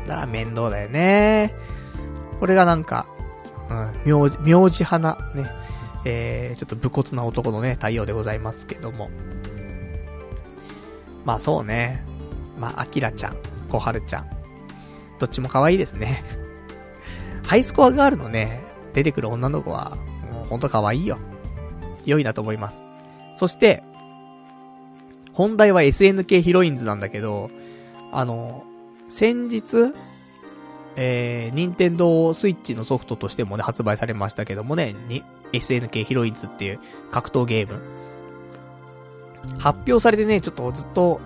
[0.07, 1.53] だから面倒だよね。
[2.39, 3.07] これがなんか、
[3.69, 5.45] うん、名字、名字花、ね。
[6.03, 9.09] えー、ちょっと武骨な男のね、対応でございますけども。
[11.26, 12.03] まあそうね。
[12.57, 13.38] まあ、アキラちゃん、
[13.69, 14.30] 小春ちゃん。
[15.19, 16.23] どっちも可愛いですね。
[17.45, 18.63] ハイスコアガールのね、
[18.93, 19.97] 出てくる女の子は、
[20.31, 21.18] もうほんと可愛いよ。
[22.05, 22.84] 良いなと思います。
[23.41, 23.81] そして、
[25.34, 27.49] 本題は SNK ヒロインズなんだけど、
[28.11, 28.63] あの、
[29.09, 29.95] 先日、
[30.95, 35.23] えー、任天堂スイッチのソフトとしてもね、発売されましたけどもね、に、
[35.53, 37.81] SNK ヒロインズっていう格闘ゲーム。
[39.57, 41.19] 発表されてね、ちょっとずっと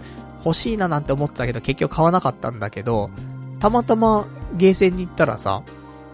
[0.46, 3.10] 欲しいななんて思ってたけど、結局買わなかったんだけど、
[3.60, 5.64] たまたまゲーセンに行ったらさ、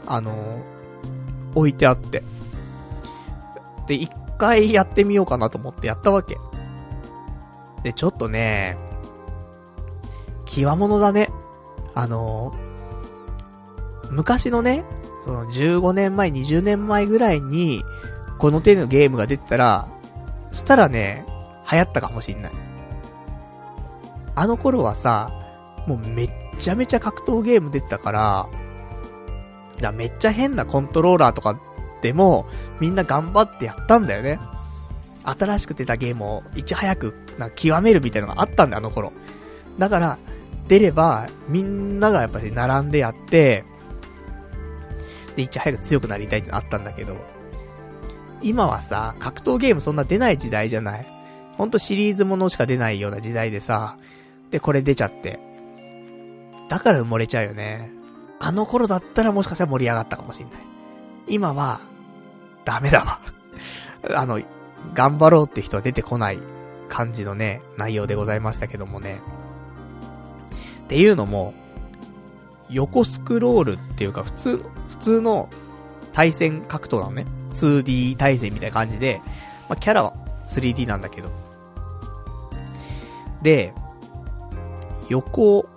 [0.07, 2.23] あのー、置いてあって。
[3.86, 4.11] で、一
[4.41, 6.39] 回やってみようかなと思ってやったわけ。
[7.84, 8.76] で、ちょっとね、
[10.45, 11.30] 極物だね。
[11.93, 12.51] あの、
[14.09, 14.84] 昔のね、
[15.23, 17.84] その15年前、20年前ぐらいに、
[18.39, 19.88] この手のゲームが出てたら、
[20.51, 21.26] したらね、
[21.72, 22.51] 流行ったかもしんない。
[24.34, 25.31] あの頃はさ、
[25.85, 28.49] もうめっちゃめちゃ格闘ゲーム出てたから、
[29.80, 31.59] だめっちゃ変なコントローラーとか
[32.02, 32.48] でも、
[32.80, 34.40] みんな頑張ってやったんだよね。
[35.23, 39.14] 新しく出たゲームをいち早くなんか極めるみたいなのがあったんだよ、あの頃。
[39.78, 40.18] だから、
[40.68, 43.64] 出れば、みんながやっぱり並んでやって、
[45.36, 47.18] で、いち早く強くなりたいってのあったんだけど、
[48.41, 51.06] 今はさ、格闘ゲームそんな出ない時代じゃない
[51.57, 53.98] ほんとシリーズものしか出ないような時代でさ、
[54.49, 55.40] で、これ出ちゃって。
[56.69, 57.91] だから埋もれちゃうよね。
[58.40, 60.60] あの頃だったらもしかしたら盛り上がったかもしんない。
[61.28, 61.82] 今は、
[62.66, 63.20] ダメだわ
[64.16, 64.42] あの、
[64.94, 66.40] 頑張ろうって人は出てこない
[66.90, 69.22] 感じのね、内容でございましたけどもね。
[70.84, 71.54] っていうのも、
[72.70, 75.50] 横スクロールっていうか普通の、普通の
[76.14, 77.26] 対戦格闘なのね。
[77.52, 79.22] 2D 対戦みたいな感じで、
[79.68, 80.14] まあ、キャラは
[80.46, 81.30] 3D なんだけど。
[83.42, 83.74] で、
[85.10, 85.68] 横、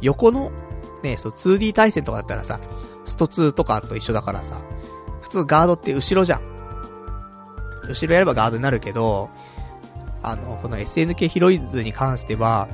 [0.00, 0.52] 横の、
[1.02, 2.60] ね、そう 2D 対戦とかだったらさ、
[3.04, 4.56] スト2とかと一緒だからさ、
[5.32, 6.40] 通ガードって後ろじゃん。
[7.88, 9.30] 後ろやればガードになるけど、
[10.22, 12.68] あの、この SNK ヒロイズに関しては、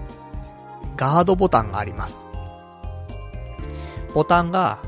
[0.96, 2.26] ガードボタンがあります。
[4.14, 4.78] ボタンが、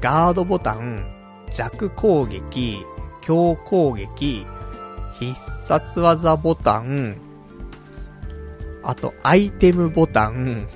[0.00, 1.06] ガードボタン、
[1.50, 2.84] 弱攻撃、
[3.20, 4.46] 強攻撃、
[5.18, 5.34] 必
[5.64, 7.16] 殺技ボタン、
[8.82, 10.66] あと、アイテムボタン、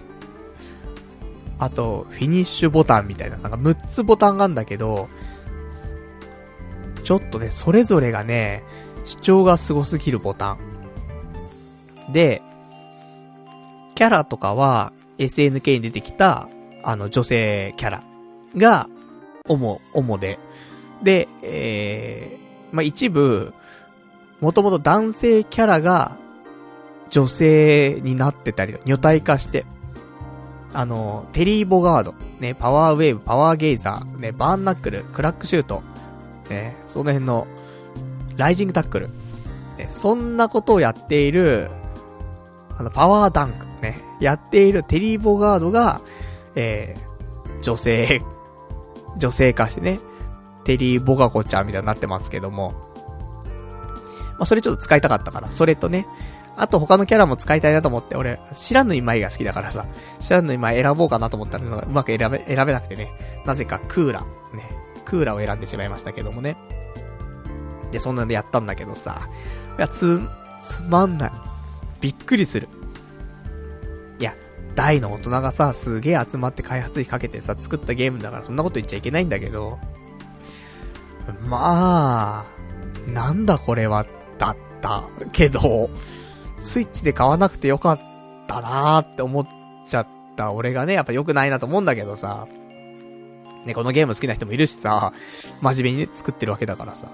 [1.59, 5.09] あと、フィニッシュボタンみたいな、なんか6つボタンがあるんだけど、
[7.07, 8.65] ちょっとね、それぞれがね、
[9.05, 10.59] 主張が凄すぎるボタン。
[12.13, 12.43] で、
[13.95, 16.49] キャラとかは SNK に出てきた、
[16.83, 18.03] あの女性キャラ
[18.57, 18.89] が、
[19.47, 20.41] 主、主で。
[21.01, 23.55] で、えー、まあ、一部、
[24.41, 26.19] もともと男性キャラが
[27.11, 29.65] 女性になってたり、女体化して、
[30.73, 35.85] あの、テリー・ボガード、ね、パワーウェーブ、パワーゲイザー、ね、バーンナックル、クラックシュート、
[36.51, 37.47] ね、その辺の
[38.37, 39.09] ライジングタックル。
[39.79, 41.71] ね、そんなことをやっている、
[42.79, 46.01] あの、パワーダンク、ね、やっているテリー・ボガードが、
[46.55, 48.23] えー、女性、
[49.19, 49.99] 女性化してね、
[50.65, 52.75] テリー・ボガコちゃんみたいになってますけども、
[54.39, 56.07] まあ、それちょっと使いたかったから、それとね、
[56.57, 59.87] あと他のキャラも使いたいなと思って、俺、知らぬい舞が好きだからさ、
[60.21, 63.13] 知らぬい舞選ぼうかなと思ったら、うまく選べ、選べなくてね、
[63.45, 64.27] なぜかクーラ、ね、
[65.07, 66.57] クーラーを選んでしまいましたけどもね。
[67.93, 69.29] で、そんなんでやったんだけどさ、
[69.79, 70.21] いや、つ、
[70.61, 71.33] つまんない。
[72.01, 72.69] びっくりする。
[74.19, 74.35] いや、
[74.75, 79.79] 大の大人がさ、すげえ集まって開発費かけてさ、作ったゲームだからそんなこと言っちゃいけないんだけど、
[81.49, 84.05] まあ、なんだこれは、
[84.39, 85.89] だったけど、
[86.57, 88.01] スイッチで買わなくてよかっ
[88.47, 89.47] たなーって思っ
[89.87, 90.07] ちゃっ
[90.37, 92.47] た俺がね、やっぱ良くないなと思うんだけどさ、
[93.67, 95.13] ね、このゲーム好きな人もいるしさ、
[95.61, 97.09] 真面目にね、作ってるわけだからさ。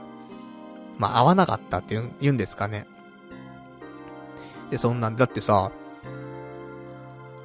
[0.99, 2.87] まあ、合わなかったって言うんですかね。
[4.71, 5.73] で、そんなん、だってさ、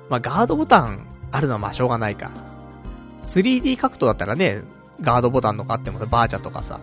[0.10, 2.30] まあ、ガードボタンあるのはまあしょうがないか。
[3.22, 4.62] 3D 格闘だったらね、
[5.02, 6.80] ガードボタンとかあってもさ、バーチャとかさ、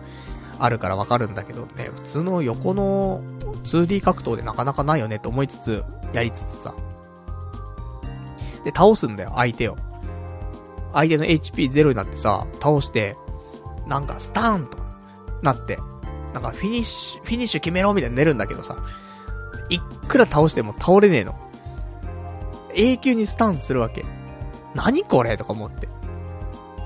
[0.57, 3.21] あるからわかるんだけどね、普通の横の
[3.63, 5.83] 2D 格闘でなかなかないよねって思いつつ、
[6.13, 6.73] やりつつさ。
[8.63, 9.77] で、倒すんだよ、相手を。
[10.95, 13.17] 相手の HP0 になってさ、倒して、
[13.85, 14.77] なんかスタンと
[15.43, 15.77] なって、
[16.33, 18.77] なんかフィニッシュ、フィニッシュ決めろみたいになるんだけどさ、
[19.69, 21.35] いくら倒しても倒れねえの。
[22.73, 24.05] 永久にスタンするわけ。
[24.73, 25.87] 何これとか思って。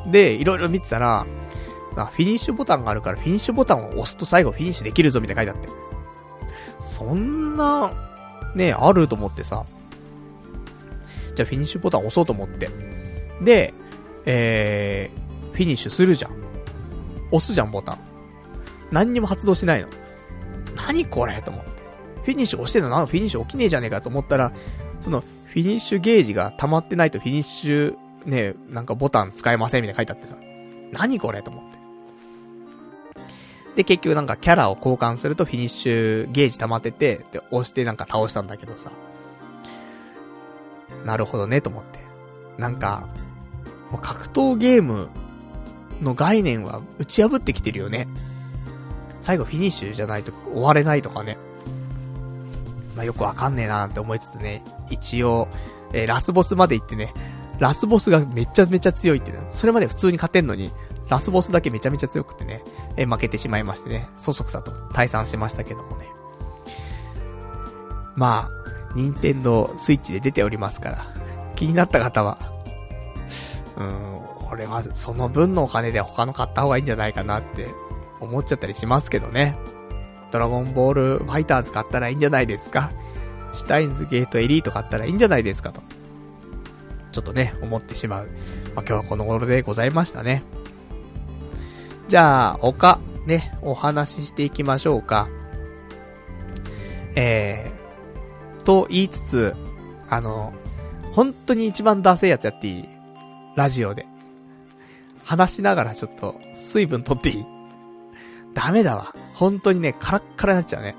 [0.07, 1.26] で、いろいろ見てたら、
[1.95, 5.69] フィニッシュボタンがあるから、フィニッシュボタンを押すと最後フィニッシュできるぞみたいな書いてあって。
[6.80, 7.91] そんな、
[8.56, 9.65] ね、あると思ってさ。
[11.36, 12.69] じゃあフィニッシュボタン押そうと思って。
[13.41, 13.73] で、
[14.26, 16.32] えー、フィニッシュするじゃん。
[17.32, 18.00] 押すじゃん、ボタン。
[18.91, 19.88] 何にも発動しないの。
[20.76, 21.70] 何これと思って。
[22.24, 22.90] フィニッシュ押してんの？
[22.90, 24.52] な、フィニッシュ起きねえじゃねえかと思ったら、
[25.00, 30.36] その、フィニッシュゲージが溜まってないとフィニッシュ、ね、なんかボタン使えませんみたいな書いてあってさ。
[30.91, 31.80] 何これと思って。
[33.76, 38.91] で、結局なんかキャラを交換するとフィニッシュゲージ溜まってて、で、押してなんか倒したんだけどさ。
[41.06, 42.00] なるほどね、と思って。
[42.58, 43.08] なんか、
[43.98, 45.10] 格闘ゲーム
[46.02, 48.07] の概念は打ち破ってきてるよね。
[49.20, 51.38] 最後フィニッシュじゃないと終われないとかね。
[52.95, 55.48] まあ、よくわかんねえなーって思いつつね、一応、
[55.94, 57.14] えー、ラスボスまで行ってね、
[57.57, 60.72] ラスボスがめちゃめちゃ強いってね、それまで普通に勝てんのに、
[61.10, 62.64] ラスボスだけめちゃめちゃ強くてね、
[62.95, 66.06] えー、負けてしまいましてね、そそくさと退散しましたけどもね。
[68.16, 71.06] まあ、任天堂スイッチで出ておりますから、
[71.56, 72.59] 気になった方は、
[73.80, 74.20] うん、
[74.52, 77.68] 俺はその分のお金で他の買った方がいいんじゃないかなって
[78.20, 79.58] 思っちゃったりしますけどね。
[80.32, 82.92] ドラゴンボールファイターズ買ったらいいんじゃないですか？
[83.54, 85.82] シュタインズゲートエリート買ったらいいんじゃないですかと。
[87.12, 88.28] ちょっとね、思ってしまう。
[88.76, 90.44] まあ、今日はこの頃でございましたね。
[92.08, 95.28] じゃあ、他、ね、お話ししていきましょうか。
[97.16, 99.56] えー、と言いつつ、
[100.10, 100.54] あの、
[101.14, 102.90] 本当に一番ダセいやつやっていい？
[103.60, 104.07] ラジオで。
[105.26, 107.45] 話しながらちょっと水分取っていい？
[108.53, 109.14] ダメだわ。
[109.36, 110.95] 本当にね、カラッカラになっちゃうね。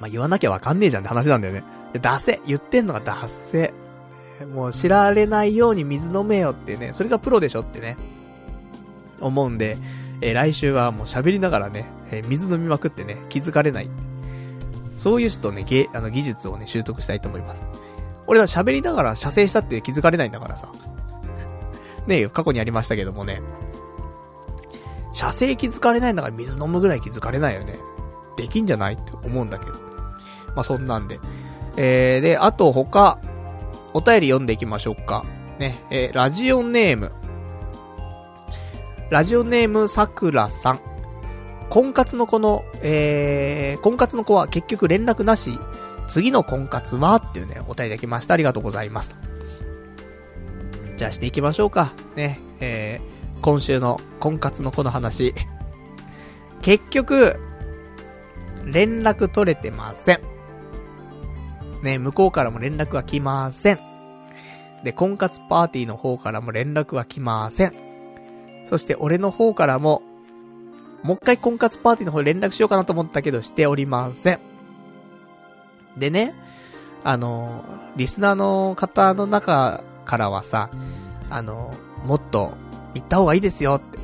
[0.00, 1.64] まあ、言わなきゃわかんねえじゃんって話なんだよね。
[1.92, 3.74] 出せ言ってんのが出せ。
[4.54, 7.98] もう知られないように水飲めよってね、それがプロでしょってね。
[9.20, 9.76] 思うんで、
[10.22, 13.90] えー、来週はもう喋りながらね、えー、水飲みまくってね、気づかれない。
[14.96, 17.66] そういう人ね、げ、あの、技術をね、習得したいと思います。
[18.28, 20.68] 俺は喋りながら射精したって気づかれないんだからさ。
[22.06, 23.42] ねえ、過去にありましたけどもね。
[25.12, 27.78] 射精気づかれないんだから水飲むぐらい気づかれないよね。
[28.36, 29.72] できんじゃないって思うんだけど。
[30.54, 31.18] まあ、そんなんで。
[31.76, 33.18] えー、で、あと他、
[33.94, 35.24] お便り読んでいきましょうか。
[35.58, 37.12] ね、えー、ラジオネーム。
[39.10, 40.80] ラジオネームさくらさん。
[41.70, 45.58] 婚活の子の、えー、婚活の子は結局連絡なし。
[46.08, 47.16] 次の婚活は？
[47.16, 48.34] っていうね、お便りできました。
[48.34, 49.16] ありがとうございます。
[50.96, 51.92] じゃあしていきましょうか。
[52.16, 55.34] ね、えー、今週の婚活の子の話。
[56.62, 57.38] 結局、
[58.64, 60.20] 連絡取れてません。
[61.82, 63.78] ね、向こうからも連絡は来ません。
[64.82, 67.72] で、婚活パーティーの方からも連絡は来ません。
[68.68, 70.02] そして俺の方からも、
[71.02, 74.40] もう一回婚活パーティーの方に連絡しようかなと思ったけどしておりません。
[75.98, 76.34] でね、
[77.04, 77.64] あの、
[77.96, 80.70] リスナーの方の中からはさ、
[81.30, 82.52] あの、もっと
[82.94, 83.98] 行った方がいいですよって、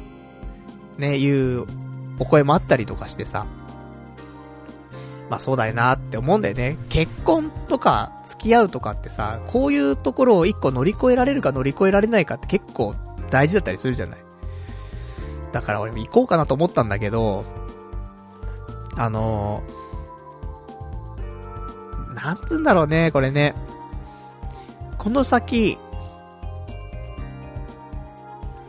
[0.98, 1.66] ね、いう
[2.18, 3.46] お声もあったりとかしてさ、
[5.30, 6.76] まあそうだよなって思うんだよね。
[6.88, 12.94] 結婚とか付き合うとかってさ、こういうところを一個乗り越えられるか乗り越えられないかって結構
[13.30, 14.18] 大事だったりするじゃない。
[15.52, 17.44] だから俺も行こうかなと思ったんだけど、
[18.96, 19.84] あのー、
[22.14, 23.54] なんつうんだろうね、これね。
[24.98, 25.78] この先、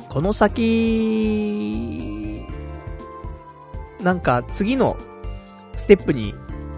[0.10, 1.26] この先、
[4.02, 4.98] なんか次の
[5.76, 6.34] ステップに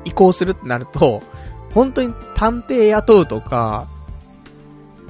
[0.05, 1.21] 移行するってなると、
[1.73, 3.87] 本当に探偵雇うとか、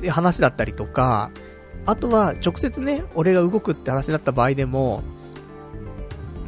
[0.10, 1.32] 話だったりとか、
[1.86, 5.04] あとは直接ね、俺が動くって話になった場合でも、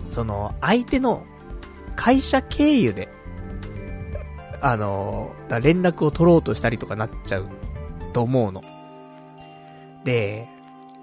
[0.10, 1.24] その、相手の
[1.96, 3.10] 会社経由で、
[4.62, 7.48] あの、連絡を取ろうとしたりとかなっちゃう
[8.14, 8.64] と思うの。
[10.04, 10.48] で、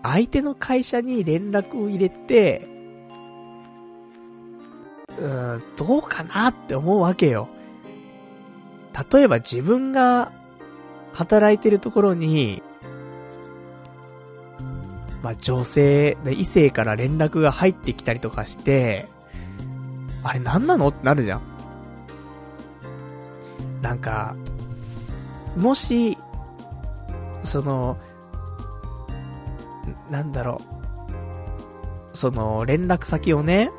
[0.03, 2.69] 相手の会社に連絡を入れて、
[5.09, 7.49] うーん、どうかなって思うわけよ。
[9.13, 10.33] 例えば自分が
[11.13, 12.63] 働いてるところに、
[15.23, 19.09] まあ、女性、異性から連絡が入ってきたりとかして、
[20.23, 21.56] あれ何なのってなるじゃん。
[23.83, 24.35] なんか、
[25.57, 26.19] もし、
[27.43, 27.99] その、
[30.11, 30.61] なんだろ
[32.13, 33.71] う、その、連絡先をね、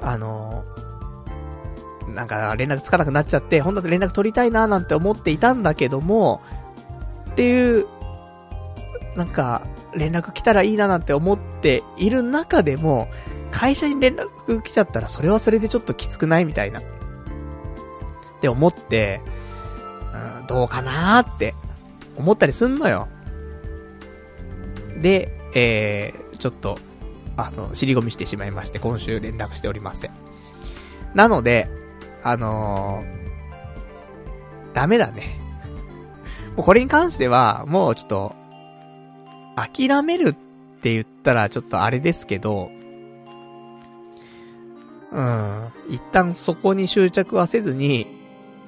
[0.00, 0.64] あの、
[2.08, 6.42] なんか連絡つかなくなっちゃって、本当は連絡取りたいななんて思っていたんだけども、
[7.30, 7.86] っていう、
[9.16, 9.66] なんか、
[9.96, 13.08] 連絡来たらいいななんて思っている中でも、
[13.50, 16.80] 会社に連絡来ちゃったらそれはそれでちょっときつくないみたいな。
[18.44, 19.22] って思って、
[20.40, 21.54] うん、どうかなーって
[22.16, 23.08] 思ったりすんのよ。
[25.00, 26.78] で、えー、ちょっと、
[27.38, 30.10] あの、尻込みしてしまいまして、今週連絡しておりません。
[31.14, 31.70] なので、
[32.22, 35.40] あのー、ダメだね。
[36.54, 38.34] もうこれに関しては、もうちょっと、
[39.56, 40.34] 諦めるっ
[40.82, 42.68] て言ったらちょっとあれですけど、
[45.12, 48.13] うん、一旦そこに執着はせずに、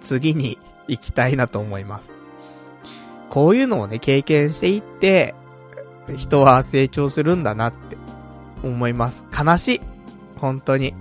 [0.07, 0.59] 次に
[0.89, 2.13] 行きたいなと思います。
[3.29, 5.35] こういうのをね、経験していって、
[6.17, 7.97] 人は成長するんだなって
[8.63, 9.25] 思います。
[9.37, 9.81] 悲しい。
[10.41, 10.95] 本当に。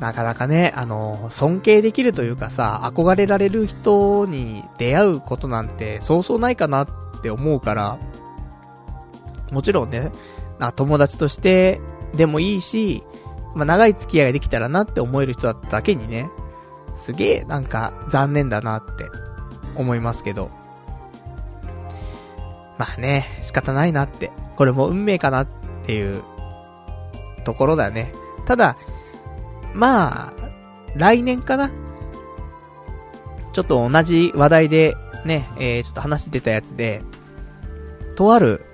[0.00, 6.88] なかなかね、あの、尊敬できるというかさ、憧れられる人に出会うことなんてそうそうないかなっ
[7.22, 7.98] て思うから、
[9.52, 10.10] もちろんね、
[10.58, 11.80] な友達として
[12.14, 13.04] でもいいし、
[13.54, 16.28] まあ、長い付き合いができたらなって思える人だっただけにね、
[16.94, 19.08] すげえなんか残念だなって
[19.76, 20.50] 思いますけど。
[22.78, 24.32] まあね、仕方ないなって。
[24.56, 25.48] これも運命かなっ
[25.84, 26.22] ていう
[27.44, 28.12] ところだよね。
[28.46, 28.76] ただ、
[29.74, 30.32] まあ、
[30.96, 31.70] 来年かな
[33.52, 37.02] ちょっと同じ話題でね、えー、ちょっと話してたやつで、
[38.16, 38.64] とある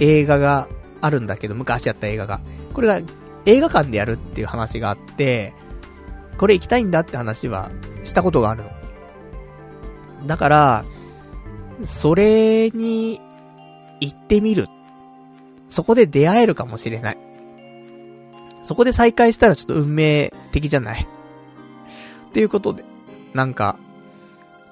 [0.00, 0.68] 映画が
[1.00, 2.40] あるんだけど、昔やった映画が。
[2.72, 3.00] これが
[3.44, 5.52] 映画館でやるっていう話があって、
[6.38, 7.70] これ行きたいんだって話は
[8.04, 8.70] したことがあるの。
[10.26, 10.84] だから、
[11.84, 13.20] それに
[14.00, 14.66] 行ってみる。
[15.68, 17.18] そこで出会えるかもしれない。
[18.62, 21.06] そこで再会したらちょっと運命的じゃない
[22.28, 22.84] っていうことで、
[23.34, 23.76] なんか、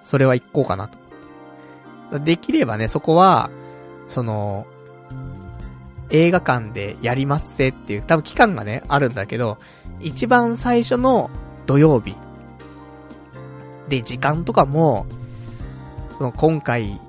[0.02, 2.18] それは行こうかなと。
[2.20, 3.50] できればね、そこは、
[4.08, 4.66] その、
[6.10, 9.58] 映画館でやりますせっていう、多分期間がね、あるんだけど、
[10.00, 11.30] 一番最初の
[11.70, 12.16] 土曜日。
[13.88, 15.06] で、時間とかも、
[16.18, 17.00] その今回、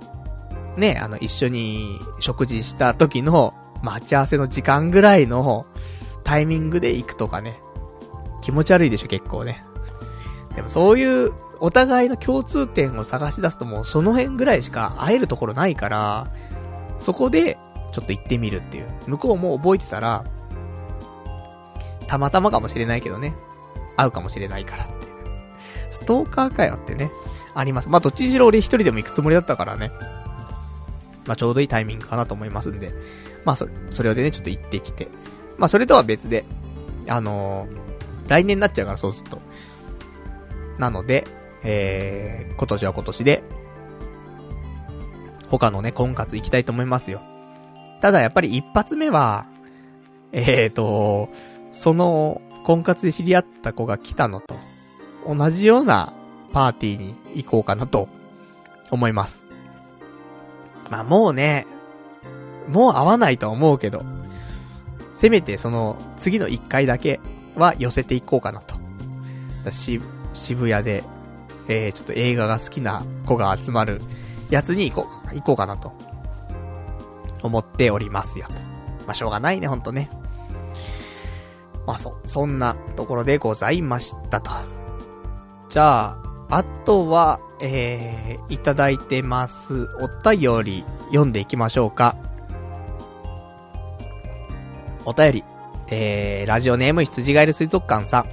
[0.77, 5.65] ね、あの、一緒に食事した時の待ち合わせの時間ぐらいの
[6.23, 7.59] タイミングで行くとかね。
[8.41, 9.65] 気持ち悪いでしょ、結構ね。
[10.55, 16.31] でもそういうお互いの共通点を探し出すともうその辺ぐらいしか会えるところないから、
[16.99, 17.57] そこで
[17.93, 18.87] ちょっと行ってみるっていう。
[19.07, 20.23] 向こうも覚えてたら、
[22.05, 23.33] たまたまかもしれないけどね。
[24.01, 24.93] 会うかもしれないからって
[25.91, 27.11] ストーカーかよってね。
[27.53, 27.89] あります。
[27.89, 29.91] まあ、どっちにしろ俺一人でも行くつもりだったからね。
[31.27, 32.93] まあ、ちょうどいいタイミングかなと思いますんで。
[33.43, 35.09] まあ、それ、それでね、ちょっと行ってきて。
[35.57, 36.45] まあ、それとは別で、
[37.07, 39.41] あのー、来年になっちゃうから、そうすると。
[40.79, 41.25] なので、
[41.63, 43.43] えー、今年は今年で、
[45.49, 47.21] 他のね、婚活行きたいと思いますよ。
[47.99, 49.45] ただやっぱり一発目は、
[50.31, 51.29] えーと、
[51.71, 54.55] その、婚活で知り合った子が来たのと、
[55.27, 56.13] 同じような
[56.53, 58.07] パーティーに行こうかなと、
[58.91, 59.45] 思います。
[60.89, 61.65] まあもうね、
[62.67, 64.03] もう会わないとは思うけど、
[65.13, 67.19] せめてその、次の一回だけ
[67.55, 68.75] は寄せていこうかなと。
[69.71, 70.01] し、
[70.33, 71.03] 渋谷で、
[71.67, 74.01] えー、ちょっと映画が好きな子が集まる
[74.49, 75.93] やつに行こう、行こうかなと。
[77.43, 78.53] 思っておりますよと。
[78.53, 78.59] ま
[79.11, 80.09] あ、しょうがないね、ほんとね。
[81.91, 84.49] まあ、そ、そんなところでございましたと。
[85.67, 86.17] じゃあ、
[86.49, 89.89] あとは、えー、いただいてます。
[89.99, 92.15] お便り、読んでいきましょうか。
[95.03, 95.43] お便り、
[95.89, 98.25] えー、ラジオネーム羊ガエル水族館さん。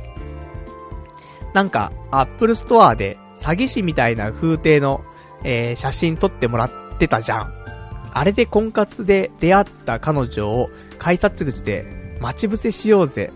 [1.52, 5.02] なんか、アップルストアで詐欺師みたいな風体の、
[5.42, 7.52] えー、写真撮ってもらってたじゃん。
[8.12, 10.70] あれで婚活で出会った彼女を
[11.00, 13.32] 改札口で待ち伏せしようぜ。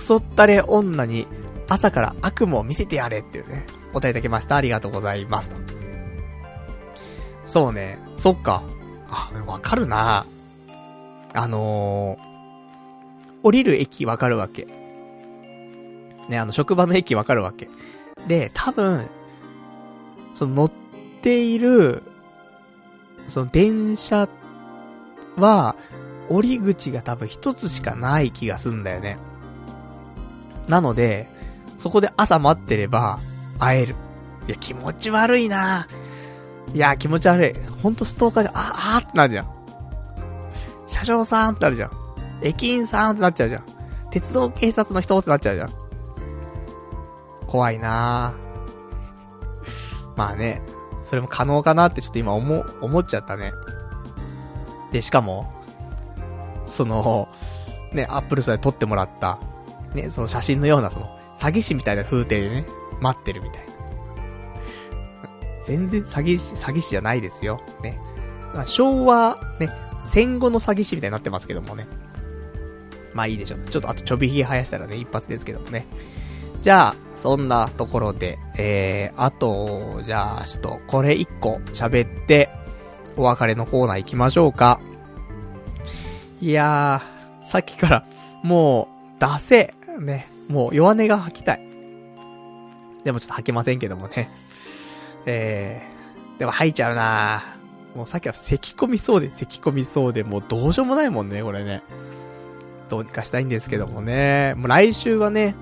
[0.00, 1.26] クソったれ女に
[1.68, 4.56] 朝から悪夢を見せてやれっていうね、お答えいただきました。
[4.56, 5.54] ありがとうございます。
[7.44, 8.62] そうね、そっか。
[9.10, 10.24] あ、わかるな
[11.34, 12.20] あのー、
[13.42, 14.66] 降りる駅わかるわけ。
[16.30, 17.68] ね、あの、職場の駅わかるわけ。
[18.26, 19.06] で、多分、
[20.32, 20.70] その乗っ
[21.20, 22.02] ている
[23.26, 24.30] その電車
[25.36, 25.76] は、
[26.30, 29.18] 降り口が多分一つしかない気がすんだよね。
[30.68, 31.28] なので、
[31.78, 33.18] そこで朝待ってれば、
[33.58, 33.94] 会える。
[34.46, 35.88] いや、気持ち悪いな
[36.74, 37.52] いや、気持ち悪い。
[37.82, 38.56] ほんとストーカーじゃん。
[38.56, 38.60] あ、
[38.96, 39.50] あーってなるじゃん。
[40.86, 41.90] 車掌さんってなるじゃん。
[42.42, 43.64] 駅員さんってなっちゃうじゃん。
[44.10, 45.70] 鉄道警察の人ってなっちゃうじゃん。
[47.46, 48.34] 怖いな
[50.16, 50.62] まあね、
[51.02, 53.52] それも可能かなってちょっと今思、思っちゃったね。
[54.92, 55.52] で、しかも、
[56.66, 57.28] その、
[57.92, 59.38] ね、アップルストアで撮ってもらった、
[59.94, 62.66] ね、その写真のようなその、詐欺師みたいな風体でね、
[63.00, 63.70] 待ってるみたいな。
[65.62, 67.60] 全然詐欺師、詐欺師じゃないですよ。
[67.82, 68.00] ね。
[68.66, 71.86] 昭和、ね、戦後の詐欺師みたいになってますけどもね。
[73.14, 73.60] まあいいでしょう。
[73.68, 75.86] ちょっとあとちょびひげ生やしたらね、一発ですけどもね。
[76.62, 82.50] じゃあ、そんなところで、えー、あと、じゃあ、ちょっと、これ一個喋って、
[83.16, 84.80] お別れのコーナー行きましょうか。
[86.40, 88.04] いやー、さっきから、
[88.42, 88.88] も
[89.18, 91.60] う、出せ、ね、もう弱音が吐きたい。
[93.04, 94.28] でもちょっと吐けませんけどもね。
[95.26, 97.42] えー、でも吐いちゃうな
[97.94, 101.82] もうさっきは咳込みそうで咳込みそうで、もうどうしようもないもんね、これね。
[102.88, 104.54] どうにかしたいんですけどもね。
[104.56, 105.54] もう来週はね、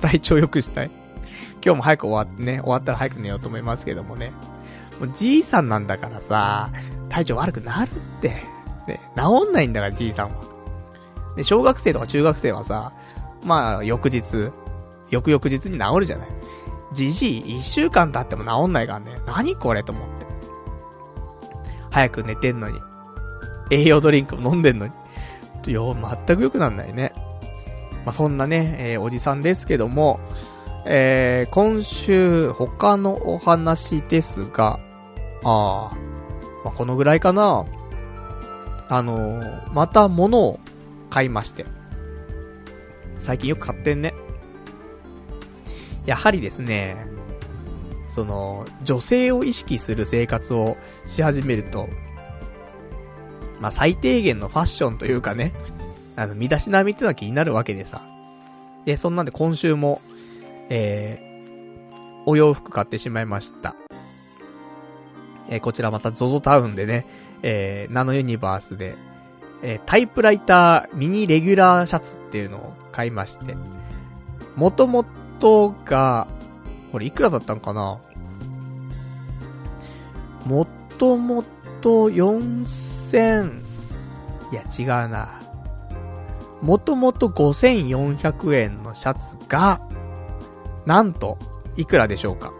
[0.00, 0.90] 体調良くしたい。
[1.64, 4.32] 今日も早く終わってね、終わったら早く寝ようと思いますけどもね。
[5.00, 6.70] もうじいさんなんだからさ、
[7.08, 8.44] 体調悪くなるって。
[8.86, 10.44] ね、治んないんだからじいさんは。
[11.36, 12.92] で、小学生とか中学生はさ、
[13.46, 14.50] まあ、翌日、
[15.10, 16.28] 翌々日に治るじゃない。
[16.92, 19.20] じじい、一週間経っても治んないからね。
[19.26, 20.26] 何これと思って。
[21.90, 22.80] 早く寝てんのに。
[23.70, 24.92] 栄養ドリンクも飲んでんのに。
[25.72, 25.96] よ、
[26.26, 27.12] 全く良くなんないね。
[28.04, 30.20] まあ、そんなね、えー、おじさんですけども、
[30.84, 34.78] えー、今週、他のお話ですが、
[35.44, 35.96] ああ、
[36.64, 37.64] まあ、このぐらいかな。
[38.88, 40.60] あのー、また物を
[41.10, 41.66] 買いまして。
[43.18, 44.14] 最近よく買ってんね。
[46.06, 46.96] やはりですね、
[48.08, 51.88] その、女性を意識する生活をし始めると、
[53.60, 55.52] まあ、最低限のファッションというかね、
[56.14, 58.02] あの、身だしなみってのは気になるわけでさ。
[58.84, 60.00] で、そんなんで今週も、
[60.70, 63.74] えー、お洋服買ってしまいました。
[65.48, 67.06] えー、こちらまた ZOZO タウンでね、
[67.42, 68.96] えー、ナノユニバースで、
[69.62, 73.56] えー、タイプライターミニレギュラーシャツっていうのを買いまして、
[74.54, 75.04] もとも
[75.40, 76.28] とが、
[76.92, 77.98] これいくらだったんかな？
[80.44, 80.66] も
[80.98, 81.44] とも
[81.80, 83.60] と4000、
[84.52, 85.40] いや違うな。
[86.62, 89.80] もともと5400円のシャツが、
[90.86, 91.36] なんと、
[91.76, 92.52] いくらでしょうか？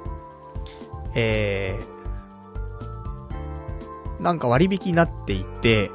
[1.14, 5.90] えー、なんか割引になっていて、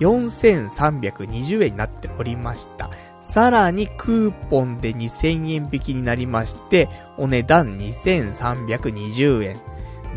[0.00, 2.90] 4320円になっておりました。
[3.20, 9.60] さらにクーポンで2000円引きになりまして、お値段2320円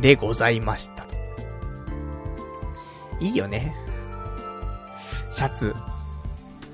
[0.02, 1.06] でございました
[3.20, 3.76] いいよね。
[5.30, 5.76] シャツ。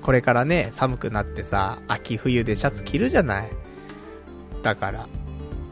[0.02, 3.50] これからね、寒くなってさ、秋冬でシャツ着るじゃない。
[4.62, 5.08] だから、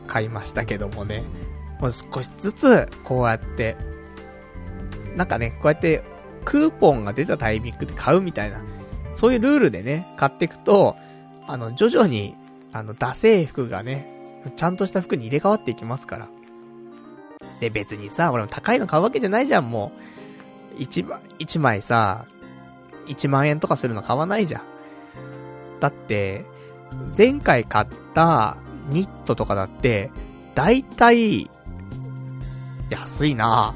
[0.06, 1.24] 買いましたけどもね。
[1.80, 3.76] もう少しずつ、こうやって、
[5.16, 6.02] なんかね、こうやって、
[6.48, 8.62] クーポンが出たタイミングで買うみたいな、
[9.12, 10.96] そういうルールでね、買っていくと、
[11.46, 12.36] あの、徐々に、
[12.72, 14.24] あの、ダセ服がね、
[14.56, 16.28] ちゃんとした服に入れ替わっていきますから。
[17.60, 19.92] で、別にさ、俺も高いの買うわけじゃないじゃん、も
[20.78, 20.80] う。
[20.82, 22.24] 一枚、一枚さ、
[23.08, 24.62] 1万円とかするの買わないじゃん。
[25.80, 26.46] だって、
[27.14, 28.56] 前回買った
[28.88, 30.10] ニットとかだって、
[30.54, 31.50] だいたい、
[32.88, 33.74] 安いな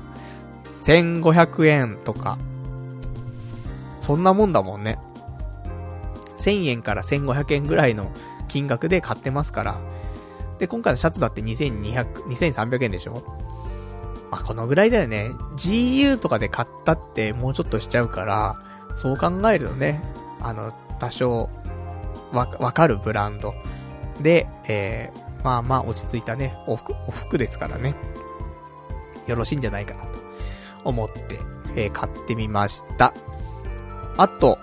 [0.78, 2.38] 1500円とか。
[4.02, 4.98] そんなもんだもんね。
[6.36, 8.10] 1000円から1500円ぐらいの
[8.48, 9.80] 金額で買ってますから。
[10.58, 13.22] で、今回のシャツだって2200、2300円でしょ？
[14.30, 15.30] まあ、このぐらいだよね。
[15.56, 18.60] GU とかで買ったってもうちょっとしちゃうから、
[18.94, 20.00] そう考えるとね、
[20.40, 21.48] あの、多少、
[22.32, 23.54] わ、わかるブランド。
[24.20, 27.94] で、えー、まあまあ落ち着いたね、お服、お服ですからね。
[29.28, 30.18] よろしいんじゃないかなと
[30.84, 31.38] 思って、
[31.76, 33.14] えー、買ってみました。
[34.16, 34.58] あと、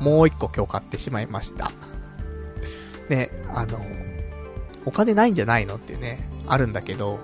[0.00, 1.70] もう一個今日買ってしまいました。
[3.08, 3.80] ね、あの、
[4.84, 7.18] お金ないんじゃないのっていうね、あるんだけど、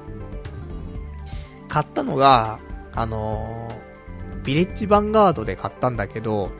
[1.68, 2.58] 買ったのが、
[2.94, 3.68] あの
[4.44, 6.50] ビレッジヴァンガードで買ったんだけど、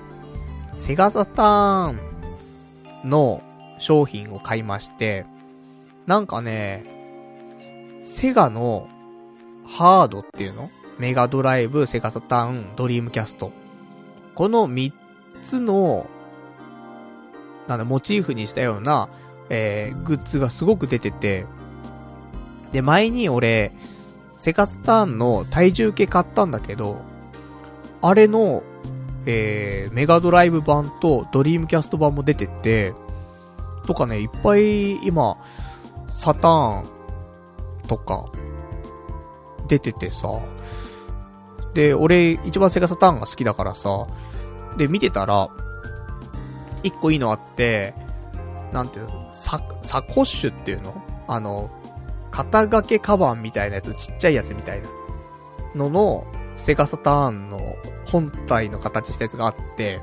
[0.75, 2.01] セガサターン
[3.05, 3.43] の
[3.79, 5.27] 商品を買いまして、
[6.07, 6.85] なんかね、
[8.03, 8.89] セガの
[9.67, 10.71] ハードっていうの？
[10.99, 13.53] メガドライブ、セガサターン、ドリームキャスト。
[14.35, 14.93] この3
[15.43, 16.07] つの、
[17.69, 19.09] なんだ、モチーフにしたような、
[19.51, 21.47] えー、グッズがすごく出てて、
[22.73, 23.73] で、前に俺、
[24.37, 27.03] セガサターンの体重計買ったんだけど、
[28.01, 28.63] あれの、
[29.27, 32.95] えー、メガドライブ版とドリームキャスト版も出てて、
[33.87, 35.37] とかね、いっぱい今、
[36.09, 36.85] サターン
[37.89, 38.25] とか、
[39.69, 40.29] 出ててさ、
[41.75, 44.07] で、俺、一番セガサターンが好きだからさ、
[44.77, 45.49] で、見てたら、
[46.83, 47.95] 一個いいのあって、
[48.73, 51.03] なんていうの、サ、サコッシュっていうの？
[51.29, 51.71] あの、
[52.31, 54.89] 肩掛けカバンみたいなやつ、ちっちゃいやつみたいな
[55.75, 56.27] のの、
[56.57, 57.61] セガサターンの
[58.07, 60.01] 本体の形したやつがあって、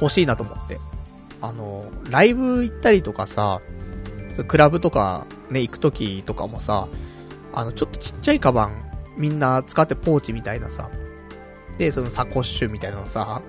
[0.00, 0.78] 欲しいなと思って。
[1.40, 3.60] あの、ライブ行ったりとかさ、
[4.48, 6.88] クラブとかね、行くときとかもさ、
[7.52, 8.83] あの、ちょっとちっちゃいカバン、
[9.16, 10.90] みんな使ってポーチみたいなさ、
[11.78, 13.42] で、そのサコッシュみたいなのさ、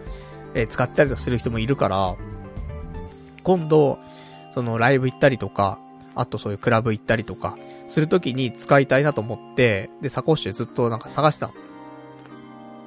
[0.53, 2.15] えー、使ったりとする人もいるから、
[3.43, 3.99] 今度、
[4.51, 5.79] そのライブ行ったりとか、
[6.15, 11.51] あとそういうクラブ行ったりとか、するときに使いたいなと思って、で、サコッシュずっとなんか探した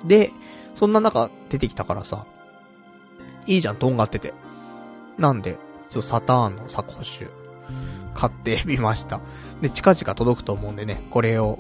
[0.05, 0.33] で、
[0.75, 2.27] そんな中出てきたからさ、
[3.47, 4.35] いいじゃん、とんがってて。
[5.19, 7.31] なんで、ちょっとサターンのサコッシュ、
[8.15, 9.21] 買ってみました。
[9.61, 11.59] で、近々届くと思うんでね、これを、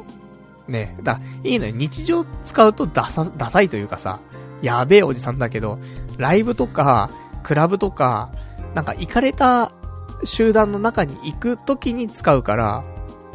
[0.69, 1.73] ね、だ、いいのよ。
[1.75, 4.21] 日常使うとダサ、ダサいというかさ、
[4.63, 5.79] やべえおじさんだけど、
[6.19, 7.11] ライブとか、
[7.43, 8.31] クラブとか、
[8.75, 9.73] なんか行かれた
[10.25, 12.85] 集団の中に行く時に使うから、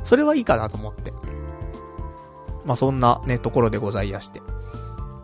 [0.03, 1.13] それはいいかなと思って。
[2.65, 4.41] まあ、そんなね、ところでございやして。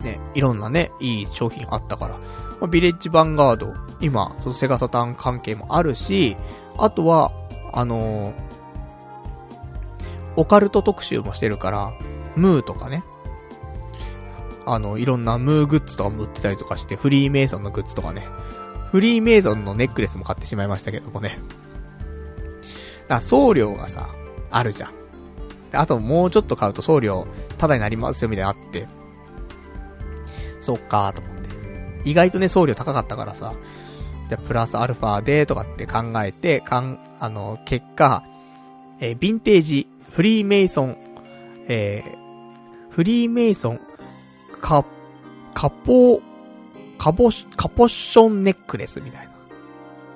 [0.02, 2.18] ね、いろんなね、いい商品あったから。
[2.60, 6.36] まあ、ビレッジヴァンガード、今、そのセガサタン関係もあるし、
[6.76, 7.32] あとは、
[7.72, 8.49] あのー、
[10.36, 11.92] オカルト特集もしてるから、
[12.36, 13.04] ムーとかね。
[14.66, 18.28] あの、いろんなムーグッズとかも売ってたりとかして、フリーメイソンのグッズとかね。
[18.90, 21.38] フリーメイソンのネックレスも買ってしまいましたけどもね。
[23.08, 24.10] だ送料がさ、
[24.50, 24.92] あるじゃん。
[25.72, 27.26] あともうちょっと買うと送料、
[27.58, 28.88] タダになりますよ、みたいなあって。
[30.60, 31.50] そっかーと思って。
[32.04, 33.52] 意外とね、送料高かったからさ。
[34.28, 38.22] じゃ、プラスアルファで、とかって考えて、かん、あの、結果、
[39.00, 40.96] えー、ヴィンテージ、フリーメイソン、
[41.68, 43.80] えー、フリーメイソン、
[44.60, 44.84] カ、
[45.54, 46.20] カポ、
[46.98, 49.32] カボ、カポッションネックレスみたいな。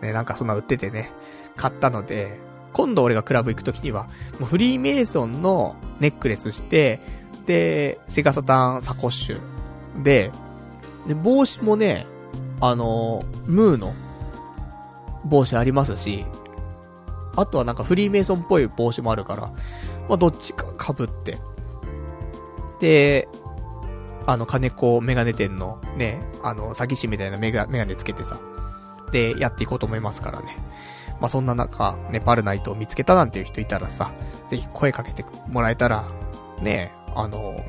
[0.03, 1.13] ね、なんかそんな売っててね、
[1.57, 2.39] 買ったので、
[2.73, 4.09] 今度俺がクラブ行くときには、
[4.41, 7.01] もうフリーメイソンのネックレスして、
[7.47, 10.03] で、セガサタンサコッシュ。
[10.03, 10.33] で、
[11.07, 12.07] で、帽子もね、
[12.61, 13.93] あのムーの
[15.25, 16.25] 帽子ありますし、
[17.37, 19.43] あとはなんかフリーメイソンっぽい帽子もあるから、
[20.09, 21.39] まあ、どっちか被って。
[22.81, 23.29] で、
[24.27, 28.39] あの、金子メガネ店のね、あの、詐欺師みたいなメガメガネつけてさ、
[29.11, 30.57] で、やっていこうと思いますからね。
[31.21, 34.13] まあ、そんな中、ね、パルナイトを見つけたなんていう人いたらさ、
[34.49, 36.05] ぜひ声かけてもらえたら、
[36.61, 37.65] ね、あの、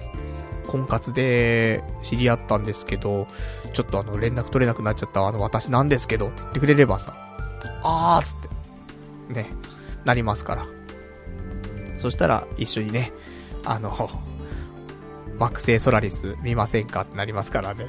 [0.68, 3.28] 婚活で知り合ったんですけど、
[3.74, 7.14] ちょっとあの、連絡取れなくなっちゃったあの、私なんですけど、って言ってくれればさ、
[7.84, 8.55] あーつって、
[9.30, 9.47] ね、
[10.03, 10.68] なりますから。
[11.97, 13.11] そしたら、一緒にね、
[13.64, 14.10] あの、
[15.39, 17.88] 惑星ソラリス見ませんかってなりますからね。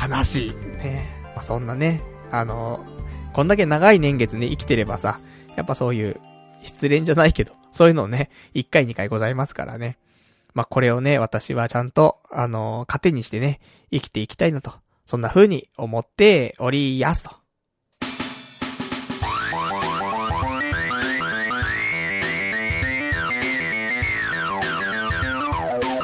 [0.00, 0.50] 悲しい。
[0.50, 1.08] ね。
[1.34, 2.84] まあ、そんなね、あの、
[3.32, 5.20] こんだけ長い年月ね、生きてればさ、
[5.56, 6.20] やっぱそういう、
[6.62, 9.98] 失恋じゃないけど、そういうのね、1回2回ございますからね。
[10.52, 13.60] まあ、これをね、私はちゃんと、あの、糧にしてね、
[13.90, 14.72] 生きていきたいなと。
[15.06, 17.39] そんな風に思っておりやすと。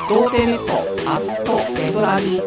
[0.09, 0.73] 童貞ネット
[1.11, 2.41] アットネトラジ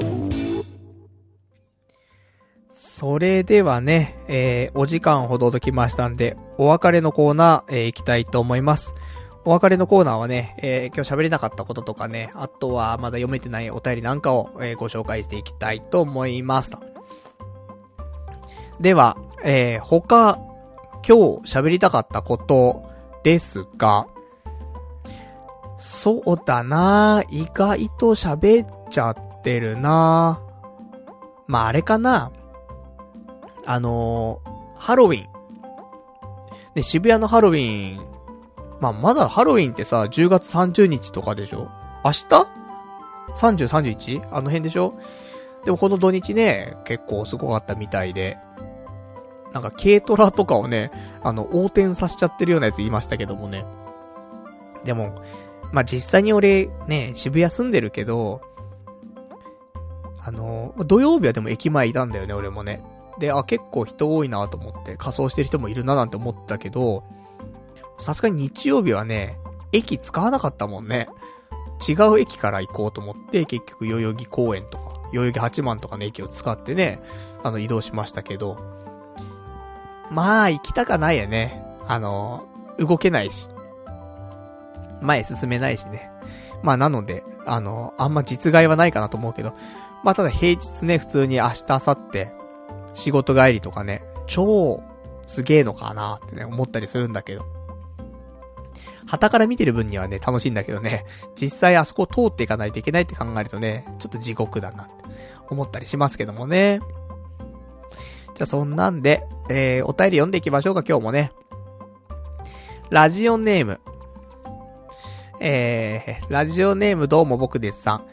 [2.73, 8.93] それではね、えー、お時間ほどときましたんで、お別れのコーナー、えー、行きたいと思います。
[9.43, 16.71] お別れのコーナーはね、えー、今日喋れなかったこととかね、あとはまだ読めてないお便りなんかを、えー、ご紹介していきたいと思います。
[18.79, 20.39] では、えー、他、
[21.05, 22.83] 今日喋りたかったこと
[23.23, 24.07] ですが、
[25.79, 30.41] そうだな意外と喋っちゃってるな
[31.47, 32.31] まあ、あれかな
[33.65, 35.27] あのー、ハロウィン。
[36.75, 38.05] ね、渋谷のハロウィン。
[38.79, 41.69] まあ、まだハロウィンってさ、10月30日とかでしょ？
[42.03, 42.25] 明日
[43.35, 44.27] ?30、31?
[44.31, 44.93] あの辺でしょ？
[45.65, 48.37] でもこの土日ね、結構すごかったみたいで。
[49.51, 50.91] なんか軽トラとかをね、
[51.23, 53.65] あの、横転させちゃってるようなやつ言いましたけどもね。
[54.83, 55.15] でも、
[55.71, 58.41] まあ、実際に俺、ね、渋谷住んでるけど、
[60.23, 62.83] あの、土曜日はでも駅前いたんだよね、俺もね。
[63.19, 67.03] で、あ、結構人多いなと思って、仮装してる人もいるななんて思ったけど、
[67.97, 69.37] さすがに日曜日はね、
[69.71, 71.09] 駅使わなかったもんね。
[71.87, 76.99] 違う駅から行こうと思って、結局代々木公園とか、代々木八幡とかの駅を使ってね、
[77.43, 78.57] あの移動しましたけど、
[80.11, 81.63] まあ、行きたかないよね。
[81.87, 82.47] あの、
[82.77, 83.49] 動けないし。
[85.01, 86.11] 前進めないしね。
[86.63, 89.53] まあなので、あの、あんま実害はないかなと思うけど、
[90.03, 92.27] まあただ平日ね、普通に明日、明後日、
[92.93, 94.83] 仕事帰りとかね、超、
[95.25, 97.45] すげえのかなってね、思ったりするんだけど。
[99.05, 101.03] 旗から見てる分にはね、楽しいんだけどね、
[101.35, 104.93] 実際あそこを通っていかないといけないって考えるとね、ちょっと地獄だなって
[105.49, 106.79] 思ったりしますけどもね。
[108.35, 111.31] じゃあそんなんで、えー、お便り読んでいきましょうか、今日もね。
[112.91, 113.79] ラジオネーム、
[115.41, 118.07] えー、ラジオネームどうも僕ですさん。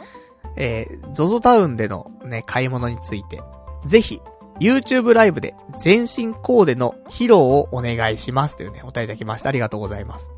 [0.56, 3.42] えー、ゾゾタウンでのね、買い物について、
[3.84, 4.22] ぜひ、
[4.60, 9.48] YouTube ライブで全身コーデの披露をお願いしますというね、お答えいただきました。
[9.48, 10.32] ありがとうございます。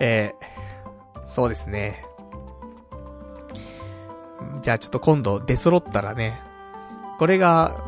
[0.00, 2.04] えー、そうですね。
[4.62, 6.40] じゃあちょっと今度出揃ったらね、
[7.18, 7.84] これが、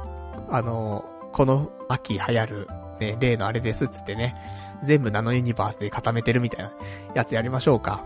[0.49, 2.69] あの、この秋流行る、
[3.01, 4.35] ね、例のあれですっつってね、
[4.83, 6.73] 全部ナノユニバースで固めてるみたいな
[7.15, 8.05] やつやりましょうか。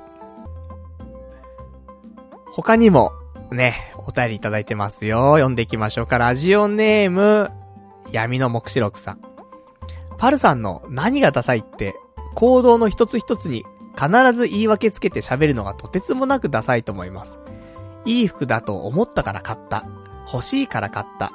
[2.53, 3.13] 他にも、
[3.53, 5.35] ね、お便りいただいてますよ。
[5.35, 6.19] 読んでいきましょうか。
[6.19, 7.51] ラジオネーム、
[8.13, 9.21] 闇の目視録さん。
[10.19, 11.95] パルさんの何がダサいって、
[12.35, 13.65] 行動の一つ一つに
[13.97, 17.39] 必ず言い訳つけて喋るのがとてつもなくダサいと思います。
[18.05, 19.87] いい服だと思ったから買った。
[20.33, 21.33] 欲しいから買った。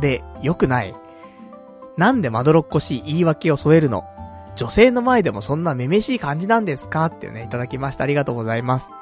[0.00, 0.94] で、良くない。
[1.96, 4.04] なんでまどろっこしい言い訳を添えるの
[4.56, 7.06] 女性の前でもそんなめめしい感じなんですか？
[7.06, 8.04] っていうね、いただきました。
[8.04, 8.92] ありがとうございます。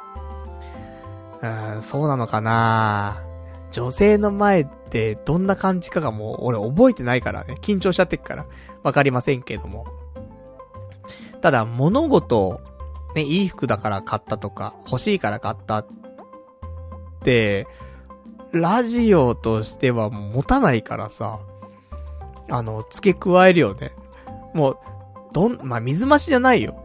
[1.42, 3.22] うーん、そうなのかな？
[3.70, 7.56] 女性の前ってどんな感じかがもう俺覚えてないからね。
[7.60, 8.46] 緊張しちゃってっから。
[8.82, 9.86] わかりませんけども。
[11.40, 12.60] ただ、物事、
[13.14, 15.86] ね、いい服だから買ったとか、欲しいから買ったっ
[17.22, 17.66] て、
[18.52, 21.40] ラジオとしては持たないからさ、
[22.48, 23.92] あの、付け加えるよね。
[24.54, 24.78] もう、
[25.34, 26.80] どん、まあ、水増しじゃないよ。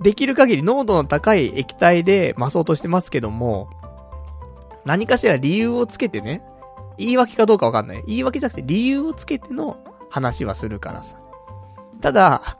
[0.00, 3.70] できる限り濃度の高い液体で増そうとしてますけども、
[4.84, 6.42] 何かしら理由をつけてね、
[6.98, 8.02] 言い訳かどうかわかんない。
[8.06, 9.78] 言い訳じゃなくて理由をつけての
[10.10, 11.18] 話はするからさ。
[12.00, 12.58] ただ、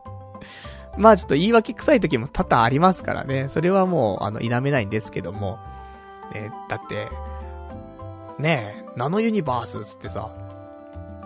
[0.96, 3.48] まあちょっと言い訳臭い時も多々ありますからね。
[3.48, 5.58] それはもう、あの、否めないんですけども。
[6.32, 7.08] ね、だって、
[8.38, 10.30] ねえ、ナノユニバースつってさ、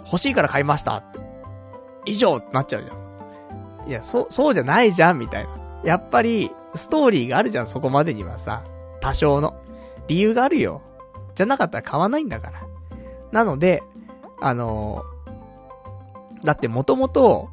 [0.05, 1.03] 欲しいから買いました。
[2.07, 3.08] 以上ってなっちゃうじゃん。
[3.89, 5.51] いや、そ、そうじゃないじゃんみたいな。
[5.83, 8.63] やっぱり、ストーリーがあるじゃん、そこまでにはさ。
[9.01, 9.55] 多少の。
[10.07, 10.83] 理由があるよ。
[11.35, 12.63] じゃなかったら買わないんだから。
[13.33, 13.83] なので、
[14.41, 17.49] あのー、だってもともと、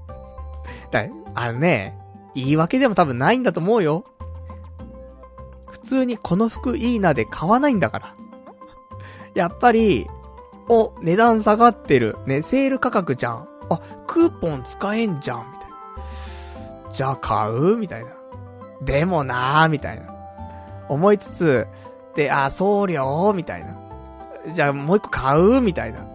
[0.91, 1.98] だ、あのね、
[2.34, 4.03] 言い訳でも多分ないんだと思うよ。
[5.68, 8.16] 普通にこの服いいなで買わないんだから。
[9.36, 10.07] やっぱり、
[10.68, 12.18] お、値段下がってる。
[12.26, 13.48] ね、セール価格じゃん。
[13.70, 15.55] あ、クーポン使えんじゃん。
[16.95, 17.76] じゃあ買う？
[17.76, 18.11] みたいな。
[18.81, 20.13] でもなー、みたいな。
[20.88, 21.67] 思いつつ、
[22.15, 23.34] で、あ、送料？
[23.35, 23.76] みたいな。
[24.51, 25.61] じゃあもう一個買う？
[25.61, 26.07] みたいな。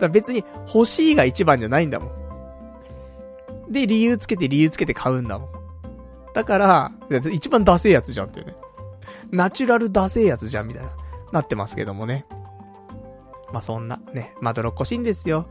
[0.00, 3.72] だ別に欲しいが一番じゃないんだもん。
[3.72, 5.50] で、理由つけて理由つけて買うんだもん。
[6.32, 6.92] だから、
[7.32, 8.54] 一番ダセえやつじゃんっていうね。
[9.30, 10.90] ナチュラルダセえやつじゃんみたいな。
[11.32, 12.24] なってますけどもね。
[13.52, 15.48] まあ、そんな、ね、まどろっこしいんですよ。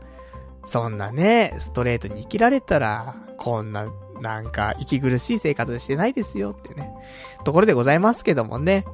[0.64, 3.86] そんなね、ストレートに生きられたら、こんな、
[4.20, 6.90] なんか、息苦しい生活してないですよってね、
[7.44, 8.84] ところでございますけどもね。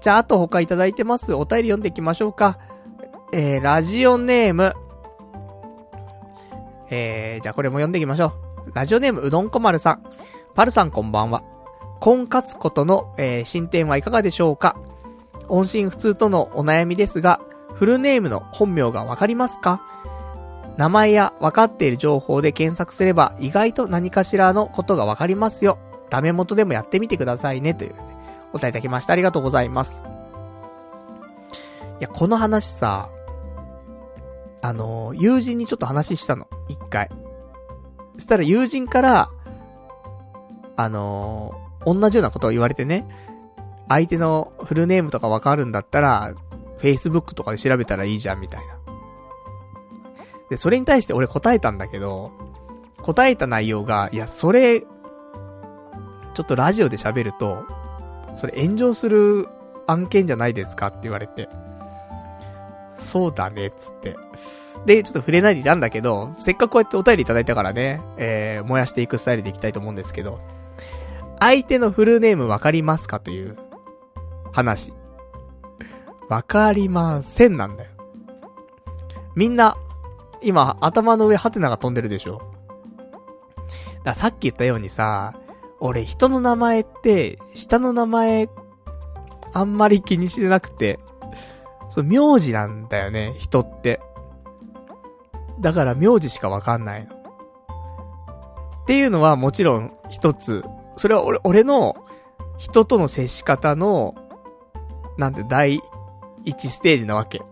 [0.00, 1.34] じゃあ、あと他いただいてます。
[1.34, 2.58] お便り読んでいきましょうか。
[3.32, 4.74] えー、ラジオネーム。
[6.90, 8.26] えー、じゃあこれも読んでいきましょ
[8.66, 8.72] う。
[8.74, 10.02] ラジオネーム、うどんこまるさん。
[10.54, 11.42] パルさんこんばんは。
[12.00, 14.76] 婚活ことの、えー、進展はいかがでしょうか
[15.48, 17.40] 音信不通とのお悩みですが、
[17.74, 19.82] フルネームの本名がわかりますか？
[20.76, 25.78] 名前や分かっている情報で検索すれば意外と何かしらのことがわかりますよ。
[26.10, 27.74] ダメ元でもやってみてくださいね。
[27.74, 27.98] という、ね、
[28.52, 29.12] お答えいただきました。
[29.12, 30.02] ありがとうございます。
[31.98, 33.08] いや、この話さ、
[34.60, 36.46] あの、友人にちょっと話したの。
[36.68, 37.08] 一回。
[38.14, 39.30] そしたら友人から、
[40.78, 43.08] あの同じようなことを言われてね、
[43.88, 46.34] 相手のフルネームとかわかるんだったら、
[46.78, 48.85] Facebook とかで調べたらいいじゃん、みたいな。
[50.50, 52.32] で、それに対して俺答えたんだけど、
[53.02, 54.86] 答えた内容が、いや、それ、ちょ
[56.42, 57.64] っとラジオで喋ると、
[58.34, 59.48] それ炎上する
[59.86, 61.48] 案件じゃないですかって言われて。
[62.96, 64.16] そうだね、つって。
[64.84, 70.40] で、ちょっと触れないでいたんだけど、せっかくこうやってお便りいただいたからね、えー、燃やしていくスタイルでいきたいと思うんですけど、
[71.38, 73.56] 相手のフルネームわかりますかという
[74.52, 74.92] 話。
[76.28, 77.90] わかりませんなんだよ。
[79.34, 79.76] みんな、
[80.46, 82.40] 今、頭の上ハテナが飛んでるでしょ？
[84.04, 85.34] ださっき言ったようにさ、
[85.80, 88.48] 俺人の名前って、下の名前、
[89.52, 91.00] あんまり気にしてなくて、
[91.88, 94.00] そう、名字なんだよね、人って。
[95.58, 97.14] だから名字しかわかんないの。
[97.14, 100.64] っていうのはもちろん一つ。
[100.96, 101.96] それは俺、俺の
[102.56, 104.14] 人との接し方の
[105.18, 105.80] なんて第
[106.44, 107.42] 一ステージなわけ。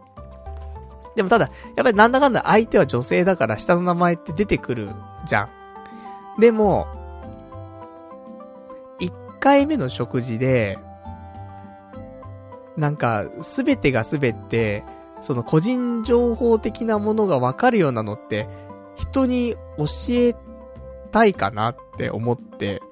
[1.15, 4.91] でもただ、やっぱりなんだかんだ相手は女性だから下の名前って出てくる
[5.27, 6.41] じゃん。
[6.41, 6.87] でも、
[8.99, 10.79] 一回目の食事で、
[12.77, 14.83] なんか、すべてがすべて、
[15.21, 18.49] その個人情報的なものがわかるようなのって、
[18.97, 20.35] 人に教え
[21.13, 22.83] たいかなって思って、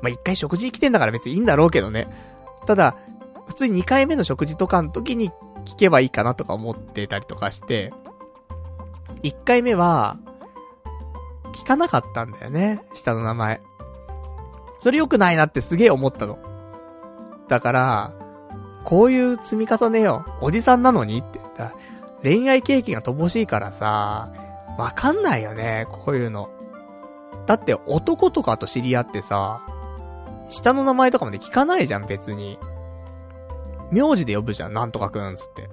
[0.00, 2.08] まあ、一回食事来てんだから別にいいんだろうけどね。
[2.66, 2.96] ただ、
[3.46, 5.30] 普通に2回目の食事とかの時に
[5.64, 7.92] 聞けばいいかなとか思ってたりとかして、
[9.22, 10.18] 一回目は、
[11.52, 13.60] 聞かなかったんだよね、下の名前。
[14.80, 16.38] それ良くないなってすげえ思ったの。
[17.48, 18.12] だから、
[18.84, 20.24] こういう積み重ねよ。
[20.40, 21.42] おじさんなのにって。
[22.22, 24.32] 恋愛経験が乏しいからさ、
[24.78, 26.50] わかんないよね、こういうの。
[27.46, 29.60] だって男とかと知り合ってさ、
[30.48, 32.58] 下の名前とかまで聞かないじゃん、別に。
[33.92, 35.70] 名字で呼ぶじゃん、なんとかくん、つって。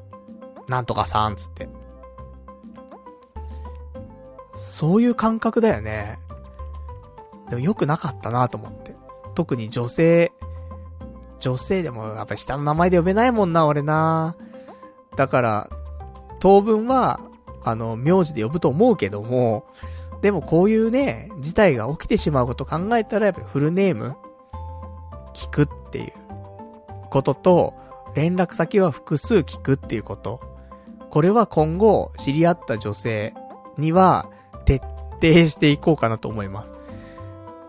[0.67, 1.69] なんとかさん、つって。
[4.55, 6.19] そういう感覚だよね。
[7.49, 8.95] でも良くなかったなと思って。
[9.35, 10.33] 特に女性、
[11.39, 14.35] 女性でもやっぱり下の名前で呼べないもんな、俺な。
[15.15, 15.69] だから、
[16.39, 17.21] 当分は、
[17.63, 19.65] あの、名字で呼ぶと思うけども、
[20.21, 24.17] でもこういうね、事態が起きてしまうこと考えたらやっぱりフルネーム
[25.33, 26.13] 聞くっていう
[27.09, 27.73] ことと、
[28.15, 30.39] 連絡先は複数聞くっていうこと。
[31.09, 33.33] これは今後知り合った女性
[33.77, 34.29] には
[34.65, 34.81] 徹
[35.21, 36.73] 底していこうかなと思います。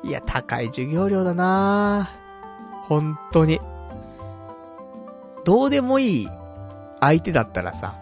[0.02, 2.10] いや、高い授業料だな
[2.84, 3.60] 本当に。
[5.44, 6.28] どうでもいい
[7.00, 7.98] 相手だったらさ、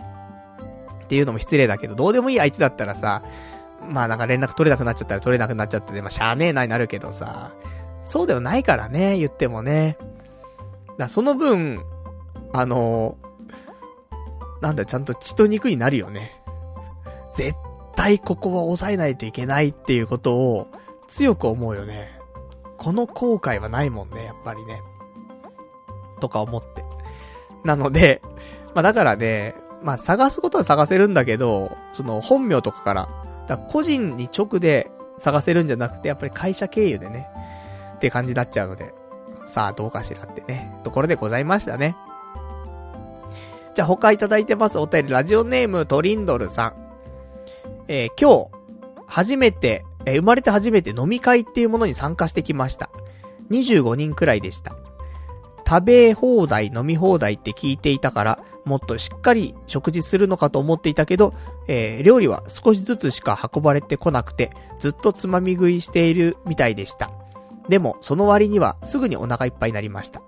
[1.05, 3.23] っていうのも失礼だけど、どうでもいい相手だったらさ、
[3.89, 7.53] まあなんか連絡取れなくなっちゃったら取れなくなっちゃってまあしゃあねえなになるけどさ、
[8.03, 9.97] そうではないからね、言ってもね。
[10.97, 11.83] だその分、
[12.53, 16.43] あのー、なんだ、ちゃんと血と肉になるよね。
[17.33, 17.55] 絶
[17.97, 20.69] 対ここは抑えないといけないっていうことを
[21.09, 22.19] 強く思うよね。
[22.77, 24.81] この後悔はないもんね、やっぱりね。
[26.21, 26.85] とか思って。
[27.65, 28.23] なので、
[28.75, 33.09] まあだからね、まあ探すことは探せるんだけど、その本名とかから、
[33.49, 37.29] だから個人に直で探せるんじゃなくて、やっぱり会社経由でね、
[37.97, 38.95] って感じになっちゃうので、
[39.45, 41.97] さあどうかしらってね、ところでございましたね。
[43.79, 46.73] じゃあ他いただいてますお便り、ラジオネームトリンドルさん。
[47.87, 52.91] えー、今日、初めて、えー、生まれて初めて飲み会っていうものに参加してきました。
[53.53, 54.75] 25人くらいでした。
[55.65, 61.33] 食べ放題、飲み放題って聞いていたから、もっとしっかり食事するのかと思っていたけど、
[61.69, 64.51] えー、料理は少しずつしか運ばれてこなくて、
[64.81, 67.13] ずっとつまみ食いしているみたいでした。
[67.69, 70.21] でも、その割にはすぐにお腹いっぱいになりました。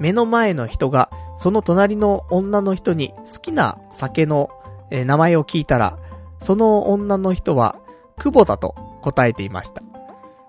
[0.00, 4.50] 目の前の人が、その隣の女の人に好きな酒の、
[4.90, 5.98] えー、名前を聞いたら、
[6.38, 7.76] その女の人は、
[8.18, 9.82] 久保田と答えていました。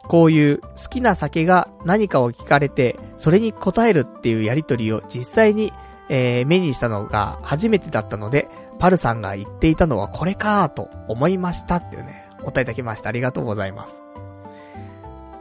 [0.07, 5.73] こういう好きな酒が何かを聞かれて、それに答えるっていうやりとりを実際に、
[6.07, 8.47] えー、目にしたのが初めてだったので、
[8.79, 13.09] パルさんが言っていたのはこれかと思いましたっていうね、お答えいただきました。
[13.09, 14.01] ありがとうございます。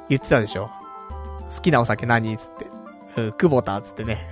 [0.08, 0.70] 言ってたでしょ？
[1.48, 2.65] 好きなお酒何つって。
[3.16, 4.28] うん、久保田つってね。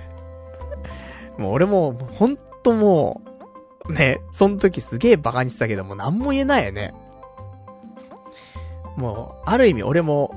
[1.37, 3.21] もう俺も、ほんとも
[3.87, 6.93] う、ね、その時すげえ馬鹿にしてたけどもう何も言えないよね。
[8.97, 10.33] もう、ある意味俺も、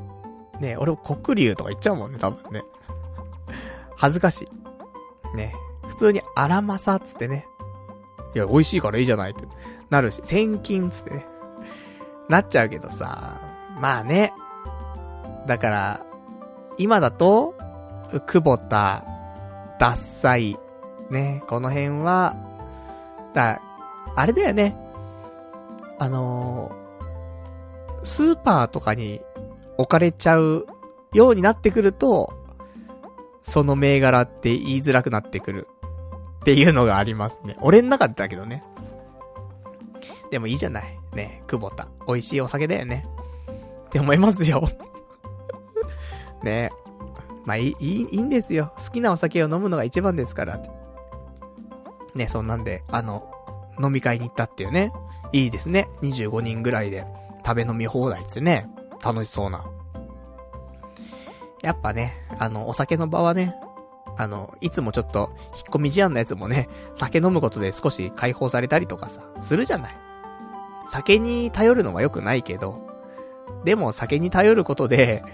[0.60, 2.62] ね、俺も黒竜とか言っちゃうもんね、多分ね。
[3.96, 4.44] 恥ずかし
[5.34, 5.36] い。
[5.36, 5.54] ね。
[5.88, 7.46] 普通にアラマサつってね。
[8.34, 9.44] いや、美味しいからいいじゃないって。
[9.90, 11.26] なるし、千金つってね。
[12.28, 13.40] なっちゃうけどさ。
[13.80, 14.32] まあね。
[15.46, 16.06] だから、
[16.76, 17.54] 今だと、
[18.10, 19.04] 久保田、
[19.78, 20.56] ダッサイ、
[21.10, 22.36] ね、この辺は、
[23.34, 23.60] だ、
[24.16, 24.76] あれだよね。
[26.00, 26.70] あの
[28.04, 29.20] スーパーとかに
[29.76, 30.66] 置かれちゃう
[31.12, 32.32] ようになってくると、
[33.42, 35.68] その銘柄って言いづらくなってくる
[36.40, 37.56] っていうのがありますね。
[37.60, 38.64] 俺ん中だけどね。
[40.30, 40.98] でもいいじゃない。
[41.14, 41.88] ね、久保田。
[42.06, 43.06] 美味しいお酒だよね。
[43.86, 44.68] って思いますよ。
[46.42, 46.70] ね
[47.48, 48.74] まあいい、いい、んですよ。
[48.76, 50.60] 好きなお酒を飲むのが一番ですから。
[52.14, 53.32] ね、そんなんで、あの、
[53.82, 54.92] 飲み会に行ったっていうね。
[55.32, 55.88] いいですね。
[56.02, 57.06] 25人ぐらいで。
[57.46, 58.68] 食べ飲み放題ってね、
[59.02, 59.64] 楽しそうな。
[61.62, 63.54] やっぱね、あの、お酒の場はね、
[64.18, 69.94] あの、いつもちょっと、引っ込み思案なやつもね、酒飲むことで少し解放されたりとかさ、するじゃない。
[70.86, 72.86] 酒に頼るのは良くないけど、
[73.64, 75.24] でも酒に頼ることで、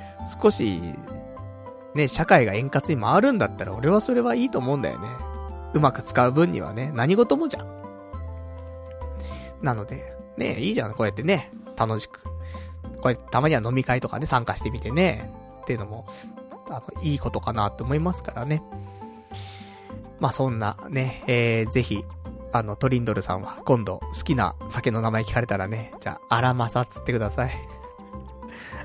[0.41, 0.81] 少し、
[1.95, 5.09] ね、社会が円滑に回るんだったら俺はそれはいいと思うんだよね。
[5.75, 7.66] うまく使う分にはね、何事もじゃん。
[9.62, 12.25] なので、ね、いいじゃん、こうやってね、楽しく。
[13.01, 16.07] これ、たまには飲み会とかね、参加してみてね、っていうのも、
[16.69, 18.62] あの、いいことかなって思いますからね。
[20.21, 22.05] まあ、そんなね、えー、ぜひ、
[22.53, 27.51] あの、トリンドルさんは、今度、好きな酒の名前聞かれたらね、じゃあ、アラマサつってください。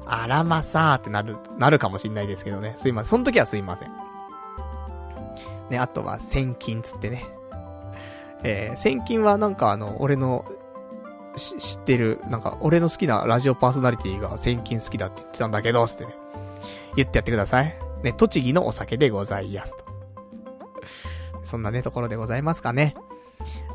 [0.09, 2.73] アラマサーってなる、なるかもしんないですけどね。
[2.75, 3.09] すいません。
[3.09, 3.91] その時はすいません。
[5.69, 7.25] ね、あとは、千金つってね。
[8.43, 10.45] えー、千金はなんかあの、俺の
[11.35, 16.15] 知ってる、なんか、俺の好きなラジオパーソナリティが千金好きだって言ってたんだけど、つってね。
[16.95, 17.75] 言ってやってください。
[18.03, 19.85] ね、栃木のお酒でございますと。
[21.43, 22.95] そんなね、ところでございますかね。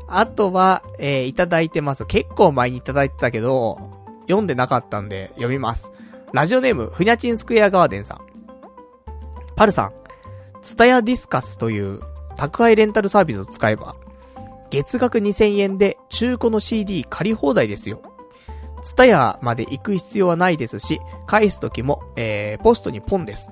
[0.07, 2.05] あとは、えー、いただいてます。
[2.05, 3.79] 結構前にいただいてたけど、
[4.27, 5.91] 読んでなかったんで読みます。
[6.35, 8.19] ラジオネーム、ふにゃちんスクエアガーデンさん。
[9.55, 9.93] パルさん、
[10.61, 12.01] ツタヤディスカスという
[12.35, 13.95] 宅配レンタルサービスを使えば、
[14.69, 18.01] 月額2000円で中古の CD 借り放題ですよ。
[18.83, 23.49] ツタヤまで行く必要はないですし、返す時も、えー、ポストにポンです。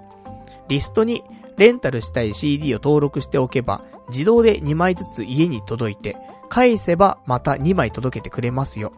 [0.68, 1.24] リストに
[1.56, 6.18] レンタルしたい CD を登録しておけば、自動で2枚ずつ家に届いて、
[6.50, 8.92] 返せばまた2枚届けてくれますよ。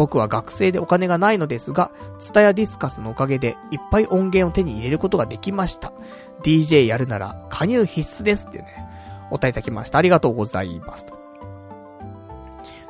[0.00, 5.92] 僕は学生でお金がないのですが、ツタヤディスカスのおかげでいっぱい音源を手に入れることができました。
[6.42, 8.88] DJ やるなら加入必須ですっていうね、
[9.30, 9.98] お答えいただきました。
[9.98, 11.18] ありがとうございますと。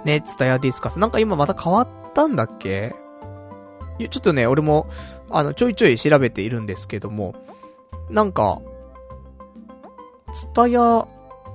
[0.05, 1.01] ね、ツタヤディスカス。
[1.01, 2.95] なんか今また変わったんだっけ？
[3.99, 4.89] ちょっとね、俺も、
[5.31, 7.35] あの、ちょいちょい調べているんですけども、
[8.09, 8.63] なんか、
[10.33, 11.09] ツタヤ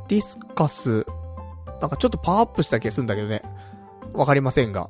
[0.09, 1.05] ディスカス、
[1.79, 3.41] なんかちょっとパワーアップした気がするんだけどね。
[4.11, 4.89] わかりませんが。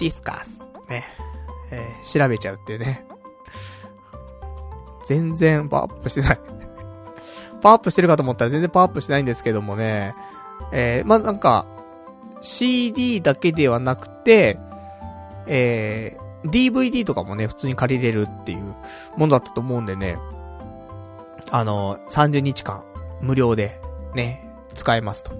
[0.00, 0.66] ディスカス。
[0.88, 1.04] ね。
[1.70, 3.06] えー、調べちゃうっていうね。
[5.04, 6.40] 全然パワーアップしてない
[7.60, 10.14] パワーアップしてるかと思ったら全然パワーアップしてないんですけどもね。
[10.72, 11.66] えー、まあ、なんか、
[12.40, 14.58] CD だけではなくて、
[15.46, 18.74] えー、DVD とかもね、普通に借りれるっていう
[19.16, 20.18] ものだったと思うんでね。
[21.50, 22.82] あの、30日間、
[23.20, 23.80] 無料で、
[24.14, 25.32] ね、使えますと。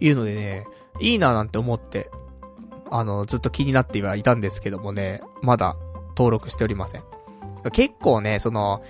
[0.00, 0.66] いうのでね、
[1.00, 2.10] いいななんて思って、
[2.90, 5.76] あの、ずっと気になってはいたんですけどもね、まだ
[6.10, 7.02] 登録しておりません。
[7.72, 8.82] 結構ね、その、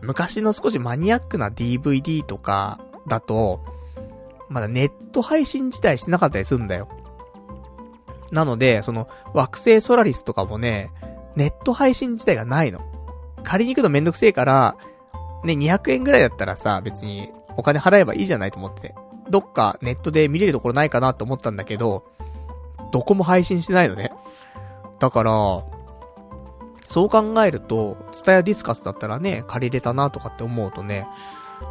[0.00, 3.60] 昔の少しマニアックな DVD とかだと、
[4.48, 6.88] まだネット配信自体してなかったりするんだよ。
[8.30, 10.90] なので、その、惑星ソラリスとかもね、
[11.36, 12.80] ネット配信自体がないの。
[13.42, 14.76] 借りに行くのめんどくせえから、
[15.44, 18.94] ね、200円ぐらいだったらさ、別にお金払えばいいじゃないと思って。
[19.30, 22.04] どっかネットで見れるところないかなと思ったんだけど、
[22.94, 24.12] どこも配信してないのね。
[25.00, 25.32] だから、
[26.86, 31.08] そう考えると、ツタヤディスカスだったらね、借りれたなとかって思うとね、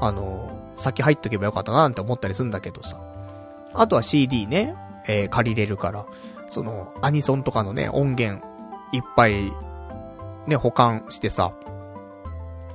[0.01, 2.99] あの、先入っとけばよかったななんて思ったりするんだけどさ。
[3.73, 4.75] あとは CD ね、
[5.07, 6.05] えー、借りれるから、
[6.49, 8.45] その、アニソンとかのね、音源、
[8.91, 9.49] いっぱい、
[10.45, 11.53] ね、保管してさ、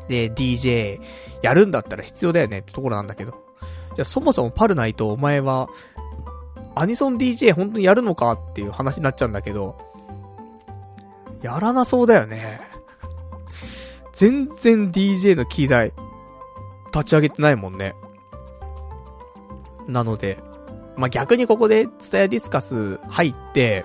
[0.09, 1.03] で、DJ
[1.43, 3.33] やるんだったら必要だよねってところなんだけど。
[3.95, 5.69] じゃあそもそもパルナイトお前は、
[6.79, 9.77] アニソン DJ 本当にやるのかっていう話になっちゃうんだけど、
[11.43, 12.61] やらなそうだよね。
[14.13, 15.93] 全然 DJ の機材、
[16.95, 17.97] 立ち上げてないもんね。
[19.89, 20.39] なので、
[20.97, 23.85] まあ、逆にここで、ツタヤディスカス入って、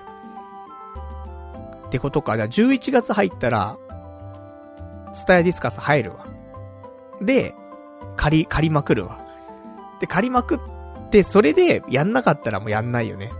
[1.86, 2.36] ってことか。
[2.36, 3.76] じゃあ11月入ったら、
[5.12, 6.26] スタヤディスカス入るわ。
[7.20, 7.54] で、
[8.16, 9.18] 借り、借りまくるわ。
[10.00, 10.58] で、借りまくっ
[11.14, 13.30] て、それでやんなかったらもうやんないよね。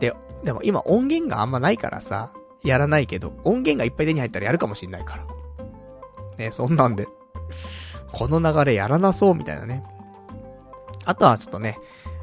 [0.00, 0.12] で、
[0.44, 2.30] でも今音源があんまないからさ、
[2.62, 5.26] やらないけど、音源がいっぱい手に入ったらやるかもしんないから。
[6.36, 7.08] ね、そんなんで。
[8.12, 9.82] この流れやらなそうみたいなね。
[11.06, 11.78] あとはちょっとね、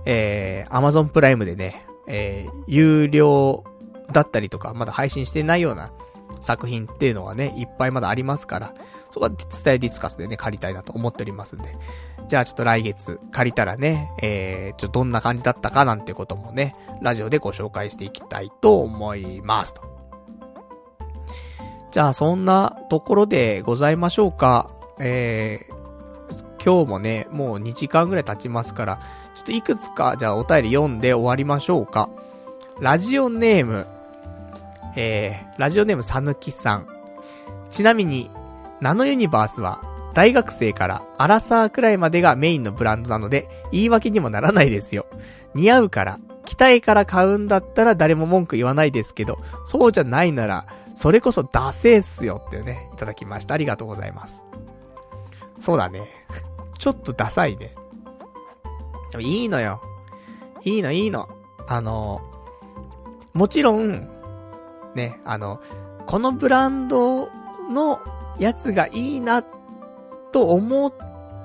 [0.05, 3.63] えー、Amazon プライムでね、えー、有料
[4.11, 5.91] だったりとか、まだ配信してないような
[6.39, 8.73] 作品っていうのはね、いっぱいまだありますから、
[9.13, 11.77] そこは伝えディスカスでね、借りたいなと思っておりますんで。
[12.27, 19.83] じゃあちょっと来月借りたらね、えー、ちょっとどんな感じだったかなんてこともね、ラジオでご紹介していきたいと思いますと。
[21.91, 24.71] じゃあそんなところでございましょうか。
[24.97, 28.99] えー、今日もね、もう2時間ぐらい経ちますから、
[29.35, 32.09] ちょっといくつか、じゃあお便り読んで終わりましょうか。
[32.79, 33.85] ラジオネーム、
[34.95, 36.87] えー、ラジオネームさぬきさん。
[37.69, 38.31] ちなみに、
[38.83, 39.81] ナノユニバースは、
[40.13, 45.05] 大学生からアラサーくらいまでがメインのブランドなので、言い訳にもならないですよ。
[45.55, 53.53] 似合うから、期待から買うんだったら誰も文句言わないですけど、そうじゃないなら、それこそダセーっすよってね、いただきました。
[53.53, 54.43] ありがとうございます。
[55.59, 56.01] そうだね。
[56.77, 57.71] ちょっとダサいね。
[59.11, 59.81] でもいいのよ。
[60.61, 61.29] いいのいいの。
[61.69, 62.19] あの、
[63.33, 64.09] もちろん、
[64.93, 65.61] ね、あの、
[66.05, 67.29] このブランド
[67.71, 68.01] の
[68.39, 69.43] やつがいいな、
[70.31, 70.93] と思っ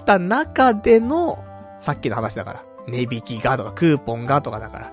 [0.05, 1.45] た中での、
[1.79, 2.65] さっきの話だから。
[2.89, 4.93] 値引きがとか、クーポンがとかだから。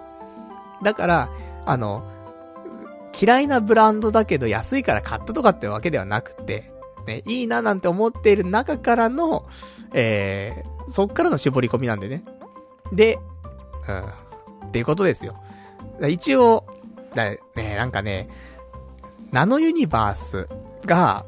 [0.84, 1.30] だから、
[1.66, 2.04] あの、
[3.20, 6.72] 嫌いなブランドだけど安いから買ったとかってわけではなくて、
[7.08, 9.46] ね、いいななんて思っている中からの、
[9.94, 12.24] えー、そっからの絞り込みなんでね。
[12.92, 13.18] で、
[13.88, 13.92] う
[14.66, 14.68] ん。
[14.68, 15.36] っていうことですよ。
[16.10, 16.66] 一応、
[17.14, 18.28] だね、なんかね、
[19.32, 20.48] ナノユニバース
[20.86, 21.26] が、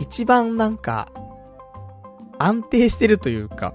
[0.00, 1.08] 一番なんか、
[2.38, 3.74] 安定してるというか、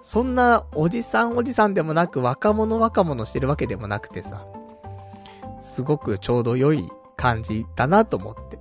[0.00, 4.46] そんなおじさんおじさんでもなく若者若者してるわけでもなくてさ、
[5.60, 8.60] すごくちょうど良い感じだなと思って。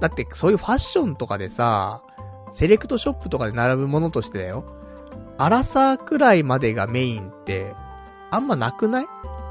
[0.00, 2.02] だってそういうファッションとかでさ、
[2.50, 4.64] セレクトショップとかで並ぶものとしてだよ。
[5.38, 7.72] アラサーくらいまでがメインって、
[8.32, 9.06] あんまなくない？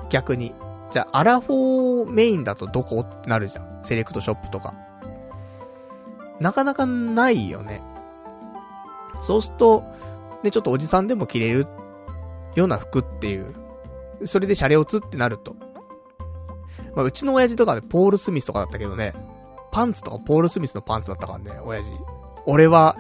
[0.10, 0.54] 逆に。
[0.92, 3.00] じゃあ、アラフォーメインだとどこ？
[3.00, 3.80] ってなるじゃん。
[3.84, 4.74] セレクトショップとか。
[6.44, 7.82] なかなかないよね。
[9.22, 9.84] そうすると、
[10.44, 11.66] ね、ちょっとおじさんでも着れる
[12.56, 13.56] ような服っていう。
[14.26, 15.56] それでシャレオツってなると。
[16.96, 19.14] まあ、うちの親父とかでポール・スミスとかだったけどね。
[19.72, 21.94] パンツとかポール・スミスのパンツだったからね、親父。
[22.46, 22.98] 俺は、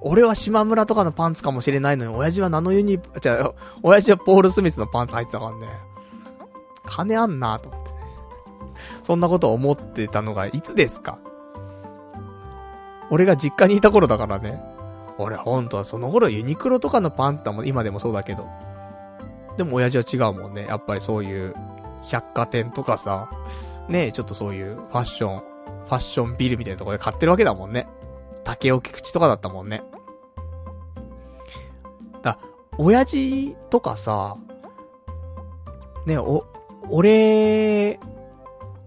[0.00, 3.52] 俺は島村とかのパンツかもしれないのに、親父はナノユニ、じゃ
[3.82, 5.68] 親父はポール・スミスのパンツ履いてたからね。
[6.86, 7.96] 金あんなと思ってね。
[9.02, 11.18] そんなこと思ってたのが、いつですか？
[13.10, 14.62] 俺が実家にいた頃だからね。
[15.18, 18.46] 俺ほんとはその頃ユニクロとかのパンツだもん、今でもそうだけど。
[19.56, 20.66] でも親父は違うもんね。
[20.66, 21.54] やっぱりそういう、
[22.02, 23.30] 百貨店とかさ、
[23.88, 27.88] ねえちょっとそういうファッション、ファッションビルみたいなとこで買ってるわけだもんね。
[28.44, 29.82] 竹置口とかだったもんね。
[32.22, 32.38] だ、
[32.78, 34.36] 親父とかさ、
[36.06, 36.44] ねえ、お、
[36.88, 37.98] 俺、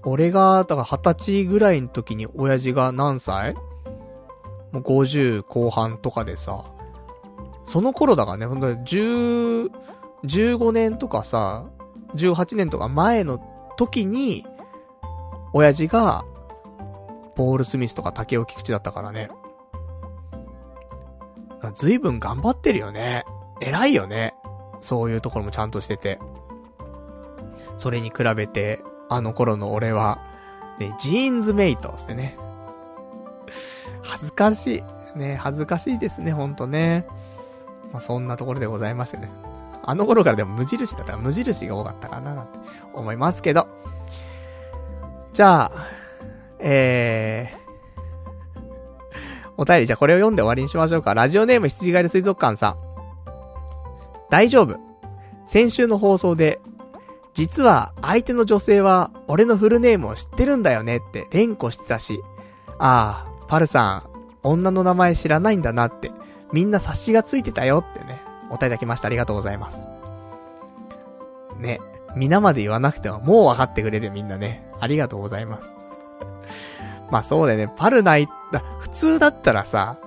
[0.03, 3.55] 俺が、だから二十歳ぐらいの時に親父が何歳
[4.71, 6.63] もう50後半とかでさ、
[7.65, 9.71] その頃だからね、ほんと10、
[10.23, 11.65] 15年とかさ、
[12.15, 13.39] 18年とか前の
[13.77, 14.45] 時に、
[15.53, 16.25] 親父が、
[17.35, 19.29] ポール・スミスとか竹尾菊池だったからね。
[21.73, 23.23] ずいぶん頑張ってるよね。
[23.61, 24.33] 偉いよね。
[24.81, 26.19] そういうところもちゃんとしてて。
[27.77, 30.21] それに比べて、あの頃の俺は、
[30.79, 32.37] ね、ジーンズメイトしてね。
[34.01, 34.83] 恥ずかし
[35.15, 35.17] い。
[35.17, 37.05] ね、恥ずかしいですね、ほんとね。
[37.91, 39.29] まあ、そんなところでございましてね。
[39.83, 42.59] あの頃からでも無印だったら無印が多かったかな、なんて
[42.93, 43.67] 思いますけど。
[45.33, 45.71] じゃあ、
[46.59, 48.61] えー、
[49.57, 51.13] お便りじゃあこれを読んで終わりにしましょうか。
[51.13, 52.77] ラジオネーム羊狩り水族館さん。
[54.29, 54.77] 大丈夫。
[55.45, 56.59] 先週の放送で、
[57.33, 62.21] 実は相手の女性は俺のフルネームを知ってるんだよねって連呼してたし、
[62.79, 64.03] ああ、パルさん、
[64.43, 66.11] 女の名前知らないんだなって、
[66.53, 68.21] みんな察しがついてたよってね、
[68.51, 69.07] お答えいただきました。
[69.07, 69.87] ありがとうございます。
[71.57, 71.79] ね、
[72.15, 74.69] 皆まで言わなくてももう分かってくれるみんなね。
[74.79, 75.75] ありがとうございます。
[77.09, 79.97] まあそうだよね、パルナイ、だ、普通だったらさ、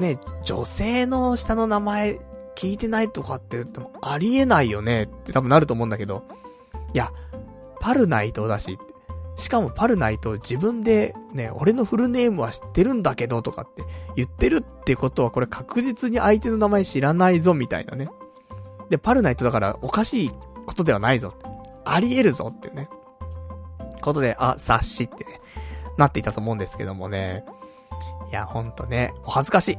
[0.00, 2.20] ね、女性の下の名前
[2.56, 6.24] 聞いてないとかって言ってもありえないよねって多分なると思うんだけど、
[6.92, 7.12] いや、
[7.80, 8.78] パルナイトだし、
[9.36, 13.84] しかもパルナイト自分でね、俺のフルネームは知ってるんだけどとかって
[14.16, 18.08] 言ってるってことはこれ確実に相手の名前知らないぞみたいなね。
[18.88, 20.30] で、パルナイトだからおかしい
[20.66, 21.34] ことではないぞ。
[21.84, 22.88] あり得るぞっていうね。
[24.00, 25.40] ことで、あ、察しってね、
[25.96, 27.44] なっていたと思うんですけどもね。
[28.30, 29.78] いや、ほんとね、お恥ずかしい。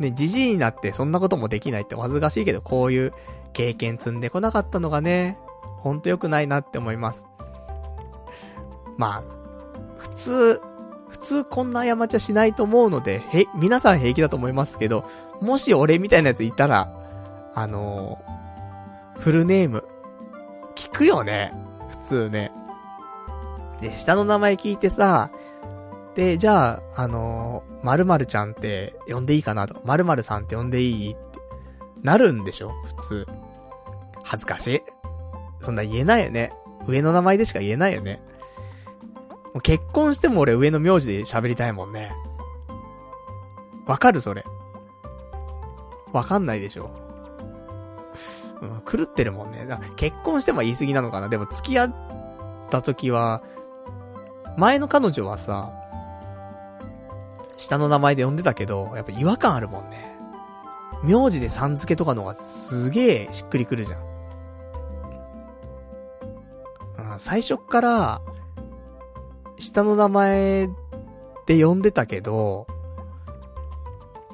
[0.00, 3.12] ね、じじいになってそんなこともできないってお恥ずかしいけど、こういう
[3.52, 5.38] 経験積んでこなかったのがね、
[5.78, 7.26] ほんと良くないなって思います。
[8.96, 9.22] まあ、
[9.98, 10.60] 普通、
[11.08, 15.08] 普通こんな過ちはしないと思うので、へ、皆さん平気だと思いますけど、
[15.40, 16.92] もし俺みたいなやついたら、
[17.54, 19.84] あのー、フルネーム、
[20.74, 21.52] 聞くよね。
[21.88, 22.50] 普通ね。
[23.80, 25.30] で、下の名前聞いてさ、
[26.14, 31.12] で、じゃあ、あのー、〇〇ちゃんって呼んでいいかなとか、〇〇さんって呼んでいい？
[31.12, 31.20] って、
[32.02, 32.72] なるんでしょ？
[32.84, 33.26] 普通。
[34.22, 34.82] 恥ずかしい。
[35.60, 36.52] そんな言えないよね。
[36.86, 38.22] 上の名前でしか言えないよね。
[39.54, 42.12] う結婚しても俺上の名字で喋りたいもんね。
[43.86, 44.20] わかる？
[44.20, 44.44] それ。
[46.12, 46.90] わかんないでしょ。
[48.62, 49.66] うん、狂ってるもんね。
[49.66, 51.28] だ結婚しても言い過ぎなのかな？
[51.28, 51.94] でも付き合っ
[52.70, 53.42] た時は、
[54.56, 55.72] 前の彼女はさ、
[57.56, 60.16] 下の名前で呼んでたけど、やっぱ違和感あるもんね。
[61.02, 64.00] 名字でさん付けとかの方がすげえしっくりくるじゃん。
[67.12, 68.22] うん、最初っから、
[69.58, 70.68] 下の名前
[71.46, 72.66] で呼んでたけど、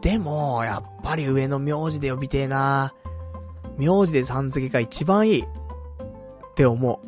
[0.01, 2.95] でも、やっぱり上の名字で呼びてえな。
[3.77, 5.43] 名字でさん付けが一番いい。
[5.43, 7.01] って思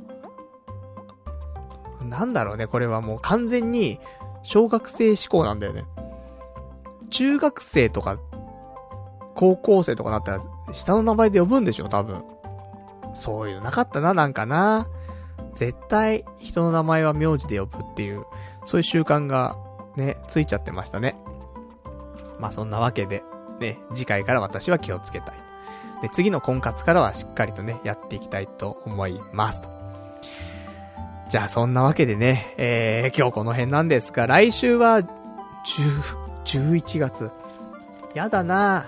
[2.00, 2.04] う。
[2.04, 3.98] なんだろうね、これはもう完全に
[4.42, 5.84] 小学生思考なんだよね。
[7.10, 8.18] 中学生とか、
[9.34, 12.22] 高校生とかなったら下の名前で呼ぶんでしょ、多分。
[13.14, 14.88] そういうのなかったな、なんかな。
[15.52, 18.24] 絶対、人の名前は名字で呼ぶっていう、
[18.64, 19.56] そういう習慣が、
[19.96, 21.16] ね、ついちゃってましたね。
[22.38, 23.22] まあそんなわけで、
[23.60, 25.34] ね、次回から私は気をつけたい。
[26.02, 29.60] で、次の婚活からはしっかりとね、やっていきたいと思います。
[31.28, 35.06] じゃあそんなわけでね、えー、今日この辺なんですが、来週は、10、
[36.44, 37.30] 11月。
[38.14, 38.84] やだな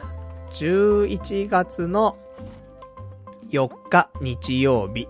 [0.51, 2.19] 11月の
[3.51, 5.09] 4日日曜日。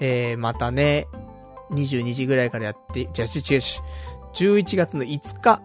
[0.00, 1.08] えー、またね、
[1.70, 3.60] 22時ぐらいからやって、じゃあ、違う違う、
[4.34, 5.62] 11月の5日、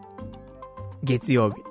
[1.03, 1.63] 月曜日。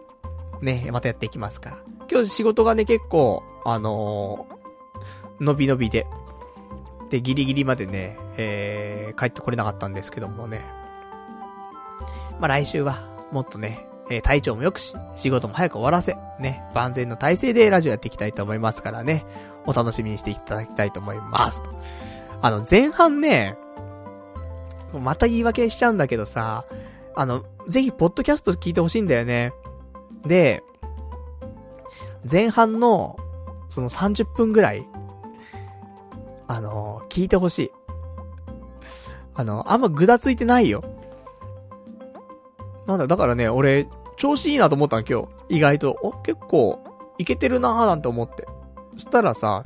[0.62, 1.78] ね、またやっていきますから。
[2.10, 6.06] 今日仕事がね、結構、あのー、伸び伸びで、
[7.10, 10.60] で、ギリギリまでね、えー、帰ってこれなかったんですけどもね。
[12.40, 19.24] まあ、来週は、もっとね、えー、体調も良くし、仕事も早く終わらせ、ね、万全の体制でラジオやっていきたいと思いますからね、
[19.66, 21.62] お楽しみにしていただきたいと思います。
[22.42, 23.56] あの、前半ね、
[24.92, 26.66] また言い訳しちゃうんだけどさ、
[27.14, 29.52] あの、ぜひ、ポッドキャスト聞いてほしいんだよね。
[30.26, 30.64] で、
[32.30, 33.16] 前半の、
[33.68, 34.86] その30分ぐらい、
[36.48, 37.72] あの、聞いてほしい。
[39.34, 40.82] あの、あんまぐだついてないよ。
[42.86, 45.28] なんだ、だからね、俺、調子いいなと思ったの今日。
[45.48, 45.96] 意外と。
[46.02, 46.82] お、結構、
[47.18, 48.46] いけてるなーなんて思って。
[48.94, 49.64] そしたらさ、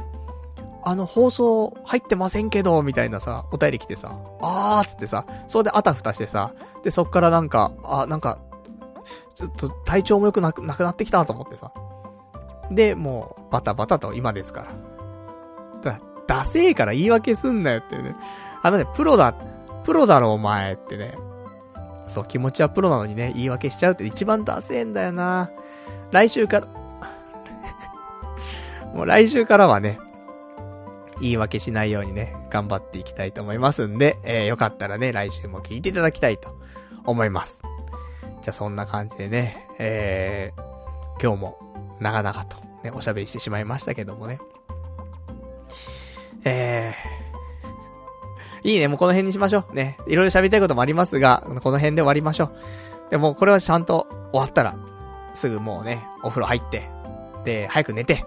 [0.89, 6.55] あの放送入ってませんけど、みたいなさ、お便り来てさ、あーつってさ、それであたふたしてさ、
[6.85, 8.39] で、そっからなんか、あ、なんか、
[9.35, 11.73] ちょっと体調も良くなくなくなってきたと思ってさ。
[12.71, 14.65] で、もう、バタバタと今ですか
[15.83, 15.93] ら。
[15.93, 18.15] だ、ダセーから言い訳すんなよってね。
[18.63, 19.35] あのね、プロだ、
[19.83, 21.17] プロだろお前ってね。
[22.07, 25.51] そう、気持ちはプロなのにね、言い訳しちゃうって一番ダセーんだよな。
[26.13, 26.69] 来週から
[28.95, 29.99] もう来週からはね、
[31.21, 36.59] 言い訳しないようにね、頑張っていきたいと思いますんで、えー、よかったらね、来週も聞いていただきたいと
[37.05, 37.63] 思います。
[38.43, 44.39] じゃあそんな感じでね、えー、今日も長々とね、おしゃべりしてしまいましたけどもね。
[46.45, 49.75] えー、いいね、もうこの辺にしましょう。
[49.75, 49.97] ね。
[50.07, 53.11] いろいろ喋りたいこともありますが、この辺で終わりましょう。
[53.11, 54.77] でもこれはちゃんと終わったら、
[55.35, 56.89] すぐもうね、お風呂入って、
[57.45, 58.25] で、早く寝て、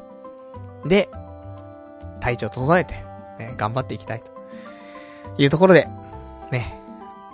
[0.86, 1.10] で、
[2.20, 2.96] 体調整えて、
[3.40, 4.32] ね、頑張っていきたいと。
[5.38, 5.88] いうところで、
[6.52, 6.82] ね、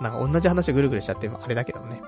[0.00, 2.00] なんか同じ話をぐるぐるしちゃってあれだけどね。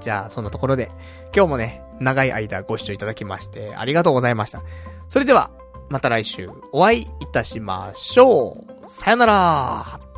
[0.00, 0.90] じゃあ、そんなところで、
[1.34, 4.62] 今日もね、長い間ご視聴いただきまして、ありがとうございました。
[5.08, 5.50] それでは、
[5.88, 8.56] また来週お会いいたしましょ
[8.86, 8.88] う。
[8.88, 10.09] さよなら